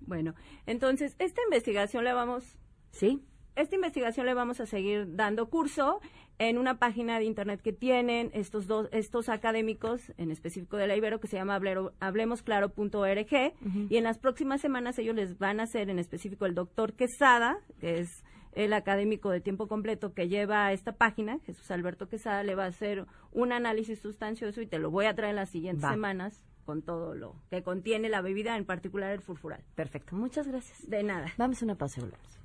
Bueno, 0.00 0.34
entonces 0.66 1.14
esta 1.18 1.42
investigación 1.42 2.04
le 2.04 2.14
vamos, 2.14 2.56
¿sí? 2.90 3.22
Esta 3.56 3.74
investigación 3.74 4.24
le 4.24 4.34
vamos 4.34 4.60
a 4.60 4.66
seguir 4.66 5.16
dando 5.16 5.50
curso 5.50 6.00
en 6.38 6.58
una 6.58 6.78
página 6.78 7.18
de 7.18 7.24
internet 7.24 7.60
que 7.60 7.72
tienen 7.72 8.30
estos 8.32 8.66
dos 8.68 8.88
estos 8.92 9.28
académicos 9.28 10.12
en 10.16 10.30
específico 10.30 10.76
de 10.76 10.86
la 10.86 10.96
Ibero 10.96 11.20
que 11.20 11.26
se 11.26 11.36
llama 11.36 11.60
hablemosclaro.org 12.00 13.52
y 13.90 13.96
en 13.96 14.04
las 14.04 14.18
próximas 14.18 14.60
semanas 14.60 14.98
ellos 14.98 15.16
les 15.16 15.38
van 15.38 15.60
a 15.60 15.64
hacer 15.64 15.90
en 15.90 15.98
específico 15.98 16.46
el 16.46 16.54
doctor 16.54 16.94
Quesada, 16.94 17.58
que 17.80 17.98
es 17.98 18.24
el 18.52 18.72
académico 18.72 19.30
de 19.30 19.40
tiempo 19.40 19.68
completo 19.68 20.14
que 20.14 20.28
lleva 20.28 20.72
esta 20.72 20.92
página, 20.92 21.38
Jesús 21.46 21.70
Alberto 21.70 22.08
Quesada, 22.08 22.42
le 22.42 22.54
va 22.54 22.64
a 22.64 22.68
hacer 22.68 23.06
un 23.32 23.52
análisis 23.52 24.00
sustancioso 24.00 24.60
y 24.60 24.66
te 24.66 24.78
lo 24.78 24.90
voy 24.90 25.06
a 25.06 25.14
traer 25.14 25.30
en 25.30 25.36
las 25.36 25.50
siguientes 25.50 25.88
semanas 25.88 26.42
con 26.64 26.82
todo 26.82 27.14
lo 27.14 27.34
que 27.50 27.62
contiene 27.62 28.10
la 28.10 28.20
bebida, 28.20 28.56
en 28.56 28.66
particular 28.66 29.10
el 29.12 29.22
furfural. 29.22 29.64
Perfecto, 29.74 30.14
muchas 30.14 30.46
gracias. 30.46 30.88
De 30.88 31.02
nada. 31.02 31.32
Vamos 31.38 31.62
a 31.62 31.64
una 31.64 31.74
pausa 31.76 32.00
y 32.00 32.02
volvemos. 32.02 32.38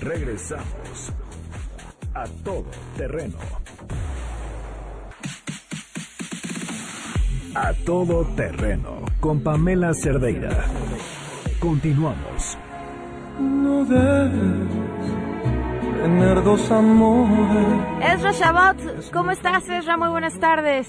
Regresamos 0.00 1.12
a 2.14 2.24
todo 2.44 2.70
terreno. 2.96 3.36
A 7.54 7.72
todo 7.84 8.24
terreno 8.36 9.04
con 9.18 9.42
Pamela 9.42 9.92
Cerdeira. 9.92 10.66
Continuamos. 11.58 12.56
No 13.38 13.84
debes 13.84 14.70
tener 16.02 16.42
dos 16.42 16.70
amores. 16.70 17.66
Ezra 18.00 18.32
Shabbat, 18.32 18.76
¿cómo 19.12 19.30
estás, 19.30 19.68
Ezra? 19.68 19.96
Muy 19.96 20.08
buenas 20.08 20.38
tardes. 20.40 20.88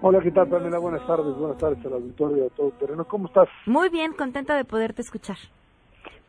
Hola, 0.00 0.20
¿qué 0.20 0.30
tal, 0.30 0.48
Pamela? 0.48 0.78
Buenas 0.78 1.04
tardes, 1.08 1.34
buenas 1.36 1.58
tardes 1.58 1.84
al 1.84 1.94
auditorio 1.94 2.44
de 2.44 2.50
Todo 2.50 2.70
Terreno. 2.78 3.04
¿Cómo 3.04 3.26
estás? 3.26 3.48
Muy 3.66 3.88
bien, 3.88 4.12
contenta 4.12 4.54
de 4.56 4.64
poderte 4.64 5.02
escuchar. 5.02 5.36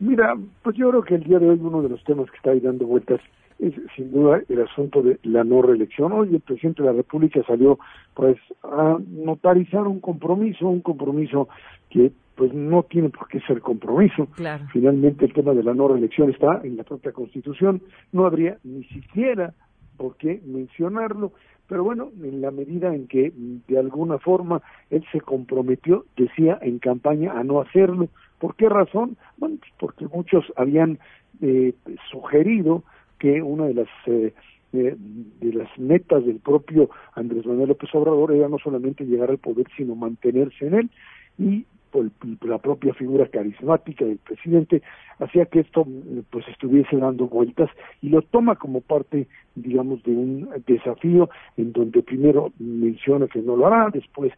Mira, 0.00 0.34
pues 0.62 0.76
yo 0.76 0.90
creo 0.90 1.02
que 1.02 1.14
el 1.16 1.24
día 1.24 1.38
de 1.38 1.50
hoy 1.50 1.60
uno 1.60 1.82
de 1.82 1.90
los 1.90 2.02
temas 2.04 2.30
que 2.30 2.36
está 2.38 2.50
ahí 2.50 2.60
dando 2.60 2.86
vueltas 2.86 3.20
es 3.58 3.74
sin 3.94 4.10
duda 4.10 4.40
el 4.48 4.62
asunto 4.62 5.02
de 5.02 5.18
la 5.22 5.44
no 5.44 5.60
reelección. 5.60 6.12
Hoy 6.12 6.34
el 6.34 6.40
presidente 6.40 6.82
de 6.82 6.88
la 6.88 6.94
República 6.94 7.42
salió 7.46 7.78
pues 8.14 8.38
a 8.62 8.98
notarizar 9.08 9.86
un 9.86 10.00
compromiso, 10.00 10.66
un 10.68 10.80
compromiso 10.80 11.48
que 11.90 12.10
pues 12.34 12.54
no 12.54 12.82
tiene 12.84 13.10
por 13.10 13.28
qué 13.28 13.40
ser 13.40 13.60
compromiso. 13.60 14.26
Claro. 14.36 14.64
Finalmente 14.72 15.26
el 15.26 15.34
tema 15.34 15.52
de 15.52 15.62
la 15.62 15.74
no 15.74 15.88
reelección 15.88 16.30
está 16.30 16.62
en 16.64 16.78
la 16.78 16.84
propia 16.84 17.12
Constitución, 17.12 17.82
no 18.12 18.24
habría 18.24 18.56
ni 18.64 18.84
siquiera 18.84 19.52
por 19.98 20.16
qué 20.16 20.40
mencionarlo, 20.46 21.32
pero 21.68 21.84
bueno, 21.84 22.08
en 22.22 22.40
la 22.40 22.50
medida 22.50 22.94
en 22.94 23.06
que 23.06 23.32
de 23.68 23.78
alguna 23.78 24.18
forma 24.18 24.62
él 24.88 25.04
se 25.12 25.20
comprometió, 25.20 26.06
decía 26.16 26.58
en 26.62 26.78
campaña 26.78 27.38
a 27.38 27.44
no 27.44 27.60
hacerlo. 27.60 28.08
¿Por 28.40 28.56
qué 28.56 28.68
razón? 28.68 29.16
Bueno, 29.36 29.56
pues 29.60 29.72
porque 29.78 30.06
muchos 30.06 30.44
habían 30.56 30.98
eh, 31.40 31.74
sugerido 32.10 32.82
que 33.18 33.42
una 33.42 33.66
de 33.66 33.74
las 33.74 33.88
eh, 34.06 34.32
de, 34.72 34.96
de 35.40 35.52
las 35.52 35.78
metas 35.78 36.24
del 36.24 36.38
propio 36.38 36.90
Andrés 37.14 37.44
Manuel 37.44 37.68
López 37.68 37.94
Obrador 37.94 38.32
era 38.32 38.48
no 38.48 38.58
solamente 38.58 39.04
llegar 39.04 39.30
al 39.30 39.38
poder, 39.38 39.66
sino 39.76 39.94
mantenerse 39.94 40.66
en 40.66 40.74
él. 40.74 40.90
Y 41.38 41.66
por 41.90 42.10
la 42.42 42.58
propia 42.58 42.94
figura 42.94 43.26
carismática 43.26 44.04
del 44.04 44.18
presidente 44.18 44.82
hacía 45.18 45.46
que 45.46 45.60
esto 45.60 45.86
pues 46.30 46.46
estuviese 46.48 46.96
dando 46.96 47.26
vueltas 47.26 47.68
y 48.00 48.08
lo 48.08 48.22
toma 48.22 48.56
como 48.56 48.80
parte 48.80 49.26
digamos 49.54 50.02
de 50.02 50.12
un 50.12 50.48
desafío 50.66 51.28
en 51.56 51.72
donde 51.72 52.02
primero 52.02 52.52
menciona 52.58 53.26
que 53.26 53.40
no 53.40 53.56
lo 53.56 53.66
hará 53.66 53.90
después 53.92 54.32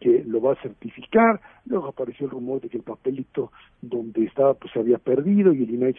que 0.00 0.24
lo 0.26 0.40
va 0.40 0.52
a 0.52 0.62
certificar 0.62 1.40
luego 1.66 1.88
apareció 1.88 2.26
el 2.26 2.32
rumor 2.32 2.60
de 2.60 2.68
que 2.68 2.78
el 2.78 2.82
papelito 2.82 3.52
donde 3.82 4.24
estaba 4.24 4.54
pues 4.54 4.72
se 4.72 4.80
había 4.80 4.98
perdido 4.98 5.52
y 5.52 5.62
el 5.62 5.70
INAI 5.70 5.94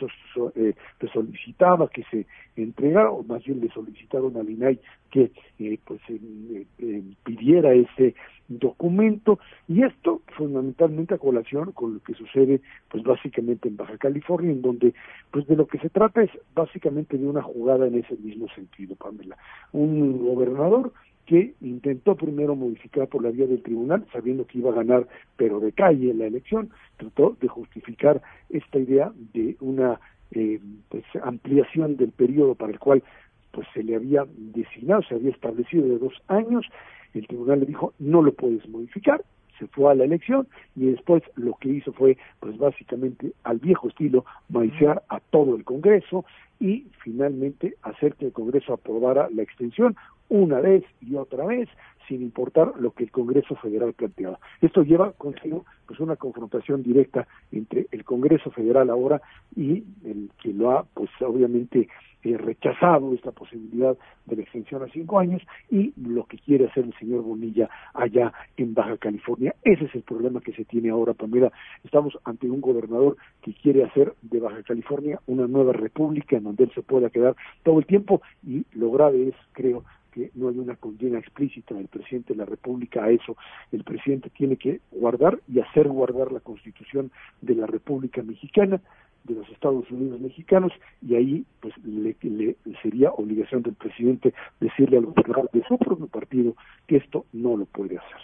eh, 0.55 0.73
solicitaba 1.13 1.87
que 1.89 2.03
se 2.09 2.25
entregara 2.55 3.11
o 3.11 3.23
más 3.23 3.43
bien 3.43 3.59
le 3.61 3.69
solicitaron 3.69 4.35
al 4.37 4.49
INAI 4.49 4.79
que 5.11 5.31
eh, 5.59 5.79
pues 5.85 5.99
eh, 6.09 7.03
pidiera 7.23 7.73
ese 7.73 8.15
documento. 8.47 9.39
Y 9.67 9.83
esto 9.83 10.21
fundamentalmente 10.37 11.13
a 11.13 11.17
colación 11.17 11.71
con 11.71 11.95
lo 11.95 11.99
que 12.01 12.13
sucede 12.13 12.61
pues 12.89 13.03
básicamente 13.03 13.67
en 13.67 13.77
Baja 13.77 13.97
California 13.97 14.51
en 14.51 14.61
donde 14.61 14.93
pues 15.31 15.47
de 15.47 15.55
lo 15.55 15.67
que 15.67 15.79
se 15.79 15.89
trata 15.89 16.23
es 16.23 16.31
básicamente 16.55 17.17
de 17.17 17.27
una 17.27 17.41
jugada 17.41 17.87
en 17.87 17.95
ese 17.95 18.15
mismo 18.17 18.38
sentido 18.47 18.95
Pamela. 18.95 19.37
Un 19.71 20.19
gobernador 20.19 20.93
que 21.25 21.53
intentó 21.61 22.15
primero 22.15 22.55
modificar 22.55 23.07
por 23.07 23.23
la 23.23 23.29
vía 23.29 23.45
del 23.45 23.61
tribunal, 23.61 24.03
sabiendo 24.11 24.47
que 24.47 24.57
iba 24.57 24.71
a 24.71 24.75
ganar, 24.75 25.07
pero 25.37 25.59
de 25.59 25.71
calle 25.71 26.13
la 26.13 26.25
elección, 26.25 26.71
trató 26.97 27.37
de 27.39 27.47
justificar 27.47 28.21
esta 28.49 28.79
idea 28.79 29.11
de 29.33 29.55
una 29.59 29.99
eh, 30.31 30.59
pues, 30.89 31.03
ampliación 31.21 31.97
del 31.97 32.11
periodo 32.11 32.55
para 32.55 32.71
el 32.71 32.79
cual 32.79 33.03
pues 33.51 33.67
se 33.73 33.83
le 33.83 33.95
había 33.95 34.25
designado, 34.35 35.03
se 35.03 35.15
había 35.15 35.31
establecido 35.31 35.87
de 35.87 35.99
dos 35.99 36.13
años, 36.27 36.65
el 37.13 37.27
tribunal 37.27 37.59
le 37.59 37.65
dijo 37.67 37.93
no 37.99 38.21
lo 38.21 38.33
puedes 38.33 38.67
modificar, 38.67 39.23
se 39.59 39.67
fue 39.67 39.91
a 39.91 39.95
la 39.95 40.05
elección 40.05 40.47
y 40.75 40.85
después 40.85 41.21
lo 41.35 41.53
que 41.55 41.69
hizo 41.69 41.93
fue 41.93 42.17
pues 42.39 42.57
básicamente 42.57 43.33
al 43.43 43.59
viejo 43.59 43.89
estilo 43.89 44.25
maicear 44.49 45.03
a 45.09 45.19
todo 45.19 45.55
el 45.55 45.63
Congreso 45.63 46.25
y 46.59 46.87
finalmente 47.03 47.75
hacer 47.83 48.15
que 48.15 48.27
el 48.27 48.33
Congreso 48.33 48.73
aprobara 48.73 49.29
la 49.33 49.43
extensión 49.43 49.95
una 50.29 50.59
vez 50.59 50.83
y 51.01 51.15
otra 51.15 51.45
vez 51.45 51.67
sin 52.07 52.21
importar 52.23 52.73
lo 52.79 52.91
que 52.91 53.03
el 53.03 53.11
Congreso 53.11 53.55
Federal 53.55 53.93
planteaba. 53.93 54.39
Esto 54.61 54.81
lleva 54.81 55.11
consigo 55.13 55.65
pues 55.85 55.99
una 55.99 56.15
confrontación 56.15 56.81
directa 56.81 57.27
entre 57.51 57.87
el 57.91 58.03
Congreso 58.03 58.49
Federal 58.51 58.89
ahora 58.89 59.21
y 59.55 59.83
el 60.03 60.31
que 60.41 60.51
lo 60.51 60.71
ha 60.71 60.83
pues 60.93 61.09
obviamente 61.21 61.87
eh, 62.21 62.35
rechazado 62.35 63.13
esta 63.13 63.31
posibilidad 63.31 63.95
de 64.25 64.35
la 64.35 64.41
extensión 64.41 64.83
a 64.83 64.87
cinco 64.89 65.19
años 65.19 65.41
y 65.71 65.93
lo 65.95 66.25
que 66.25 66.37
quiere 66.37 66.65
hacer 66.65 66.83
el 66.83 66.93
señor 66.99 67.21
Bonilla 67.21 67.69
allá 67.93 68.33
en 68.57 68.73
Baja 68.73 68.97
California. 68.97 69.55
Ese 69.63 69.85
es 69.85 69.95
el 69.95 70.01
problema 70.01 70.41
que 70.41 70.51
se 70.51 70.65
tiene 70.65 70.89
ahora, 70.89 71.13
Pamela. 71.13 71.49
Estamos 71.83 72.17
ante 72.25 72.49
un 72.49 72.59
gobernador 72.59 73.15
que 73.41 73.53
quiere 73.53 73.85
hacer 73.85 74.15
de 74.21 74.41
Baja 74.41 74.63
California 74.63 75.21
una 75.27 75.47
nueva 75.47 75.71
república 75.71 76.35
en 76.35 76.43
donde 76.43 76.65
él 76.65 76.71
se 76.75 76.81
pueda 76.81 77.09
quedar 77.09 77.37
todo 77.63 77.79
el 77.79 77.85
tiempo 77.85 78.21
y 78.45 78.65
lo 78.73 78.91
grave 78.91 79.29
es, 79.29 79.35
creo, 79.53 79.85
no 80.35 80.49
hay 80.49 80.57
una 80.57 80.75
condena 80.75 81.19
explícita 81.19 81.75
del 81.75 81.87
presidente 81.87 82.33
de 82.33 82.37
la 82.39 82.45
República 82.45 83.03
a 83.03 83.11
eso. 83.11 83.37
El 83.71 83.83
presidente 83.83 84.29
tiene 84.29 84.57
que 84.57 84.81
guardar 84.91 85.39
y 85.47 85.59
hacer 85.59 85.87
guardar 85.87 86.31
la 86.31 86.39
Constitución 86.39 87.11
de 87.41 87.55
la 87.55 87.67
República 87.67 88.21
Mexicana, 88.21 88.81
de 89.23 89.35
los 89.35 89.49
Estados 89.49 89.89
Unidos 89.91 90.19
mexicanos, 90.21 90.71
y 91.01 91.15
ahí 91.15 91.45
pues 91.59 91.73
le, 91.83 92.15
le 92.23 92.55
sería 92.81 93.11
obligación 93.11 93.61
del 93.61 93.75
presidente 93.75 94.33
decirle 94.59 94.97
al 94.97 95.05
gobernador 95.05 95.49
de 95.51 95.63
su 95.67 95.77
propio 95.77 96.07
partido 96.07 96.55
que 96.87 96.97
esto 96.97 97.25
no 97.33 97.57
lo 97.57 97.65
puede 97.65 97.97
hacer. 97.97 98.21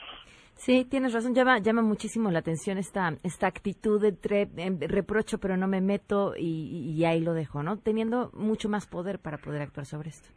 Sí, 0.55 0.85
tienes 0.89 1.13
razón. 1.13 1.35
Llama, 1.35 1.59
llama 1.59 1.81
muchísimo 1.81 2.31
la 2.31 2.39
atención 2.39 2.77
esta, 2.77 3.17
esta 3.23 3.45
actitud 3.47 4.01
de 4.01 4.15
em, 4.57 4.79
reprocho, 4.79 5.37
pero 5.37 5.57
no 5.57 5.67
me 5.67 5.81
meto 5.81 6.33
y, 6.37 6.93
y, 6.95 7.03
ahí 7.05 7.19
lo 7.19 7.33
dejo, 7.33 7.61
¿no? 7.61 7.77
Teniendo 7.77 8.31
mucho 8.33 8.69
más 8.69 8.87
poder 8.87 9.19
para 9.19 9.37
poder 9.37 9.61
actuar 9.61 9.85
sobre 9.85 10.09
esto 10.09 10.29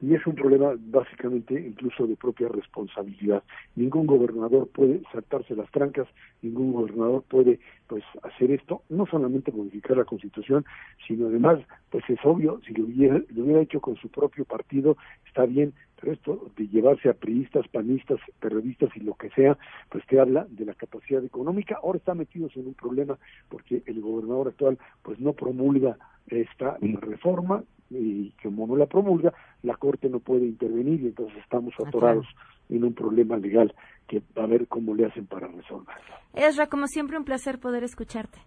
y 0.00 0.14
es 0.14 0.26
un 0.26 0.34
problema 0.34 0.74
básicamente 0.78 1.54
incluso 1.54 2.06
de 2.06 2.16
propia 2.16 2.48
responsabilidad. 2.48 3.42
Ningún 3.76 4.06
gobernador 4.06 4.68
puede 4.68 5.00
saltarse 5.12 5.56
las 5.56 5.70
trancas, 5.70 6.06
ningún 6.42 6.72
gobernador 6.72 7.22
puede 7.22 7.60
pues 7.86 8.04
hacer 8.22 8.50
esto, 8.50 8.82
no 8.88 9.06
solamente 9.06 9.52
modificar 9.52 9.96
la 9.96 10.04
Constitución, 10.04 10.64
sino 11.06 11.28
además, 11.28 11.60
pues 11.90 12.04
es 12.08 12.18
obvio, 12.24 12.60
si 12.66 12.74
lo 12.74 12.84
hubiera, 12.84 13.18
lo 13.18 13.44
hubiera 13.44 13.60
hecho 13.62 13.80
con 13.80 13.96
su 13.96 14.08
propio 14.08 14.44
partido, 14.44 14.96
está 15.26 15.46
bien, 15.46 15.72
pero 16.00 16.12
esto 16.12 16.50
de 16.56 16.68
llevarse 16.68 17.08
a 17.08 17.14
priistas, 17.14 17.66
panistas, 17.68 18.18
periodistas 18.38 18.90
y 18.96 19.00
lo 19.00 19.14
que 19.14 19.30
sea, 19.30 19.56
pues 19.88 20.04
te 20.06 20.20
habla 20.20 20.46
de 20.50 20.64
la 20.64 20.74
capacidad 20.74 21.24
económica. 21.24 21.78
Ahora 21.82 21.98
está 21.98 22.14
metidos 22.14 22.56
en 22.56 22.66
un 22.68 22.74
problema 22.74 23.18
porque 23.48 23.82
el 23.86 24.00
gobernador 24.00 24.48
actual 24.48 24.78
pues 25.02 25.18
no 25.18 25.32
promulga 25.32 25.96
esta 26.28 26.76
reforma 26.80 27.64
y 27.90 28.30
como 28.42 28.66
no 28.66 28.76
la 28.76 28.86
promulga, 28.86 29.32
la 29.62 29.76
Corte 29.76 30.08
no 30.08 30.18
puede 30.20 30.44
intervenir 30.44 31.00
y 31.02 31.06
entonces 31.06 31.38
estamos 31.38 31.72
atorados 31.84 32.26
en 32.68 32.84
un 32.84 32.94
problema 32.94 33.36
legal 33.36 33.74
que 34.08 34.22
a 34.34 34.46
ver 34.46 34.66
cómo 34.66 34.94
le 34.94 35.06
hacen 35.06 35.26
para 35.26 35.46
resolverlo. 35.46 36.14
Ezra, 36.34 36.66
como 36.66 36.86
siempre, 36.88 37.16
un 37.16 37.24
placer 37.24 37.58
poder 37.60 37.84
escucharte. 37.84 38.38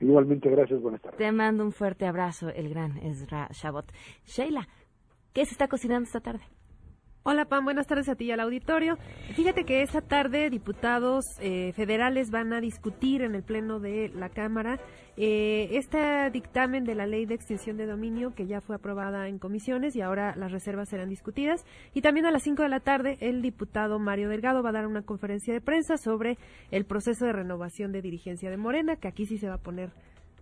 Igualmente, 0.00 0.50
gracias, 0.50 0.80
buenas 0.80 1.00
tardes. 1.00 1.18
Te 1.18 1.30
mando 1.32 1.64
un 1.64 1.72
fuerte 1.72 2.06
abrazo, 2.06 2.48
el 2.48 2.68
gran 2.68 2.98
Ezra 2.98 3.48
Shabot. 3.52 3.90
Sheila, 4.24 4.66
¿qué 5.32 5.44
se 5.44 5.52
está 5.52 5.68
cocinando 5.68 6.04
esta 6.04 6.20
tarde? 6.20 6.44
Hola 7.28 7.46
Pam, 7.46 7.64
buenas 7.64 7.88
tardes 7.88 8.08
a 8.08 8.14
ti 8.14 8.26
y 8.26 8.30
al 8.30 8.38
auditorio. 8.38 8.98
Fíjate 9.34 9.64
que 9.64 9.82
esta 9.82 10.00
tarde 10.00 10.48
diputados 10.48 11.24
eh, 11.40 11.72
federales 11.74 12.30
van 12.30 12.52
a 12.52 12.60
discutir 12.60 13.22
en 13.22 13.34
el 13.34 13.42
Pleno 13.42 13.80
de 13.80 14.12
la 14.14 14.28
Cámara 14.28 14.78
eh, 15.16 15.70
este 15.72 16.30
dictamen 16.30 16.84
de 16.84 16.94
la 16.94 17.04
ley 17.04 17.26
de 17.26 17.34
extinción 17.34 17.78
de 17.78 17.86
dominio 17.86 18.32
que 18.36 18.46
ya 18.46 18.60
fue 18.60 18.76
aprobada 18.76 19.26
en 19.26 19.40
comisiones 19.40 19.96
y 19.96 20.02
ahora 20.02 20.36
las 20.36 20.52
reservas 20.52 20.88
serán 20.88 21.08
discutidas. 21.08 21.64
Y 21.94 22.00
también 22.00 22.26
a 22.26 22.30
las 22.30 22.44
5 22.44 22.62
de 22.62 22.68
la 22.68 22.78
tarde 22.78 23.16
el 23.18 23.42
diputado 23.42 23.98
Mario 23.98 24.28
Delgado 24.28 24.62
va 24.62 24.68
a 24.68 24.74
dar 24.74 24.86
una 24.86 25.02
conferencia 25.02 25.52
de 25.52 25.60
prensa 25.60 25.96
sobre 25.96 26.38
el 26.70 26.84
proceso 26.84 27.26
de 27.26 27.32
renovación 27.32 27.90
de 27.90 28.02
dirigencia 28.02 28.50
de 28.50 28.56
Morena, 28.56 28.94
que 28.94 29.08
aquí 29.08 29.26
sí 29.26 29.36
se 29.36 29.48
va 29.48 29.54
a 29.54 29.62
poner 29.62 29.90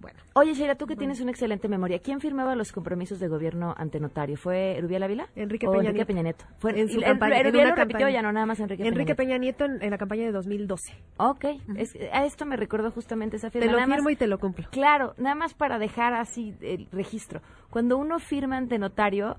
bueno. 0.05 0.21
Oye, 0.35 0.53
Sheila, 0.53 0.75
tú 0.75 0.87
que 0.87 0.97
tienes 0.97 1.19
una 1.23 1.31
excelente 1.31 1.67
memoria, 1.67 1.99
¿quién 1.99 2.21
firmaba 2.21 2.55
los 2.55 2.73
compromisos 2.73 3.19
de 3.21 3.29
gobierno 3.29 3.75
ante 3.75 3.99
notario? 4.01 4.37
¿Fue 4.37 4.79
Rubiel 4.83 5.03
Ávila? 5.03 5.29
Enrique 5.35 5.67
Peña, 5.67 5.89
Enrique 5.89 6.05
Peña 6.05 6.23
Nieto. 6.23 6.45
Fue 6.59 6.79
en 6.79 6.89
su 6.91 7.01
campaña, 7.01 7.43
Rubiel 7.43 7.69
lo 7.69 7.75
repitió 7.75 8.09
ya 8.11 8.21
no 8.21 8.31
nada 8.31 8.45
más 8.45 8.61
Enrique, 8.61 8.87
Enrique 8.87 9.15
Peña 9.15 9.39
Nieto. 9.39 9.65
en, 9.65 9.91
la 9.91 9.97
campaña 9.97 10.25
de 10.25 10.33
2012. 10.33 10.93
Ok, 11.17 11.47
a 12.13 12.27
esto 12.27 12.45
me 12.45 12.57
recordó 12.57 12.91
justamente 12.91 13.37
esa 13.37 13.49
firma. 13.51 13.67
Te 13.67 13.73
lo 13.73 13.87
firmo 13.87 14.11
y 14.11 14.17
te 14.17 14.27
lo 14.27 14.39
cumplo. 14.39 14.69
Claro, 14.71 15.15
nada 15.17 15.35
más 15.35 15.55
para 15.55 15.79
dejar 15.79 16.13
así 16.13 16.55
el 16.61 16.87
registro. 16.93 17.41
Cuando 17.71 17.97
uno 17.97 18.19
firma 18.19 18.59
ante 18.59 18.79
notario, 18.79 19.37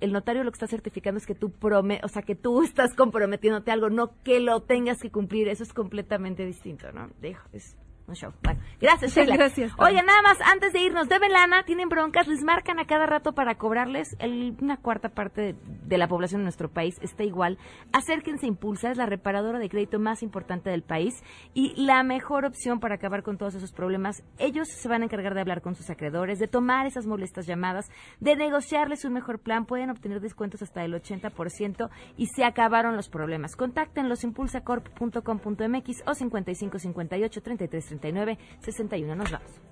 el 0.00 0.12
notario 0.12 0.42
lo 0.42 0.50
que 0.50 0.56
está 0.56 0.66
certificando 0.66 1.18
es 1.18 1.26
que 1.26 1.34
tú 1.34 1.50
prome 1.50 2.00
o 2.02 2.08
sea, 2.08 2.22
que 2.22 2.34
tú 2.34 2.62
estás 2.64 2.94
comprometiéndote 2.94 3.70
algo, 3.70 3.88
no 3.88 4.10
que 4.24 4.40
lo 4.40 4.60
tengas 4.62 5.00
que 5.00 5.10
cumplir. 5.10 5.48
Eso 5.48 5.62
es 5.62 5.72
completamente 5.72 6.44
distinto, 6.44 6.90
¿no? 6.92 7.08
Dejo, 7.20 7.48
es 7.52 7.76
un 8.08 8.14
show. 8.14 8.32
Bueno, 8.42 8.60
gracias, 8.80 9.14
Sheila. 9.16 9.36
Gracias. 9.36 9.72
Oye, 9.78 10.02
nada 10.02 10.22
más, 10.22 10.38
antes 10.40 10.72
de 10.72 10.80
irnos, 10.80 11.08
deben 11.08 11.32
lana, 11.32 11.64
tienen 11.64 11.88
broncas, 11.88 12.26
les 12.28 12.42
marcan 12.42 12.78
a 12.78 12.86
cada 12.86 13.06
rato 13.06 13.32
para 13.32 13.56
cobrarles. 13.56 14.16
El, 14.18 14.56
una 14.60 14.76
cuarta 14.76 15.10
parte 15.10 15.54
de, 15.84 15.98
la 15.98 16.08
población 16.08 16.40
de 16.40 16.44
nuestro 16.44 16.70
país 16.70 16.96
está 17.02 17.24
igual. 17.24 17.58
Acérquense 17.92 18.46
Impulsa, 18.46 18.90
es 18.90 18.98
la 18.98 19.06
reparadora 19.06 19.58
de 19.58 19.68
crédito 19.68 19.98
más 19.98 20.22
importante 20.22 20.70
del 20.70 20.82
país 20.82 21.22
y 21.54 21.74
la 21.82 22.02
mejor 22.02 22.44
opción 22.44 22.80
para 22.80 22.96
acabar 22.96 23.22
con 23.22 23.38
todos 23.38 23.54
esos 23.54 23.72
problemas. 23.72 24.22
Ellos 24.38 24.68
se 24.68 24.88
van 24.88 25.02
a 25.02 25.06
encargar 25.06 25.34
de 25.34 25.40
hablar 25.40 25.62
con 25.62 25.74
sus 25.74 25.90
acreedores, 25.90 26.38
de 26.38 26.48
tomar 26.48 26.86
esas 26.86 27.06
molestas 27.06 27.46
llamadas, 27.46 27.90
de 28.20 28.36
negociarles 28.36 29.04
un 29.04 29.14
mejor 29.14 29.40
plan. 29.40 29.66
Pueden 29.66 29.90
obtener 29.90 30.20
descuentos 30.20 30.62
hasta 30.62 30.84
el 30.84 30.94
80% 30.94 31.90
y 32.16 32.26
se 32.26 32.44
acabaron 32.44 32.96
los 32.96 33.08
problemas. 33.08 33.56
Contáctenlos 33.56 34.24
impulsacorp.com.mx 34.24 36.02
o 36.06 36.14
5558 36.14 37.42
33 37.42 37.95
69 37.96 38.38
61. 38.60 39.14
Nos 39.14 39.30
vamos. 39.30 39.66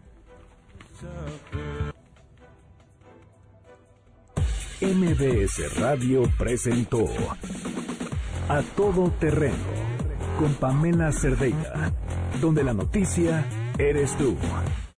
MBS 4.80 5.80
Radio 5.80 6.22
presentó 6.38 7.06
A 8.48 8.62
Todo 8.76 9.10
Terreno 9.12 9.54
con 10.38 10.52
Pamela 10.54 11.12
Cerdeira, 11.12 11.92
donde 12.40 12.64
la 12.64 12.74
noticia 12.74 13.46
eres 13.78 14.16
tú. 14.16 14.36